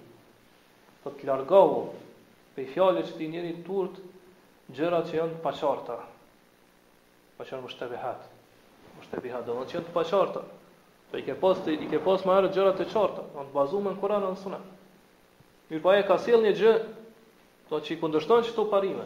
Tho 1.03 1.09
të 1.19 1.25
largohu 1.29 1.83
Pe 2.55 2.61
i 2.61 2.65
fjallet 2.71 3.05
që 3.11 3.17
ti 3.17 3.27
njëri 3.29 3.51
të 3.57 3.65
turt 3.67 3.99
gjërat 4.75 5.05
që 5.11 5.15
janë 5.19 5.33
të 5.35 5.41
pasharta 5.45 5.97
Pashar 7.37 7.61
më 7.63 7.69
shtabihat 7.75 8.21
Më 8.97 9.03
shtabihat 9.05 9.45
dhe 9.45 9.51
në 9.59 9.65
që 9.69 9.77
janë 9.77 9.85
të 9.89 9.93
pasharta 9.99 10.41
Pe 11.11 11.19
i 11.19 11.23
ke 11.27 11.35
pas 11.43 11.57
i 11.69 11.87
ke 11.93 11.99
pas 12.07 12.25
Ma 12.25 12.39
herët 12.39 12.55
gjërat 12.57 12.81
të 12.81 12.89
qarta 12.95 13.23
Në 13.35 13.47
të 13.53 13.81
në 13.87 13.95
Kur'an 14.01 14.23
në 14.25 14.33
Sunet. 14.41 14.65
Mirë 15.69 15.81
pa 15.83 15.89
po 15.89 15.93
e 15.99 16.03
ka 16.09 16.17
sil 16.23 16.41
një 16.43 16.53
gjë 16.59 16.73
thotë 17.69 17.87
që 17.87 17.93
i 17.95 17.99
kundërshton 18.01 18.45
çto 18.47 18.65
parime. 18.71 19.05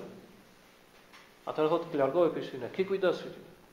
Atëherë 1.50 1.72
thotë 1.74 1.92
të 1.94 2.02
largohu 2.02 2.34
prej 2.36 2.48
syne. 2.52 2.70
Ki 2.76 2.86
kujdes 2.86 3.24
ti. 3.26 3.32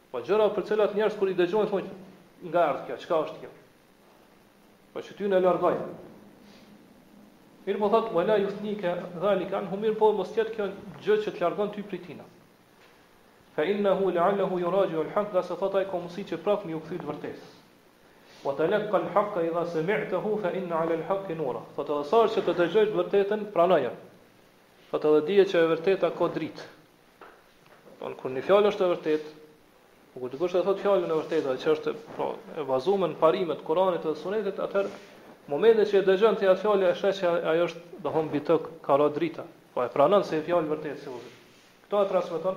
Po 0.09 0.23
gjëra 0.25 0.47
për 0.57 0.65
cilat 0.71 0.95
njerëz 0.97 1.17
kur 1.21 1.29
i 1.29 1.35
dëgjojnë 1.37 1.71
thonë 1.73 2.49
nga 2.49 2.63
ardh 2.71 2.87
kja, 2.89 2.97
çka 3.03 3.19
është 3.27 3.43
kja. 3.43 3.51
Po 4.95 5.03
që 5.05 5.17
ty 5.19 5.29
në 5.29 5.43
largoj. 5.45 5.77
Mirë 7.67 7.81
po 7.83 7.91
thotë, 7.93 8.15
wala 8.17 8.39
yuthnika 8.41 8.95
dhalika, 9.21 9.61
hu 9.69 9.77
mirë 9.83 9.99
po 10.01 10.09
mos 10.17 10.31
jetë 10.37 10.55
kjo 10.57 10.71
gjë 11.05 11.19
që 11.27 11.35
të 11.37 11.43
largon 11.45 11.75
ty 11.75 11.83
prej 11.85 12.01
tina. 12.07 12.25
Fa 13.59 13.67
innahu 13.69 14.09
la'allahu 14.17 14.61
yuraji'u 14.65 15.03
al-haqq, 15.05 15.37
sa 15.45 15.59
thotë 15.61 15.83
ai 15.83 15.89
komsi 15.93 16.25
që 16.31 16.39
prap 16.41 16.65
më 16.65 16.79
u 16.79 16.83
kthyt 16.87 17.05
vërtetë. 17.05 17.51
Wa 18.47 18.55
talaqqa 18.57 19.03
al-haqq 19.03 19.43
idha 19.51 19.67
sami'tahu 19.75 20.33
fa 20.41 20.55
inna 20.57 20.81
'ala 20.81 20.97
al-haqq 21.03 21.35
nura. 21.37 21.61
Fa 21.77 21.85
tasar 21.91 22.31
që 22.37 22.47
të 22.47 22.55
dëgjosh 22.63 22.95
vërtetën, 22.97 23.45
pranoja. 23.53 23.93
Po 24.91 24.97
të 24.97 25.11
dhe 25.19 25.25
dije 25.29 25.43
që 25.51 25.59
e 25.61 25.67
vërteta 25.75 26.09
ka 26.17 26.29
dritë. 26.33 26.65
Po 27.99 28.07
Kër 28.09 28.15
kur 28.21 28.33
një 28.33 28.43
fjallë 28.47 28.71
është 28.71 28.85
e 28.87 28.93
vërtet, 28.93 29.27
po 30.15 30.23
kur 30.23 30.33
të 30.33 30.39
kështë 30.41 30.61
e 30.61 30.65
thot 30.69 30.81
fjallën 30.81 31.13
e 31.13 31.19
vërteta, 31.19 31.57
që 31.65 31.71
është 31.75 31.93
pra, 32.15 32.29
e 32.57 32.65
bazume 32.71 33.09
në 33.13 33.19
parimet, 33.21 33.61
Koranit 33.69 34.07
dhe 34.07 34.15
Sunetit, 34.17 34.63
atër 34.65 34.89
momente 35.53 35.85
që 35.91 36.01
e 36.01 36.05
dëgjën 36.09 36.39
të 36.41 36.47
jatë 36.49 36.61
fjallë, 36.63 36.89
e 36.89 36.95
shre 37.03 37.13
që 37.21 37.35
ajo 37.53 37.67
është 37.69 38.03
dhe 38.07 38.13
hon 38.17 38.31
bitëk 38.33 38.71
ka 38.87 38.97
ra 39.03 39.11
drita. 39.19 39.45
Po 39.75 39.85
e 39.85 39.91
pranën 39.93 40.25
se 40.25 40.39
e 40.41 40.47
fjallë 40.47 40.73
vërtet, 40.73 41.05
se 41.05 41.13
Këto 41.85 42.01
e 42.05 42.09
trasmeton, 42.09 42.57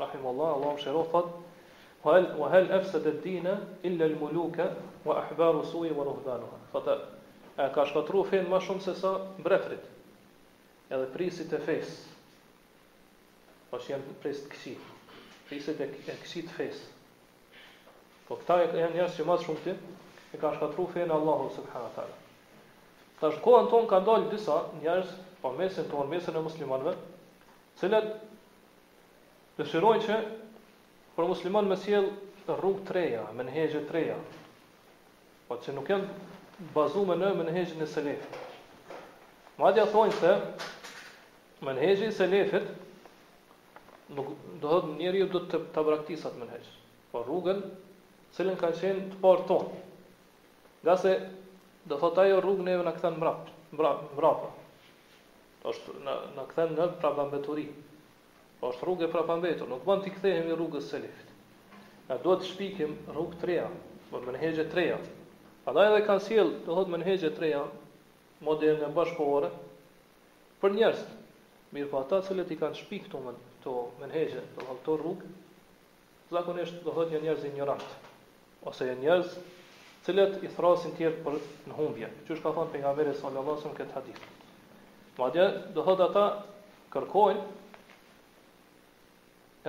rahim 0.00 0.26
Allah 0.32 0.54
më 0.68 0.76
shero, 0.84 1.06
thot, 1.12 1.32
Wa 2.02 2.16
hal 2.16 2.24
wa 2.40 2.48
hal 2.50 2.64
afsada 2.74 3.12
ad-din 3.12 3.44
illa 3.86 4.08
al-muluka 4.08 4.64
wa 5.04 5.16
ahbaru 5.22 5.64
suyi 5.66 5.90
wa 5.92 6.04
ruhdanuha 6.06 6.56
Fata 6.72 6.98
e 7.58 7.70
ka 7.74 7.84
shkatru 7.86 8.24
fen 8.24 8.46
ma 8.48 8.58
shumë 8.58 8.80
se 8.80 8.94
sa 8.94 9.10
mbretrit. 9.38 9.84
Edhe 10.90 11.06
prisit 11.12 11.52
e 11.52 11.58
fes. 11.58 11.90
Po 13.70 13.78
si 13.80 13.92
janë 13.92 14.14
prisit 14.22 14.48
këqit 14.52 14.90
Prisit 15.48 15.80
e 15.80 15.88
kësi 16.22 16.42
të 16.48 16.54
fes. 16.56 16.78
Po 18.28 18.36
këta 18.40 18.60
janë 18.64 18.94
njerëz 18.94 19.18
që 19.18 19.26
më 19.28 19.36
shumë 19.44 19.64
ti 19.66 19.74
e 20.32 20.40
ka 20.40 20.54
shkatru 20.56 20.86
fen 20.94 21.10
Allahu 21.12 21.50
subhanahu 21.56 21.88
wa 21.90 21.94
taala. 21.96 22.16
Tash 23.20 23.36
kohën 23.44 23.68
ton 23.70 23.86
ka 23.86 23.98
dalë 24.06 24.30
disa 24.32 24.60
njerëz 24.82 25.10
po 25.42 25.52
mesin 25.58 25.88
ton, 25.90 26.06
mesin 26.10 26.36
e 26.38 26.40
muslimanëve, 26.42 26.92
selet 27.80 28.08
dëshirojnë 29.58 30.04
që 30.06 30.16
për 31.16 31.26
musliman 31.28 31.66
me 31.68 31.76
sjell 31.76 32.08
rrugë 32.48 32.84
të 32.88 32.94
reja, 32.96 33.24
menhejë 33.38 33.80
të 33.88 33.94
reja, 33.96 34.16
Po 35.52 35.58
që 35.60 35.72
nuk 35.76 35.88
janë 35.92 36.68
bazume 36.72 37.12
në 37.20 37.26
menhegjin 37.36 37.84
e 37.84 37.88
selefit. 37.94 38.36
Madje 39.60 39.82
dja 39.82 39.90
thonjë 39.92 40.14
se 40.16 40.30
menhegjin 41.68 42.08
e 42.08 42.14
selefit 42.18 42.70
nuk 44.16 44.30
do 44.62 44.78
të 44.80 44.94
njeri 45.02 45.20
ju 45.20 45.26
do 45.36 45.42
të 45.52 45.60
ta 45.76 45.84
braktisat 45.84 46.38
menhegj. 46.40 46.64
Po 47.12 47.20
rrugën 47.26 47.60
cilën 48.32 48.56
ka 48.64 48.70
qenë 48.80 49.04
të 49.10 49.20
parë 49.26 49.44
tonë. 49.52 49.82
Nga 50.86 50.96
se 51.04 51.12
do 51.92 52.00
thot 52.00 52.22
ajo 52.24 52.38
rrugë 52.40 52.64
neve 52.72 52.88
në 52.88 52.96
këthen 52.96 53.20
mrapë. 53.20 53.52
Mrapë. 53.76 54.08
mrapë. 54.16 54.52
është 55.68 55.98
në, 56.06 56.16
në 56.36 56.48
këthen 56.50 56.72
në 56.80 56.86
prabambeturi. 57.04 57.66
Po 58.56 58.72
është 58.72 58.86
rrugë 58.88 59.10
e 59.10 59.14
prabambetur. 59.20 59.68
Nuk 59.74 59.84
bën 59.84 60.08
të 60.08 60.30
i 60.32 60.54
rrugës 60.56 60.88
selefit. 60.94 61.36
Na 62.08 62.16
duhet 62.24 62.40
të 62.40 62.50
shpikim 62.54 62.98
rrugë 63.12 63.42
treja. 63.44 63.68
më 64.08 64.18
po 64.20 64.24
menhegje 64.28 64.66
treja. 64.72 64.98
Andaj 65.64 65.86
edhe 65.86 66.00
kanë 66.08 66.22
sjell, 66.24 66.48
do 66.66 66.74
thot 66.74 66.88
menhexhe 66.90 67.28
treja 67.36 67.60
moderne 68.46 68.88
bashkëore 68.96 69.52
për 70.62 70.74
njerëz. 70.78 71.02
Mirë 71.72 71.88
po 71.92 72.00
ata 72.02 72.18
që 72.26 72.48
i 72.50 72.58
kanë 72.62 72.78
shpik 72.80 73.06
këtu 73.06 73.20
men 73.26 73.36
to 73.62 73.74
menhexhe, 74.00 74.42
do 74.56 74.66
thot 74.66 74.80
to 74.88 74.96
rrugë. 75.02 75.30
Zakonisht 76.34 76.82
do 76.86 76.90
thot 76.96 77.14
janë 77.14 77.28
njerëz 77.28 77.46
injorant 77.52 77.98
ose 78.72 78.90
janë 78.90 79.02
njerëz 79.04 79.36
që 80.02 80.16
i 80.42 80.50
thrasin 80.56 80.96
tjerë 80.98 81.22
për 81.28 81.38
në 81.70 81.78
humbje. 81.78 82.10
Që 82.26 82.34
është 82.34 82.42
ka 82.48 82.54
thonë 82.58 82.74
për 82.74 82.82
nga 82.82 82.94
mërë 82.98 83.14
wasallam 83.14 83.52
sallë 83.62 83.78
këtë 83.78 83.96
hadith. 84.00 84.22
Ma 85.20 85.30
dohet 85.30 85.72
do 85.76 85.86
thotë 85.86 86.08
ata 86.08 86.26
kërkojnë, 86.96 87.46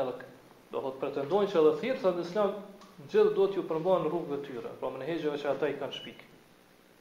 edhe 0.02 0.32
do 0.74 0.80
thotë 0.88 1.02
pretendojnë 1.06 1.54
që 1.54 1.62
edhe 1.62 1.76
thirë, 1.84 2.02
sa 2.08 2.16
në 2.18 2.26
islam 2.28 2.58
gjithë 3.12 3.32
do 3.36 3.46
t'ju 3.52 3.64
përmban 3.68 4.06
rrugëve 4.08 4.38
t'yre, 4.46 4.70
pra 4.80 4.90
më 4.94 5.02
nëhegjëve 5.04 5.40
që 5.42 5.50
ata 5.54 5.70
i 5.72 5.76
kanë 5.80 5.96
shpik. 5.98 6.22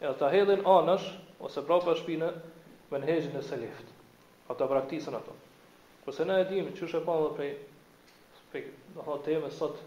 E 0.03 0.07
ata 0.11 0.31
hedhin 0.33 0.65
anësh, 0.67 1.05
ose 1.47 1.63
pra 1.69 1.79
pa 1.85 1.95
shpine, 1.99 2.31
me 2.91 3.01
nëhegjën 3.03 3.37
e 3.39 3.43
se 3.47 3.59
lift. 3.61 3.91
Ata 4.51 4.67
praktisën 4.71 5.15
ato. 5.15 5.37
Kërse 6.07 6.27
na 6.27 6.41
e 6.43 6.47
dim, 6.51 6.71
që 6.75 6.89
shë 6.91 7.03
e 7.03 7.07
pa 7.07 7.19
dhe 7.21 7.29
prej, 7.37 7.51
prej 8.53 8.65
në 8.97 9.07
hatë 9.07 9.25
teme 9.29 9.51
sot, 9.55 9.79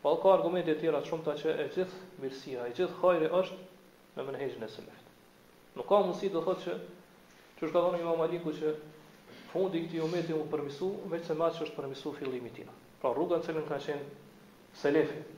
pa 0.00 0.08
po 0.14 0.20
ka 0.22 0.30
argumente 0.38 0.76
tjera 0.80 1.02
të 1.04 1.10
shumë 1.12 1.26
ta 1.26 1.34
që 1.42 1.52
e 1.52 1.66
gjithë 1.74 1.98
mirësia, 2.22 2.68
e 2.70 2.74
gjithë 2.78 3.00
hajri 3.02 3.28
është 3.40 3.58
me 4.16 4.22
me 4.30 4.36
nëhegjën 4.38 4.64
e 4.64 4.68
se 4.72 4.86
lift. 4.86 5.10
Nuk 5.76 5.88
ka 5.90 6.00
mundësi 6.06 6.32
të 6.32 6.42
thotë 6.46 6.64
që, 6.64 6.78
që 7.60 7.68
shka 7.68 7.82
dhonë 7.84 8.00
një 8.00 8.06
mamë 8.08 8.54
që, 8.62 8.72
fundi 9.50 9.80
i 9.82 9.84
këtij 9.90 10.00
umeti 10.06 10.32
u 10.34 10.44
përmisu, 10.52 10.88
veçse 11.12 11.34
është 11.36 11.76
përmisu 11.76 12.12
fillimi 12.16 12.52
Pra 13.00 13.08
rruga 13.16 13.38
e 13.40 13.40
cilën 13.40 13.64
kanë 13.64 13.80
qenë 13.80 14.72
selefët, 14.76 15.28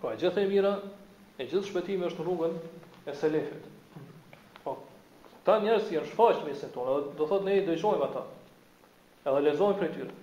Pra, 0.00 0.10
po, 0.12 0.12
gjithë 0.20 0.40
e 0.44 0.48
mira, 0.50 0.70
e 1.40 1.44
gjithë 1.48 1.68
shpëtimi 1.70 2.06
është 2.10 2.20
në 2.22 2.26
rrugën 2.26 2.56
e 3.10 3.14
selefit. 3.16 3.68
Po, 4.64 4.74
ta 5.46 5.54
njerës 5.62 5.86
si 5.88 5.96
janë 5.96 6.10
shfaqë 6.10 6.42
me 6.48 6.56
se 6.62 6.68
tonë, 6.74 6.96
do 7.20 7.28
thot 7.30 7.44
ne 7.46 7.54
i 7.56 7.62
dëjshojmë 7.68 8.06
ata, 8.10 8.22
edhe 9.24 9.40
lezojmë 9.46 9.78
për 9.80 9.86
e 9.86 9.90
tyre. 9.94 10.16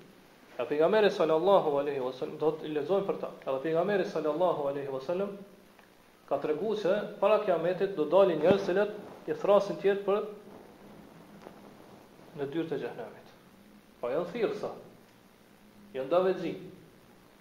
E 0.61 0.67
pejgamberi 0.69 1.09
sallallahu 1.09 1.73
alaihi 1.79 2.03
wasallam 2.05 2.37
do 2.43 2.51
të 2.59 2.69
lexojmë 2.75 3.07
për 3.07 3.17
ta. 3.23 3.31
Edhe 3.41 3.63
pejgamberi 3.65 4.05
sallallahu 4.11 4.67
alaihi 4.69 4.93
wasallam 4.93 5.31
ka 6.29 6.37
treguar 6.43 6.77
se 6.83 6.93
para 7.21 7.39
kiametit 7.47 7.95
do 7.97 8.05
dalin 8.13 8.39
njerëz 8.43 8.61
se 8.65 8.87
i 9.27 9.33
thrasin 9.41 9.77
tjetër 9.81 10.03
për 10.11 10.21
në 12.37 12.49
dyert 12.53 12.71
e 12.71 12.79
xhehenamit. 12.83 13.33
Po 14.03 14.13
janë 14.13 14.29
thirrsa. 14.35 14.71
Janë 15.97 16.35
zinë. 16.43 16.69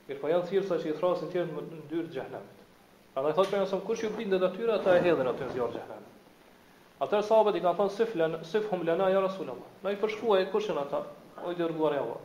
Mirë 0.09 0.19
po 0.21 0.31
janë 0.31 0.47
thirë 0.51 0.65
sa 0.69 0.77
që 0.83 0.91
i 0.93 0.97
thrasin 0.99 1.29
tjerë 1.33 1.59
në 1.59 1.83
dyrë 1.91 2.09
të 2.09 2.15
gjahnemit. 2.17 2.63
Pra 3.15 3.23
dhe 3.27 3.35
thotë 3.37 3.53
për 3.53 3.61
janë 3.61 3.71
sëmë 3.73 3.87
kush 3.89 4.03
ju 4.07 4.11
bindë 4.17 4.41
dhe 4.43 4.49
atyre, 4.49 4.73
ata 4.79 4.95
e 4.99 5.03
hedhen 5.05 5.31
aty 5.33 5.47
në 5.47 5.57
zjarë 5.59 5.77
gjahnemit. 5.77 6.17
Atër 7.07 7.25
sahabët 7.29 7.59
i 7.59 7.63
ka 7.63 7.75
thonë 7.81 7.95
siflen, 7.99 8.37
sif 8.51 8.67
hum 8.71 8.83
lena, 8.89 9.09
ja 9.15 9.21
rasulema. 9.25 9.67
Na 9.85 9.93
i 9.95 9.99
përshkua 10.01 10.41
e 10.43 10.49
kushin 10.55 10.81
ata, 10.83 11.03
o 11.43 11.53
i 11.55 11.59
dërguar 11.59 11.95
e 11.95 12.01
ava. 12.03 12.19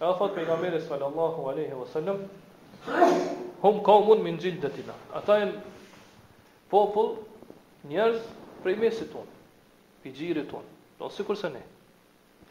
E 0.00 0.02
dhe 0.02 0.14
thotë 0.20 0.34
për 0.38 0.48
nga 0.48 0.56
meri 0.64 0.80
sallallahu 0.88 1.46
aleyhi 1.52 1.78
wa 1.82 1.86
sallam, 1.92 2.24
hum 3.62 3.80
ka 3.88 3.96
mun 4.10 4.24
min 4.26 4.40
gjildë 4.42 4.62
dhe 4.66 4.72
tina. 4.80 4.98
Ata 5.20 5.38
e 5.44 5.46
popull, 6.74 7.12
njerëz, 7.90 8.18
prej 8.66 8.74
mesit 8.82 9.12
ton, 9.14 9.30
pi 10.02 10.10
gjirit 10.18 10.50
ton, 10.54 10.66
do 10.98 11.06
po 11.10 11.14
si 11.16 11.22
kurse 11.30 11.52
ne. 11.54 11.62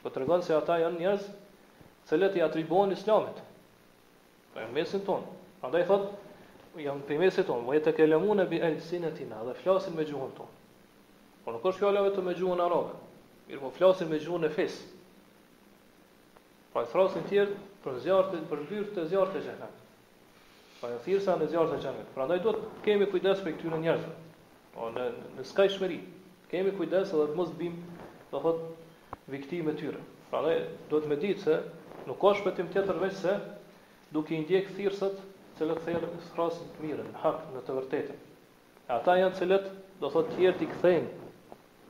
Po 0.02 0.10
të 0.12 0.24
regon 0.24 0.44
se 0.46 0.56
ata 0.56 0.80
janë 0.84 1.00
njerëz, 1.02 1.28
cilët 2.12 2.40
i 2.40 2.44
atribohen 2.46 2.96
islamit. 2.96 3.44
Për 4.60 4.68
po, 4.68 4.74
mesin 4.76 5.02
ton. 5.08 5.24
Prandaj 5.62 5.84
thot, 5.88 6.08
jam 6.84 7.00
për 7.08 7.20
mesin 7.22 7.46
ton, 7.48 7.62
vjet 7.68 7.86
të 7.88 7.94
kelamun 8.00 8.40
në 8.42 8.46
bi 8.52 8.60
elsinatina, 8.64 9.42
dhe 9.48 9.54
flasin 9.64 9.96
me 9.96 10.04
gjuhën 10.08 10.34
ton. 10.36 10.52
Po 11.46 11.52
nuk 11.56 11.66
është 11.72 11.80
fjala 11.82 12.04
të 12.16 12.24
me 12.26 12.36
gjuhën 12.36 12.64
arabe. 12.66 12.96
Mirë, 13.48 13.62
po 13.64 13.72
flasin 13.78 14.10
me 14.12 14.20
gjuhën 14.20 14.46
e 14.46 14.52
fes. 14.58 14.76
Po 16.74 16.84
thrasin 16.92 17.24
tjer 17.32 17.54
për 17.84 18.00
zjarrt, 18.04 18.36
për 18.52 18.66
vyrt 18.70 18.92
të 18.98 19.06
zjarrt 19.14 19.36
të 19.38 19.44
xhenat. 19.48 19.78
Po 20.80 20.88
e 20.92 20.96
po, 20.98 21.02
thirsa 21.08 21.38
në 21.40 21.48
zjarrt 21.54 21.74
të 21.78 21.84
xhenat. 21.86 22.10
Prandaj 22.18 22.42
duhet 22.44 22.66
kemi 22.86 23.08
kujdes 23.10 23.42
për 23.44 23.56
këtyre 23.58 23.80
njerëzve. 23.88 24.14
Po 24.76 24.92
në 24.96 25.08
në 25.38 25.48
skaj 25.50 25.72
shmëri. 25.78 26.02
Kemi 26.52 26.76
kujdes 26.76 27.12
edhe 27.14 27.32
të 27.32 27.38
mos 27.40 27.52
bim, 27.60 27.78
do 28.32 28.44
thot, 28.44 28.62
viktimë 29.34 29.74
të 29.78 29.82
tyre. 29.84 30.04
Prandaj 30.32 30.60
duhet 30.92 31.08
të 31.08 31.10
më 31.16 31.20
ditë 31.26 31.44
se 31.48 31.58
nuk 32.10 32.22
ka 32.22 32.36
shpëtim 32.40 32.70
tjetër 32.74 33.00
veçse 33.04 33.34
duke 34.12 34.34
i 34.34 34.42
ndjek 34.42 34.70
thirrset 34.76 35.20
të 35.58 35.66
lë 35.70 35.76
thërë 35.86 36.08
thrasin 36.34 36.70
të 36.76 36.86
mirën, 36.86 37.10
në 37.14 37.20
hak, 37.24 37.42
në 37.56 37.62
të 37.68 37.76
vërtetën. 37.80 38.22
Ata 38.96 39.16
janë 39.20 39.38
cilët, 39.38 39.68
do 40.02 40.10
thot 40.14 40.32
tjerë 40.36 40.58
t'i 40.62 40.68
këthejnë, 40.72 41.30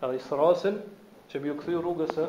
edhe 0.04 0.14
i 0.18 0.24
thrasin 0.26 0.80
që 1.32 1.42
mi 1.44 1.54
u 1.54 1.58
këthy 1.60 1.78
rrugës 1.78 2.18
e 2.20 2.26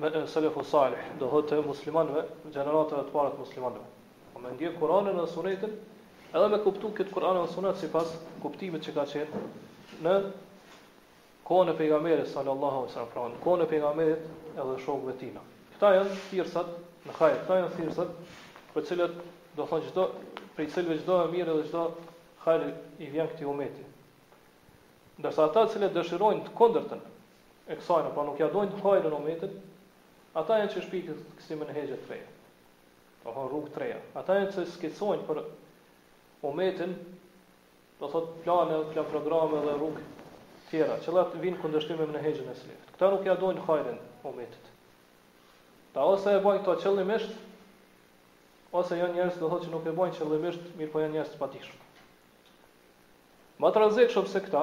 me 0.00 0.10
e, 0.10 0.26
Selefu 0.32 0.64
Salih, 0.70 1.06
do 1.20 1.28
thot 1.34 1.50
të 1.52 1.60
muslimanve, 1.66 2.24
generatëve 2.54 3.04
të 3.06 3.28
muslimanëve. 3.38 3.44
muslimanve. 3.44 3.86
O 4.34 4.38
po 4.38 4.42
me 4.46 4.52
Kur'anin 4.58 4.78
Kuranën 4.82 5.20
dhe 5.20 5.26
sunetin, 5.36 5.76
edhe 6.34 6.48
me 6.54 6.62
kuptu 6.64 6.90
këtë 6.98 7.14
Kuranën 7.14 7.42
dhe 7.46 7.52
sunet, 7.54 7.76
sipas 7.80 8.08
pas 8.16 8.42
kuptimit 8.42 8.82
që 8.86 8.92
ka 8.98 9.06
qenë 9.14 9.44
në 10.06 10.16
kohën 11.50 11.70
e 11.72 11.78
pejgamberit 11.80 12.28
sallallahu 12.30 12.82
alaihi 12.82 12.94
sallam, 12.94 13.14
pra 13.14 13.28
në 13.34 13.40
kohën 13.44 13.62
e 13.66 13.70
pejgamberit 13.70 14.54
edhe 14.56 14.76
shokëve 14.86 15.16
tina. 15.22 15.42
Këta 15.74 15.92
janë 15.98 16.18
thirrsat 16.28 16.78
në 17.08 17.14
kajë, 17.18 17.38
këta 17.42 17.56
janë 17.60 17.74
thirrsat 17.78 18.14
për 18.74 18.84
cilët 18.88 19.16
do 19.56 19.64
thonë 19.66 19.88
çdo 19.90 20.02
për 20.56 20.68
cilëve 20.74 20.98
çdo 21.02 21.16
e 21.24 21.30
mirë 21.32 21.54
dhe 21.58 21.64
çdo 21.70 21.84
hajr 22.44 22.66
i 23.02 23.08
vjen 23.12 23.30
këtij 23.32 23.48
umeti. 23.50 23.84
Ndërsa 25.20 25.46
ata 25.50 25.64
të 25.66 25.72
cilët 25.74 25.96
dëshirojnë 25.96 26.44
të 26.46 26.52
kundërtën 26.58 27.02
e 27.70 27.76
kësaj, 27.80 28.06
apo 28.10 28.24
nuk 28.28 28.38
ja 28.40 28.48
dojnë 28.54 28.76
të 28.76 28.82
hajrën 28.84 29.16
umetit, 29.16 29.56
ata 30.40 30.60
janë 30.62 30.72
që 30.76 30.84
shpikët 30.86 31.46
si 31.46 31.58
më 31.58 31.68
në 31.68 31.74
hexhë 31.78 31.98
të 32.00 32.08
treja. 32.08 32.28
Do 33.24 33.34
thonë 33.36 33.50
rrugë 33.50 33.72
të 33.72 33.74
treja. 33.74 33.98
Ata 34.20 34.38
janë 34.38 34.54
që 34.54 34.64
skicojnë 34.76 35.26
për 35.28 35.42
umetin, 36.50 36.94
do 38.00 38.08
thot 38.08 38.30
plane, 38.46 38.78
plan 38.94 39.10
programe 39.12 39.60
dhe 39.66 39.74
rrugë 39.76 40.06
tjera, 40.70 40.96
që 41.04 41.16
lart 41.18 41.36
vin 41.42 41.58
kundërshtim 41.60 41.98
me 42.00 42.08
në 42.14 42.22
hexhën 42.24 42.48
e 42.48 42.56
sliv. 42.62 42.82
Ata 42.94 43.10
nuk 43.16 43.26
ja 43.28 43.36
dojnë 43.42 43.66
hajrën 43.68 44.00
umetit. 44.30 44.72
Ta 45.92 46.06
ose 46.06 46.32
e 46.32 46.40
bojnë 46.44 46.62
këto 46.62 46.78
qëllimisht, 46.84 47.36
ose 48.72 48.94
janë 48.96 49.02
jo 49.16 49.18
njerëz 49.18 49.38
do 49.40 49.48
thotë 49.50 49.66
që 49.66 49.72
nuk 49.74 49.86
e 49.86 49.92
bojnë 49.96 50.16
qëllimisht, 50.16 50.66
mirë 50.78 50.92
po 50.92 51.00
janë 51.02 51.16
njerëz 51.16 51.32
të 51.34 51.38
patishëm. 51.42 51.86
Ma 53.60 53.70
të 53.74 53.82
rëzikë 53.82 54.14
shumë 54.14 54.30
se 54.32 54.42
këta, 54.46 54.60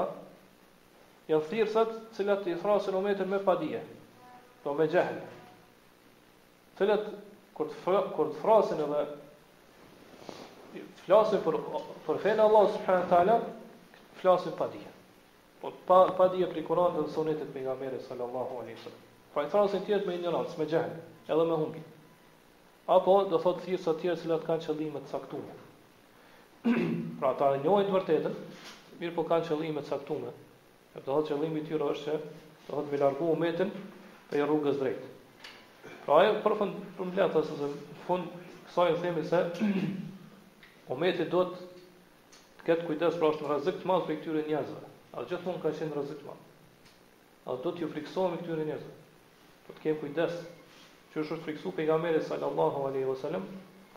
janë 1.34 1.47
thyrësat 1.49 1.91
cilat 2.16 2.43
të 2.45 2.53
i 2.53 2.60
thrasin 2.62 2.95
o 2.95 3.01
metër 3.05 3.28
me 3.34 3.41
padije, 3.49 3.82
do 4.64 4.70
po 4.70 4.76
me 4.80 4.88
gjehën. 4.93 5.18
Cilat, 6.80 7.10
kër 7.58 7.74
të 7.74 8.30
thrasin 8.41 8.84
edhe 8.86 9.03
flasin 11.08 11.43
për, 11.45 11.58
për 12.08 12.20
fejnë 12.24 12.45
Allah 12.47 12.66
subhanë 12.78 13.10
tala, 13.12 13.38
flasin 14.22 14.55
padije. 14.60 14.93
Po 15.62 15.72
pa, 15.89 15.99
padije 16.20 16.47
për 16.53 16.60
i 16.64 16.64
kuran 16.68 16.95
dhe 16.99 17.05
sunetit 17.14 17.51
për 17.55 17.66
nga 17.68 17.76
mere, 17.82 17.99
sallallahu 18.08 18.60
alai 18.64 18.76
sallam. 18.86 19.05
Pra 19.36 19.43
i 19.47 19.51
thrasin 19.53 19.84
tjetë 19.88 20.08
me 20.10 20.18
ignorancë, 20.22 20.60
me 20.62 20.68
gjehën, 20.70 20.97
edhe 21.28 21.43
me 21.49 21.58
humbin 21.62 21.86
apo 22.88 23.17
do 23.29 23.38
thotë 23.43 23.65
thjesht 23.65 23.85
të 23.88 23.93
tjerë 24.01 24.19
cilat 24.21 24.43
kanë 24.47 24.63
qëllime 24.65 24.99
të 25.05 25.09
caktuara. 25.11 25.55
pra 27.19 27.31
ata 27.33 27.49
e 27.57 27.61
njohin 27.63 27.89
të 27.89 27.95
vërtetën, 27.95 28.38
mirë 29.01 29.15
po 29.17 29.25
kanë 29.27 29.47
qëllime 29.49 29.83
të 29.83 29.91
caktuara. 29.93 30.29
Do 30.95 31.01
të 31.01 31.09
thotë 31.09 31.33
qëllimi 31.33 31.61
i 31.61 31.65
tyre 31.67 31.89
është 31.93 32.09
që 32.09 32.19
do 32.23 32.65
të 32.65 32.71
thotë 32.71 32.91
me 32.93 32.99
largu 33.03 33.27
umetin 33.33 33.71
për 34.31 34.45
rrugës 34.45 34.79
drejt. 34.79 35.05
Pra 36.05 36.21
ajo 36.23 36.35
përfund 36.45 36.79
përmbledh 36.97 37.35
ose 37.41 37.59
në 37.59 37.67
fund 38.07 38.39
kësaj 38.69 38.95
themi 39.03 39.25
se 39.29 39.41
umeti 40.95 41.27
do 41.35 41.43
të 41.51 41.63
këtë 41.63 42.67
ketë 42.67 42.83
kujdes 42.88 43.19
pra 43.19 43.33
është 43.33 43.43
në 43.45 43.51
rrezik 43.53 43.81
të 43.83 43.89
madh 43.91 44.07
për 44.07 44.17
këtyre 44.21 44.47
njerëzve. 44.47 44.83
A 45.19 45.27
ka 45.27 45.73
qenë 45.73 45.93
rrezik 45.99 46.23
të 46.23 46.29
madh. 46.29 46.45
A 47.51 47.55
do 47.63 47.71
të 47.75 47.83
ju 47.83 47.91
friksohemi 47.91 48.39
këtyre 48.43 48.63
njerëzve. 48.63 48.95
Do 49.67 49.75
të 49.77 49.83
kemi 49.85 50.01
kujdes 50.03 50.39
që 51.14 51.22
është 51.24 51.38
friksu 51.45 51.72
pejgamberi 51.78 52.22
sallallahu 52.28 52.82
alaihi 52.89 53.08
wasallam 53.10 53.45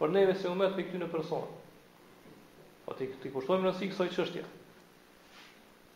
për 0.01 0.13
neve 0.17 0.35
se 0.41 0.49
umet 0.51 0.77
me 0.79 0.85
këtyn 0.89 1.09
person. 1.13 1.45
Po 2.85 2.95
ti 2.99 3.09
ti 3.23 3.31
kushtojmë 3.35 3.69
rësi 3.71 3.89
kësaj 3.93 4.11
çështje. 4.17 4.45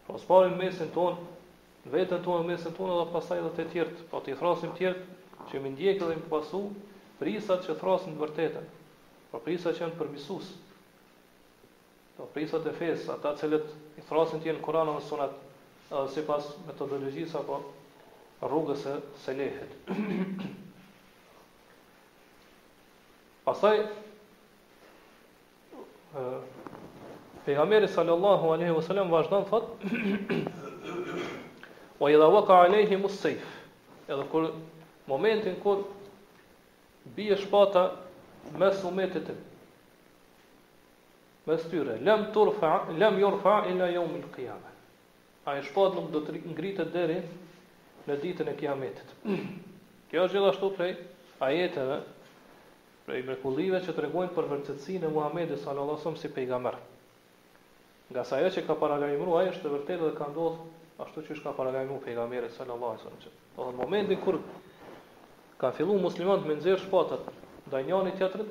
Po 0.03 0.17
së 0.19 0.27
parim 0.27 0.57
mesin 0.59 0.89
ton, 0.91 1.13
në 1.85 1.91
vetën 1.93 2.23
ton, 2.25 2.41
mesin 2.49 2.73
ton, 2.75 2.89
edhe 2.91 3.05
pasaj 3.13 3.37
edhe 3.39 3.51
të 3.55 3.63
tjertë, 3.71 4.03
po 4.11 4.19
të 4.19 4.33
i 4.33 4.35
thrasim 4.35 4.73
tjertë, 4.75 5.05
që 5.47 5.61
më 5.63 5.69
ndjekë 5.77 6.07
dhe 6.09 6.17
më 6.19 6.27
pasu, 6.33 6.59
prisat 7.21 7.63
që 7.69 7.77
thrasin 7.79 8.11
të 8.17 8.23
vërtetën, 8.25 8.67
po 9.31 9.39
prisat 9.47 9.77
që 9.77 9.85
janë 9.85 9.97
përmisusë. 10.01 10.57
Po 12.23 12.29
prisat 12.33 12.63
e 12.71 12.71
fesë, 12.71 13.09
ata 13.17 13.33
cilët 13.35 13.65
i 13.99 14.01
thrasin 14.07 14.39
ti 14.39 14.47
në 14.47 14.61
Kur'an 14.63 14.87
ose 14.93 15.09
Sunat, 15.09 15.33
edhe 15.91 16.03
sipas 16.13 16.45
metodologjisë 16.69 17.35
apo 17.41 17.57
rrugës 18.47 18.79
së 18.85 18.93
selefit. 19.25 19.91
Pastaj 23.47 23.83
Pejgamberi 27.43 27.91
sallallahu 27.91 28.53
alaihi 28.55 28.71
wasallam 28.77 29.11
vazhdon 29.11 29.43
thot: 29.51 29.73
"Wa 31.99 32.13
idha 32.13 32.31
waqa'a 32.39 32.61
alayhi 32.69 33.01
musayf", 33.03 33.43
edhe 34.07 34.29
kur 34.31 34.47
momentin 35.11 35.59
kur 35.59 35.83
bie 37.19 37.35
shpata 37.43 37.89
mes 38.63 38.79
umetit 38.87 39.27
të 39.27 39.41
mes 41.49 41.63
tyre, 41.71 41.97
lem 42.03 42.27
turfa, 42.35 42.87
lem 42.97 43.17
yurfa 43.19 43.63
ila 43.71 43.89
yawm 43.91 44.13
al-qiyamah. 44.21 44.75
shpatë 45.67 45.95
nuk 45.99 46.11
do 46.11 46.19
të 46.23 46.37
ngritet 46.53 46.91
deri 46.93 47.17
në 48.07 48.17
ditën 48.21 48.49
e 48.51 48.55
Kiametit. 48.59 49.11
Kjo 50.11 50.23
është 50.27 50.37
gjithashtu 50.37 50.69
prej 50.77 50.93
ajeteve 51.43 51.97
prej 53.03 53.23
mrekullive 53.27 53.81
që 53.83 53.95
tregojnë 53.97 54.31
për 54.37 54.47
vërtetësinë 54.53 55.09
e 55.09 55.11
Muhamedit 55.17 55.59
sallallahu 55.59 55.91
alaihi 55.91 56.01
wasallam 56.03 56.21
si 56.23 56.31
pejgamber. 56.37 56.77
Nga 58.13 58.23
sa 58.29 58.39
ajo 58.39 58.53
që 58.55 58.63
ka 58.67 58.77
paralajmëruar 58.83 59.41
ai 59.41 59.51
është 59.51 59.67
e 59.69 59.73
vërtetë 59.75 60.03
dhe 60.07 60.13
ka 60.19 60.29
ndodhur 60.31 61.05
ashtu 61.05 61.25
siç 61.27 61.43
ka 61.43 61.51
paralajmëruar 61.57 62.05
pejgamberi 62.07 62.51
sallallahu 62.55 62.95
alaihi 62.95 63.09
wasallam. 63.11 63.75
në 63.75 63.79
momentin 63.83 64.19
kur 64.23 64.39
ka 65.59 65.73
filluar 65.75 65.99
muslimanët 66.07 66.47
me 66.47 66.55
nxjerr 66.59 66.83
shpatat 66.85 67.27
ndaj 67.67 67.83
njëri 67.89 68.15
tjetrit, 68.19 68.49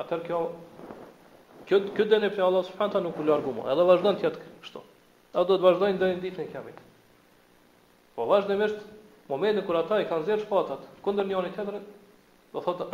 atëherë 0.00 0.26
kjo 0.26 0.40
kjo 1.70 1.80
kjo 1.96 2.04
dënë 2.10 2.28
prej 2.34 2.42
Allahu 2.46 2.66
subhanahu 2.66 2.92
taala 2.92 3.06
nuk 3.06 3.18
u 3.22 3.24
largu 3.26 3.52
mua. 3.54 3.70
Edhe 3.72 3.84
vazhdon 3.86 4.16
ti 4.18 4.26
atë 4.26 4.40
kështu. 4.64 4.80
Ata 5.30 5.44
do 5.46 5.56
të 5.60 5.64
vazhdojnë 5.68 5.98
deri 6.00 6.16
në 6.16 6.22
ditën 6.24 6.40
e 6.44 6.50
kiametit. 6.50 6.86
Po 8.16 8.26
vazhdon 8.26 8.58
mësht 8.58 8.78
momentin 9.30 9.62
kur 9.68 9.76
ata 9.78 10.00
i 10.02 10.08
kanë 10.10 10.26
zer 10.26 10.40
shpatat 10.42 10.88
kundër 11.04 11.28
njëri 11.30 11.52
tjetrit, 11.54 11.84
do 12.50 12.62
thotë 12.64 12.88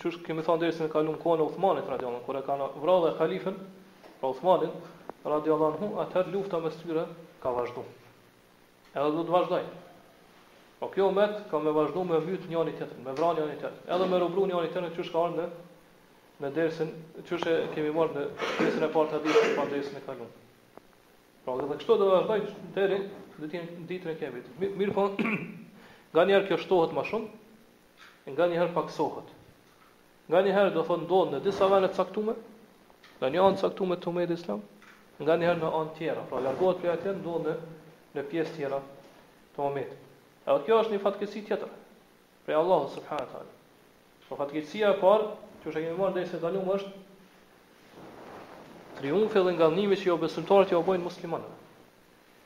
çush 0.00 0.22
kemi 0.24 0.40
thënë 0.46 0.62
deri 0.64 0.72
se 0.72 0.88
ka 0.92 1.02
lum 1.04 1.18
kon 1.20 1.40
e 1.40 1.44
Uthmanit 1.44 1.84
radhiyallahu 1.84 2.24
anhu, 2.24 2.24
kur 2.24 2.38
e 2.40 2.42
kanë 2.46 2.68
vrarë 2.80 3.10
halifen, 3.20 3.58
pra 4.22 4.30
Uthmanin 4.32 4.72
radhiyallahu 5.24 5.68
anhu, 5.74 5.92
atë 6.06 6.24
lufta 6.32 6.62
mes 6.64 6.78
tyre 6.80 7.04
ka 7.44 7.52
vazhduar. 7.54 7.90
Edhe 8.96 9.10
do 9.18 9.26
të 9.28 9.36
vazhdojnë. 9.36 9.76
Po 10.80 10.88
kjo 10.96 11.10
umet 11.12 11.36
ka 11.52 11.60
me 11.62 11.76
vazhduar 11.76 12.08
me 12.08 12.22
vyt 12.24 12.48
njëri 12.50 12.72
tjetrin, 12.80 13.04
me 13.04 13.12
vranë 13.14 13.44
njëri 13.44 13.60
tjetrin, 13.60 13.84
edhe 13.96 14.08
me 14.10 14.22
rubrun 14.24 14.50
njëri 14.50 14.72
tjetrin 14.72 14.96
çush 14.96 15.12
ka 15.14 15.26
ardhur 15.28 15.42
në 15.44 15.50
në 16.42 16.48
dersën, 16.56 16.88
çështë 17.28 17.52
kemi 17.74 17.92
marrë 17.94 18.16
në 18.18 18.24
pjesën 18.58 18.82
e 18.82 18.88
parë 18.90 19.10
të 19.12 19.18
hadithit 19.18 19.52
pa 19.58 19.66
dersën 19.70 19.98
e 19.98 20.00
kalon. 20.06 20.30
Pra 21.44 21.54
edhe 21.58 21.76
kështu 21.78 21.96
do 22.00 22.08
të 22.08 22.16
vazhdoj 22.16 22.40
deri 22.74 22.98
do 23.36 23.50
të 23.50 23.60
jenë 23.60 23.84
ditën 23.86 24.12
e 24.12 24.16
kemit. 24.18 24.48
Mirë 24.62 24.94
po 24.96 25.04
nga 25.22 26.24
një 26.26 26.34
herë 26.34 26.48
kjo 26.50 26.58
shtohet 26.64 26.96
më 26.96 27.04
shumë, 27.10 27.28
nga 28.34 28.48
një 28.50 28.58
herë 28.62 28.74
paksohet. 28.76 29.28
Nga 30.32 30.42
një 30.48 30.56
herë 30.56 30.72
do 30.76 30.84
thonë 30.90 31.06
ndodh 31.06 31.32
në 31.36 31.40
disa 31.46 31.68
vende 31.70 31.92
të 31.92 32.00
caktuara, 32.00 32.34
në 33.22 33.32
një 33.36 33.44
anë 33.46 33.62
caktuar 33.62 34.02
të 34.02 34.12
umat 34.12 34.34
islam, 34.36 34.64
nga 35.22 35.38
një 35.38 35.48
herë 35.50 35.62
në 35.62 35.72
anë 35.80 35.96
tjera, 36.00 36.26
pra 36.30 36.42
largohet 36.44 36.82
prej 36.82 36.92
atij 36.94 37.16
ndodh 37.20 37.48
në 37.50 37.54
në 38.16 38.26
pjesë 38.32 38.56
tjera 38.58 38.82
të 39.54 39.64
umat. 39.70 39.94
Edhe 40.42 40.66
kjo 40.66 40.80
është 40.82 40.94
një 40.96 41.00
fatkeqësi 41.06 41.44
tjetër. 41.46 41.74
Prej 42.46 42.58
Allahu 42.58 42.90
subhanahu 42.90 43.28
wa 43.28 43.34
taala. 43.38 44.22
Po 44.28 44.38
fatkeqësia 44.42 44.88
e 44.90 44.98
parë 44.98 45.26
që 45.62 45.70
është 45.70 45.80
e 45.80 45.82
kemi 45.86 45.98
marrë 45.98 46.16
dhejse 46.18 46.38
dalim 46.42 46.68
është 46.74 46.92
triumfe 48.98 49.40
dhe 49.46 49.52
nga 49.54 49.68
dhënimi 49.70 49.96
që 50.00 50.08
jo 50.10 50.16
besimtarët 50.22 50.72
jo 50.74 50.80
bojnë 50.86 51.04
muslimanëve. 51.06 51.58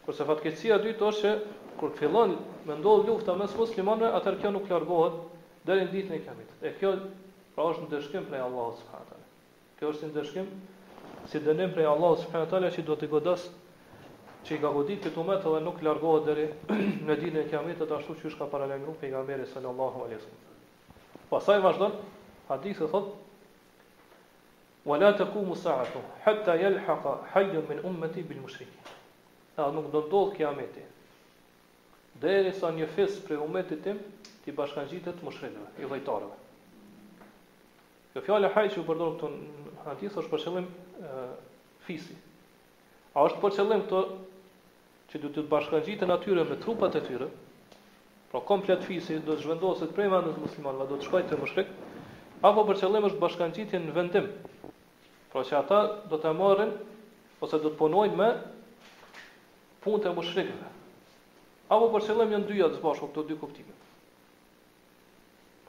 Kërse 0.06 0.26
fatkecia 0.28 0.76
dytë 0.84 1.06
është 1.06 1.22
që 1.22 1.32
kërë 1.80 1.96
të 1.96 2.00
fillon 2.02 2.34
me 2.68 2.76
ndodhë 2.78 3.08
lufta 3.10 3.34
mes 3.36 3.54
muslimanëve, 3.60 4.12
atër 4.20 4.38
kjo 4.42 4.50
nuk 4.54 4.68
largohet 4.68 5.20
dhe 5.66 5.76
në 5.80 5.88
ditë 5.92 6.14
në 6.14 6.20
kemit. 6.26 6.50
E 6.60 6.72
kjo 6.78 6.92
pra 7.56 7.66
është 7.72 7.86
në 7.86 7.90
dëshkim 7.96 8.26
prej 8.30 8.40
Allahu 8.44 8.74
s.w.t. 8.76 9.22
Kjo 9.76 9.90
është 9.92 10.08
në 10.08 10.14
dëshkim 10.18 10.50
si 11.30 11.42
dënim 11.44 11.72
prej 11.74 11.88
Allahu 11.90 12.20
s.w.t. 12.20 12.74
që 12.76 12.86
do 12.88 12.96
të 13.00 13.08
godas 13.12 13.48
që 14.46 14.54
i 14.54 14.60
ka 14.62 14.70
godit 14.74 15.04
këtu 15.08 15.24
me 15.26 15.36
dhe 15.42 15.60
nuk 15.66 15.80
largohet 15.80 16.28
dhe 16.28 16.50
në 17.10 17.16
ditë 17.20 17.40
në 17.40 17.46
kemit 17.52 17.80
ashtu 17.84 18.16
që 18.20 18.28
është 18.30 18.44
ka 18.44 18.48
paralemru 18.54 18.92
pe 19.00 19.08
i 19.10 19.16
ga 19.16 19.24
meri 19.24 19.48
Pasaj 21.26 21.56
vazhdojnë, 21.58 22.04
Hadithi 22.49 22.88
thot: 22.90 23.12
"Wa 24.84 24.97
la 24.97 25.12
taqumu 25.16 25.57
sa'atu 25.57 26.01
hatta 26.24 26.55
yalhaqa 26.62 27.14
hayyun 27.34 27.66
min 27.68 27.78
ummati 27.90 28.22
bil 28.28 28.38
mushrikin." 28.44 28.82
Do 29.57 29.90
të 29.90 30.11
do 30.11 30.22
të 30.26 30.36
kiameti. 30.36 30.82
Derisa 32.20 32.70
një 32.76 32.86
fis 32.97 33.16
për 33.26 33.40
ummetit 33.47 33.82
tim 33.84 33.99
të 34.44 34.53
bashkangjitet 34.59 35.22
mushrikëve, 35.24 35.70
i 35.80 35.84
vëjtorëve. 35.90 36.36
Kjo 38.12 38.22
fjalë 38.26 38.51
haj 38.55 38.64
që 38.76 38.84
përdor 38.88 39.16
këtu 39.16 39.30
hadith 39.86 40.18
është 40.22 40.30
për 40.34 40.44
qëllim 40.44 40.68
fisi. 41.88 42.16
A 43.16 43.24
është 43.26 43.40
për 43.42 43.55
qëllim 43.57 43.82
këtu 43.88 44.03
që 45.12 45.22
do 45.24 45.32
të 45.36 45.47
bashkangjiten 45.53 46.12
atyre 46.16 46.44
me 46.53 46.61
trupat 46.64 46.97
e 47.01 47.03
tyre? 47.09 47.28
Pra 48.30 48.40
komplet 48.53 48.84
fisi 48.88 49.18
do 49.26 49.34
të 49.36 49.44
zhvendoset 49.44 49.92
prej 49.97 50.09
vendit 50.14 50.40
musliman, 50.44 50.80
do 50.92 51.01
të 51.01 51.09
shkojë 51.11 51.28
te 51.32 51.40
mushrikët 51.42 51.84
apo 52.45 52.64
për 52.68 52.78
qëllim 52.82 53.07
është 53.09 53.20
bashkangjitje 53.20 53.78
në 53.80 53.95
vendim. 53.97 54.26
Pra 55.32 55.43
që 55.45 55.57
ata 55.61 55.78
do 56.11 56.18
të 56.20 56.32
marrin 56.37 56.72
ose 57.43 57.61
do 57.61 57.70
të 57.70 57.78
punojnë 57.80 58.16
me 58.18 58.28
punë 59.84 60.03
të 60.05 60.12
mushrikëve. 60.16 60.70
Apo 61.76 61.89
për 61.95 62.07
qëllim 62.09 62.34
janë 62.37 62.49
dyja 62.51 62.68
të 62.74 62.82
bashku 62.84 63.09
këto 63.11 63.24
dy 63.30 63.39
kuptime. 63.41 63.74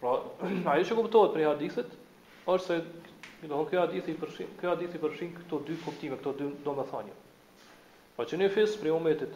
Pra 0.02 0.16
ajo 0.74 0.88
që 0.90 0.98
kuptohet 1.00 1.36
për 1.38 1.46
hadithët 1.52 1.94
është 2.52 2.66
se 2.66 2.82
do 3.48 3.54
të 3.54 3.64
kjo 3.72 3.80
hadith 3.84 4.08
i 4.10 4.14
përfshin, 4.18 4.48
kjo 4.60 4.70
hadith 4.72 4.96
i 4.98 5.02
përfshin 5.02 5.32
këto 5.38 5.60
dy 5.68 5.76
kuptime, 5.84 6.16
këto 6.20 6.32
dy 6.40 6.48
domethënie. 6.66 7.14
Po 8.16 8.24
pra 8.24 8.26
që 8.32 8.40
një 8.44 8.48
fis 8.56 8.74
për 8.82 8.96
umetit 8.98 9.34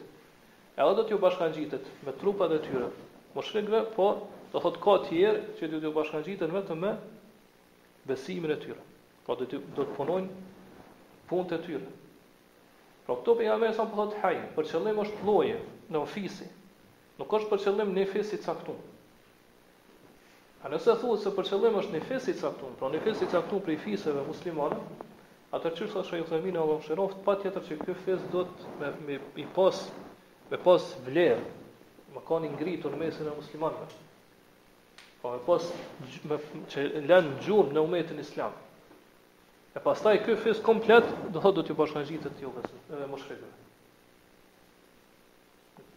edhe 0.82 0.96
do 0.98 1.04
të 1.08 1.20
bashkangjitet 1.22 1.88
me 2.08 2.14
trupat 2.20 2.54
e 2.58 2.62
tyre 2.68 2.88
mushrikëve, 3.38 3.84
po 3.96 4.08
do 4.52 4.60
thot 4.64 4.78
ka 4.84 4.96
tjerë 5.08 5.58
që 5.60 5.70
do 5.76 5.84
të 5.86 5.92
bashkangjiten 5.96 6.52
vetëm 6.56 6.80
me 6.84 6.96
besimin 8.08 8.50
e 8.52 8.58
tyre. 8.60 8.80
Pra 9.26 9.36
do 9.38 9.46
të 9.46 9.60
do 9.78 9.84
të 9.86 9.94
punojnë 9.98 10.46
punët 11.30 11.52
e 11.58 11.60
tyre. 11.66 11.90
Pra 13.06 13.18
këto 13.20 13.36
për 13.40 13.46
jamë 13.50 13.68
e 13.70 13.76
sa 13.78 13.86
më 13.88 13.98
thotë 14.00 14.22
hajë, 14.24 14.46
për 14.56 14.70
qëllim 14.72 15.02
është 15.06 15.28
loje 15.28 15.60
në 15.94 16.02
ofisi, 16.02 16.48
nuk 17.20 17.36
është 17.38 17.52
për 17.52 17.64
qëllim 17.66 17.92
në 17.96 18.06
i 18.22 18.42
caktun. 18.48 18.80
A 20.64 20.70
nëse 20.70 20.94
thuhet 21.02 21.24
se 21.24 21.32
për 21.38 21.48
qëllim 21.52 21.78
është 21.82 21.94
në 21.94 22.02
i 22.02 22.36
caktun, 22.42 22.74
pra 22.82 22.90
në 22.96 23.04
i 23.12 23.28
caktun 23.36 23.62
për 23.68 23.76
i 23.76 23.78
fiseve 23.86 24.26
muslimane, 24.32 24.78
atër 25.58 25.74
qërë 25.78 25.92
sa 25.96 26.04
shëjë 26.10 26.30
të 26.32 26.56
Allah 26.64 26.84
Shiroft, 26.86 27.22
pa 27.26 27.36
tjetër 27.42 27.62
që 27.70 27.80
kjo 27.86 27.96
fis 28.06 28.22
do 28.34 28.44
të 28.56 28.76
me, 28.82 28.92
me, 29.08 29.18
i 29.36 29.44
pos, 29.58 29.86
me 30.52 30.58
pos 30.66 30.92
vlerë, 31.04 31.44
më 32.16 32.24
kanë 32.30 32.54
ngritur 32.58 32.94
në 32.96 33.00
mesin 33.06 33.28
e 33.32 33.36
muslimanëve. 33.42 33.90
Po 35.22 35.36
e 35.38 35.42
pas 35.46 35.66
që 36.74 36.84
lënë 37.10 37.30
në 37.30 37.36
gjurë 37.46 37.76
në 37.76 37.82
umetën 37.86 38.22
islam. 38.24 38.54
E 39.78 39.84
pas 39.86 40.00
taj 40.04 40.16
këj 40.26 40.36
fis 40.44 40.62
komplet, 40.66 41.06
do 41.36 41.42
thot 41.44 41.56
do 41.58 41.64
t'ju 41.68 41.76
bashkë 41.82 42.02
gjithë 42.08 42.30
të 42.32 42.40
t'ju 42.40 42.54
vësë, 42.56 42.80
edhe 42.92 43.10
më 43.12 43.38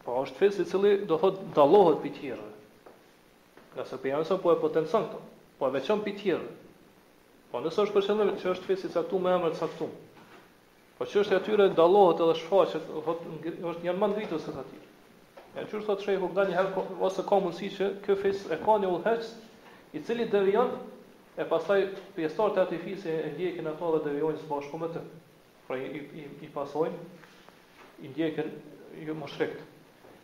Po 0.04 0.14
është 0.26 0.36
fis 0.38 0.58
i 0.60 0.64
cili 0.68 0.90
do 1.08 1.16
thot 1.20 1.38
dalohet 1.56 1.94
për 2.04 2.12
tjere. 2.18 2.48
Këse 3.74 3.96
për 4.02 4.10
janësën 4.12 4.40
po 4.42 4.50
e 4.52 4.58
potenësën 4.64 5.06
po 5.60 5.66
e 5.70 5.72
veqëm 5.78 6.02
po, 6.04 6.04
për 6.12 6.18
tjere. 6.20 6.48
Po 7.54 7.62
nësë 7.64 7.80
është 7.86 7.94
përshëllëm 7.94 8.34
që 8.42 8.50
është 8.52 8.68
fis 8.68 8.84
i 8.84 8.92
caktum 8.98 9.24
me 9.24 9.32
emër 9.38 9.56
të 9.56 9.62
caktum. 9.64 9.94
Po 10.98 11.08
që 11.08 11.22
është 11.24 11.32
e 11.32 11.40
atyre 11.40 11.70
dalohet 11.80 12.20
edhe 12.26 12.36
shfaqet, 12.42 12.90
është 13.00 13.80
një 13.86 13.94
në 13.94 14.02
mandritës 14.04 14.44
e 14.44 14.52
të 14.58 14.64
tjere. 14.74 14.88
E 15.54 15.62
që 15.70 15.78
është 15.80 15.94
të 15.94 16.02
shrejhu 16.04 16.28
këda 16.32 16.44
një 16.48 16.56
herë, 16.56 16.84
ose 17.06 17.22
ka 17.28 17.36
mundësi 17.44 17.68
që 17.76 17.88
kjo 18.02 18.14
fis 18.18 18.40
e 18.50 18.56
ka 18.62 18.74
një 18.82 18.88
ullhecës, 18.90 19.28
i 19.94 20.00
cili 20.02 20.24
devion, 20.30 20.72
e 21.38 21.44
pasaj 21.50 21.80
pjesëtar 22.16 22.54
të 22.56 22.62
ati 22.64 22.78
fisë 22.82 23.12
e 23.12 23.32
ndjekin 23.36 23.70
ato 23.70 23.90
dhe 23.94 24.00
devionjë 24.08 24.40
së 24.40 24.48
bashku 24.50 24.80
me 24.82 24.88
të. 24.96 25.02
Pra 25.68 25.78
i, 25.78 26.00
i, 26.02 26.24
i 26.42 26.48
pasojnë, 26.50 27.02
i 28.04 28.10
ndjekin 28.10 28.50
ju 29.06 29.14
më 29.16 29.28
shrekt. 29.30 29.60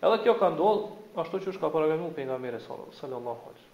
Edhe 0.03 0.19
kjo 0.25 0.35
ka 0.41 0.49
ndodhë, 0.57 0.89
ashtu 1.23 1.41
që 1.45 1.53
është 1.53 1.63
ka 1.63 1.71
paragamu 1.77 2.09
për 2.19 2.27
nga 2.29 2.39
mire 2.43 2.59
sallallahu 2.67 3.53
alës. 3.53 3.69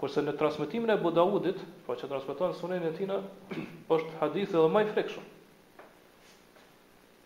Kurse 0.00 0.22
në 0.22 0.32
transmitimin 0.38 0.94
e 0.94 0.96
Budaudit, 1.02 1.58
pra 1.86 1.96
që 1.98 2.08
transmiton 2.10 2.54
sunen 2.60 2.86
e 2.88 2.94
tina, 2.96 3.18
është 3.94 4.16
hadith 4.22 4.56
edhe 4.56 4.68
maj 4.72 4.86
frekshëm. 4.94 5.28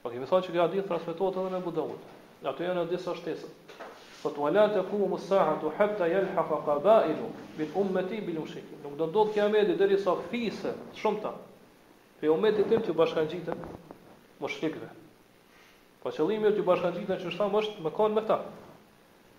Pa 0.00 0.08
po 0.08 0.12
kemi 0.16 0.26
thonë 0.30 0.48
që 0.48 0.52
këja 0.56 0.66
hadith 0.66 0.88
transmitohet 0.90 1.40
edhe 1.42 1.52
në 1.56 1.62
Budaudit. 1.68 2.10
Ato 2.43 2.64
janë 2.66 2.88
disa 2.90 3.12
shtesa. 3.14 3.47
Fa 4.22 4.30
tu 4.34 4.43
ala 4.47 4.64
ta 4.70 4.82
ku 4.86 4.99
mu 5.11 5.18
sa'atu 5.18 5.70
hatta 5.78 6.09
yalhaqa 6.11 6.59
qaba'ilu 6.66 7.28
bil 7.57 7.70
ummati 7.78 8.20
bil 8.20 8.40
mushrik. 8.43 8.64
Nuk 8.82 8.97
do 8.99 9.07
të 9.09 9.32
kiameti 9.34 9.76
derisa 9.78 10.14
fisë 10.30 10.72
shumëta. 10.99 11.32
Pe 12.20 12.30
ummetit 12.30 12.68
tim 12.70 12.82
që 12.86 12.95
bashkangjiten 12.99 13.62
mushrikëve. 14.43 14.88
Po 16.03 16.11
qëllimi 16.11 16.51
është 16.51 16.59
të 16.61 16.66
bashkangjiten 16.66 17.20
që 17.22 17.32
sa 17.36 17.49
më 17.51 17.62
shumë 17.66 18.12
me 18.16 18.24
ta. 18.26 18.40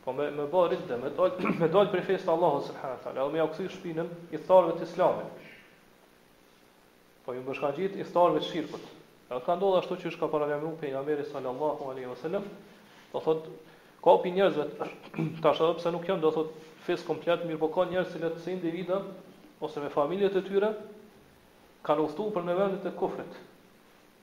Po 0.04 0.16
me 0.16 0.30
me 0.36 0.48
bëri 0.52 0.80
dhe 0.88 0.98
me 1.04 1.12
dal 1.16 1.36
me 1.60 1.70
dal 1.72 1.92
për 1.94 2.04
festë 2.08 2.32
Allahu 2.34 2.64
subhanahu 2.70 2.98
wa 2.98 3.04
taala, 3.06 3.28
edhe 3.28 3.36
me 3.36 3.44
aqsi 3.44 3.68
shpinën 3.72 4.10
i 4.32 4.38
thallëve 4.48 4.78
të 4.82 4.88
Islamit. 4.90 5.48
Po 7.24 7.36
ju 7.36 7.44
bashkangjit 7.48 7.98
i 8.00 8.04
thallëve 8.12 8.44
të 8.44 8.52
shirkut. 8.52 8.86
Ka 9.34 9.56
ndodhur 9.58 9.80
ashtu 9.80 9.96
që 10.04 10.12
është 10.12 10.22
ka 10.24 10.32
paralajmëruar 10.36 10.78
pejgamberi 10.84 11.24
sallallahu 11.32 11.88
alaihi 11.92 12.10
wasallam, 12.12 12.44
Do 13.14 13.22
thot 13.22 13.46
ka 14.04 14.10
opi 14.12 14.32
njerëzve 14.36 14.66
tash 15.46 15.62
edhe 15.62 15.78
pse 15.78 15.92
nuk 15.94 16.08
janë 16.10 16.24
do 16.26 16.32
thot 16.36 16.54
fes 16.84 17.06
komplet, 17.08 17.46
mirë 17.48 17.62
po 17.62 17.70
ka 17.72 17.86
njerëz 17.94 18.18
që 18.20 18.32
si 18.44 18.52
individë 18.58 18.98
ose 19.64 19.82
me 19.84 19.92
familjet 19.94 20.36
e 20.36 20.44
tyre 20.48 20.72
kanë 21.88 22.04
udhëtuar 22.08 22.34
për 22.40 22.48
në 22.48 22.56
vendet 22.60 22.90
e 22.90 22.96
kufrit. 23.00 23.38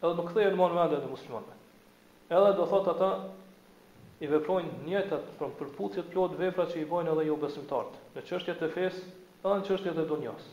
Edhe 0.03 0.11
nuk 0.19 0.33
kthehen 0.33 0.59
në 0.59 0.73
vendet 0.77 1.07
e 1.07 1.13
muslimanëve. 1.13 1.57
Edhe 2.35 2.51
do 2.59 2.67
thot 2.73 2.91
ata 2.95 3.11
i 4.21 4.29
veprojnë 4.29 4.83
njëta 4.89 5.21
për 5.39 5.73
të 5.79 6.09
plot 6.13 6.37
vepra 6.41 6.67
që 6.73 6.83
i 6.83 6.89
bojnë 6.91 7.15
edhe 7.15 7.29
jo 7.31 7.37
besimtarët, 7.43 7.95
në 8.17 8.25
çështjet 8.29 8.65
e 8.67 8.75
fesë, 8.75 9.05
edhe 9.45 9.55
në 9.61 9.65
çështjet 9.71 10.03
e 10.03 10.07
dunjos. 10.11 10.51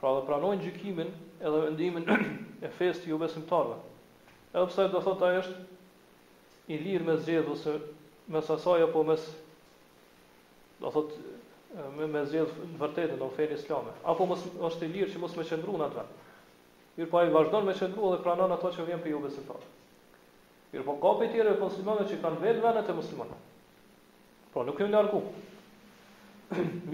Pra 0.00 0.14
dhe 0.16 0.24
pranojnë 0.30 0.62
gjykimin 0.64 1.12
edhe 1.42 1.60
vendimin 1.66 2.08
e 2.68 2.72
fesë 2.78 3.04
të 3.06 3.12
jo 3.12 3.20
besimtarëve. 3.24 3.76
Edhe 4.54 4.66
pse 4.72 4.88
do 4.94 5.04
thot 5.08 5.26
ai 5.28 5.36
është 5.42 5.73
i 6.72 6.78
lirë 6.80 7.04
me 7.04 7.16
zgjedh 7.20 7.50
ose 7.52 7.74
mes 8.32 8.48
asaj 8.54 8.82
apo 8.86 9.02
me 9.04 9.16
do 10.80 10.90
thot 10.94 11.10
me 11.98 12.06
me 12.08 12.22
zgjedh 12.30 12.52
në 12.72 12.80
vërtetë 12.80 13.16
në 13.20 13.28
fenë 13.36 13.58
islame. 13.58 13.92
Apo 14.08 14.26
mos 14.30 14.44
është 14.70 14.86
i 14.88 14.92
lirë 14.94 15.12
që 15.16 15.20
mos 15.24 15.34
më 15.36 15.44
qëndron 15.50 15.82
atë. 15.88 16.04
Mirë 16.96 17.10
po 17.10 17.20
ai 17.20 17.32
vazhdon 17.34 17.66
me 17.66 17.74
qëndru 17.76 18.12
dhe 18.14 18.20
pranon 18.22 18.52
ato 18.54 18.70
që 18.76 18.86
vjen 18.88 19.02
për 19.02 19.12
ju 19.12 19.20
besimtarë. 19.24 19.70
Mirë 20.72 20.84
po 20.86 20.94
ka 21.02 21.12
për 21.20 21.32
tjere 21.34 21.54
e 21.56 21.60
muslimane 21.60 22.06
që 22.10 22.20
kanë 22.22 22.40
vel 22.44 22.62
venet 22.62 22.88
të 22.88 22.94
muslimane. 23.00 23.38
Pra 24.54 24.62
po, 24.62 24.64
nuk 24.68 24.78
kemë 24.78 24.92
në 24.94 25.00
argu. 25.02 25.20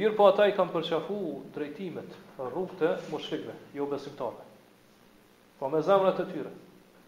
Mirë 0.00 0.16
po 0.16 0.26
ata 0.30 0.46
i 0.48 0.54
kanë 0.56 0.72
përqafu 0.72 1.20
drejtimet, 1.54 2.16
rrugë 2.40 2.78
të 2.80 2.90
mushrikve, 3.12 3.54
jo 3.76 3.86
besimtarëve. 3.90 4.48
Po 5.60 5.68
me 5.68 5.82
zemrët 5.84 6.22
e 6.24 6.28
tyre. 6.32 6.52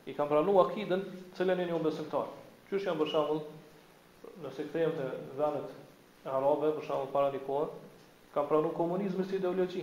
I 0.06 0.14
kanë 0.16 0.28
pranu 0.34 0.58
akidën 0.64 1.04
cilën 1.38 1.62
e 1.64 1.68
një 1.72 1.80
besimtarë. 1.88 2.41
Qysh 2.72 2.86
janë 2.88 3.02
për 3.02 3.08
shembull, 3.12 3.40
nëse 4.40 4.64
kthehem 4.64 4.92
te 4.96 5.06
zanet 5.36 5.72
e 6.24 6.30
Arabëve, 6.32 6.70
për 6.78 6.86
shembull 6.86 7.10
para 7.12 7.40
kohë, 7.44 7.66
kanë 8.32 8.48
pranuar 8.48 8.72
komunizmin 8.78 9.26
si 9.28 9.36
ideologji. 9.36 9.82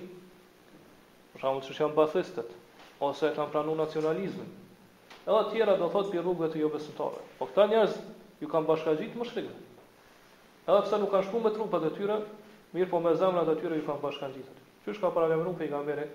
Për 1.35 1.43
shembull, 1.43 1.61
çu 1.67 1.75
janë 1.77 1.93
bashistët 1.99 2.55
ose 3.05 3.29
kanë 3.35 3.53
pranuar 3.53 3.77
nacionalizmin. 3.83 4.49
Edhe 5.21 5.43
të 5.43 5.51
tjera 5.53 5.75
do 5.83 5.91
thotë 5.93 6.15
për 6.15 6.25
rrugët 6.25 6.57
e 6.57 6.63
jo 6.63 6.71
besimtarëve. 6.73 7.27
Po 7.37 7.45
këta 7.51 7.67
njerëz 7.75 7.93
ju 8.41 8.49
kanë 8.55 8.69
bashkëgjit 8.71 9.19
më 9.21 9.29
shpejt. 9.29 9.61
Edhe 10.65 10.81
pse 10.87 10.99
nuk 11.03 11.13
kanë 11.13 11.27
shkuar 11.29 11.45
me 11.45 11.53
trupat 11.59 11.85
e 11.91 11.93
tyre, 11.99 12.17
mirë 12.73 12.89
po 12.95 13.03
me 13.05 13.13
zemrat 13.21 13.53
e 13.53 13.57
tyre 13.61 13.77
ju 13.77 13.85
kanë 13.85 14.03
bashkëgjit. 14.07 14.63
Qysh 14.87 14.97
ka 15.03 15.13
para 15.13 15.29
ka 15.29 15.37
vënë 15.43 15.53
pejgamberi 15.61 16.09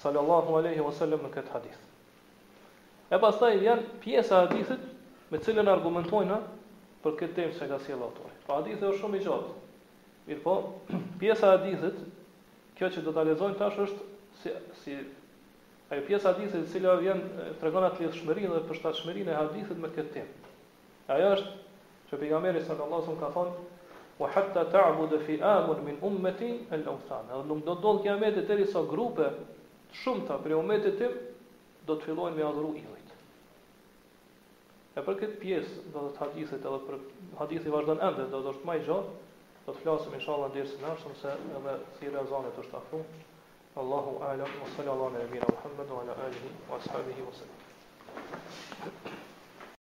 sallallahu 0.00 0.56
alaihi 0.62 0.88
wasallam 0.88 1.28
në 1.28 1.34
këtë 1.36 1.52
hadith. 1.58 1.78
E 3.12 3.20
pastaj 3.20 3.58
vjen 3.60 3.84
pjesa 4.06 4.40
e 4.40 4.46
hadithit 4.46 4.90
me 5.34 5.40
cilën 5.42 5.68
argumentojnë 5.68 6.36
për 7.04 7.14
këtë 7.20 7.34
temë 7.36 7.56
se 7.56 7.66
ka 7.70 7.78
sjell 7.82 8.04
autori. 8.06 8.30
Pa 8.44 8.46
po, 8.46 8.56
hadithi 8.60 8.86
është 8.86 9.00
shumë 9.02 9.18
i 9.18 9.24
gjatë. 9.24 9.54
Mirë 10.28 10.42
po, 10.44 10.54
pjesa 11.20 11.48
e 11.50 11.56
hadithit, 11.56 11.98
kjo 12.78 12.90
që 12.94 13.02
do 13.06 13.14
ta 13.16 13.24
lexojmë 13.26 13.58
tash 13.60 13.80
është 13.88 14.12
si 14.42 14.52
si 14.84 14.94
ajo 15.92 16.04
pjesa 16.06 16.30
e 16.30 16.34
hadithit 16.36 16.62
e 16.62 16.70
cila 16.72 16.94
vjen 17.02 17.20
tregon 17.60 17.86
atë 17.88 18.04
lidhshmërinë 18.04 18.54
dhe 18.54 18.62
përshtatshmërinë 18.70 19.34
e 19.34 19.36
hadithit 19.40 19.82
me 19.82 19.90
këtë 19.94 20.14
temë. 20.14 20.48
Ajo 21.18 21.34
është 21.34 21.52
që 22.12 22.22
pejgamberi 22.22 22.62
sallallahu 22.64 23.02
alajhi 23.02 23.10
wasallam 23.10 23.22
ka 23.26 23.34
thonë 23.34 24.18
wa 24.22 24.32
hatta 24.36 24.66
ta'bud 24.70 25.18
fi 25.26 25.40
am 25.42 25.74
min 25.88 25.98
ummati 26.08 26.52
al-awthan. 26.78 27.32
Do 27.34 27.42
nuk 27.50 27.66
do 27.68 27.74
të 27.78 27.82
dolë 27.88 28.04
kiamet 28.06 28.44
deri 28.48 28.68
sa 28.70 28.84
grupe 28.94 29.32
shumëta 30.04 30.38
për 30.44 30.58
umetin 30.62 30.96
tim 30.98 31.20
do 31.88 31.98
të 31.98 32.08
fillojnë 32.12 32.38
me 32.40 32.46
adhuru 32.48 32.76
idhë. 32.80 33.00
E 34.94 35.02
për 35.06 35.16
këtë 35.20 35.38
pjesë, 35.42 35.80
do 35.94 36.00
të 36.16 36.22
hadithit 36.22 36.66
edhe 36.68 36.76
për 36.88 36.98
hadithi 37.40 37.72
vazhdon 37.74 38.02
ende, 38.08 38.26
do 38.34 38.42
të 38.42 38.44
thotë 38.48 38.68
më 38.68 38.76
i 38.80 38.84
gjatë, 38.88 39.16
do 39.64 39.66
të 39.70 39.74
flasim 39.86 40.14
inshallah 40.20 40.52
deri 40.56 40.70
së 40.72 40.78
ndarshëm 40.84 41.16
se 41.22 41.32
edhe 41.58 41.74
si 41.98 42.12
rezonet 42.18 42.56
të 42.60 42.66
shtatu. 42.68 43.00
Allahu 43.84 44.14
a'lam 44.30 44.56
wa 44.62 44.70
sallallahu 44.76 45.10
alaihi 45.10 45.26
wa 45.26 45.34
sallam 45.34 45.58
Muhammadu 45.58 46.00
ala 46.04 46.18
alihi 46.28 46.54
wa 46.70 46.78
ashabihi 46.84 47.28
wa 47.28 47.36
sallam. 47.42 49.23